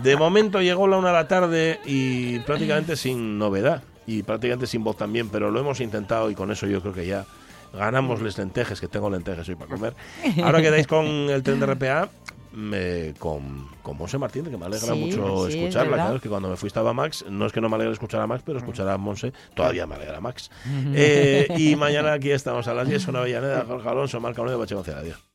De 0.01 0.15
momento 0.15 0.61
llegó 0.61 0.87
la 0.87 0.97
una 0.97 1.09
de 1.09 1.13
la 1.13 1.27
tarde 1.27 1.79
y 1.85 2.39
prácticamente 2.39 2.95
sin 2.95 3.37
novedad. 3.37 3.83
Y 4.07 4.23
prácticamente 4.23 4.65
sin 4.67 4.83
voz 4.83 4.97
también, 4.97 5.29
pero 5.29 5.51
lo 5.51 5.59
hemos 5.59 5.81
intentado 5.81 6.29
y 6.31 6.35
con 6.35 6.51
eso 6.51 6.67
yo 6.67 6.79
creo 6.81 6.93
que 6.93 7.05
ya 7.07 7.25
ganamos 7.75 8.21
les 8.21 8.37
lentejes, 8.37 8.79
que 8.81 8.87
tengo 8.87 9.09
lentejes 9.09 9.47
hoy 9.49 9.55
para 9.55 9.69
comer. 9.75 9.93
Ahora 10.43 10.61
quedáis 10.61 10.87
con 10.87 11.05
el 11.05 11.43
tren 11.43 11.59
de 11.59 11.65
RPA. 11.67 12.09
me- 12.53 13.13
con, 13.19 13.67
con 13.83 13.97
Monse 13.97 14.17
Martínez, 14.17 14.49
que 14.49 14.57
me 14.57 14.65
alegra 14.65 14.93
Sí, 14.93 14.99
mucho 14.99 15.43
sí, 15.45 15.49
es 15.49 15.55
escucharla. 15.55 15.89
verdad. 15.91 16.03
Claro, 16.05 16.15
es 16.15 16.21
que 16.21 16.29
cuando 16.29 16.49
me 16.49 16.55
fui 16.55 16.67
estaba 16.67 16.93
Max, 16.93 17.25
no 17.29 17.45
es 17.45 17.51
que 17.51 17.59
no 17.59 17.67
me 17.67 17.75
alegre 17.75 17.91
escuchar 17.93 18.21
a 18.21 18.27
Max, 18.27 18.43
pero 18.45 18.59
escuchar 18.59 18.87
a 18.87 18.97
Monse 18.97 19.33
todavía 19.55 19.85
me 19.87 19.95
alegra 19.95 20.21
Max. 20.21 20.49
Eh, 20.93 21.47
y 21.57 21.75
mañana 21.75 22.13
aquí 22.13 22.31
estamos 22.31 22.67
a 22.69 22.73
las 22.73 22.87
10, 22.87 23.09
una 23.09 23.19
Avellaneda, 23.19 23.65
Jorge 23.67 23.89
Alonso, 23.89 24.19
Marca 24.21 24.41
1 24.41 24.51
de 24.51 24.57
Bache 24.57 24.75
González. 24.75 25.01
Adiós. 25.01 25.25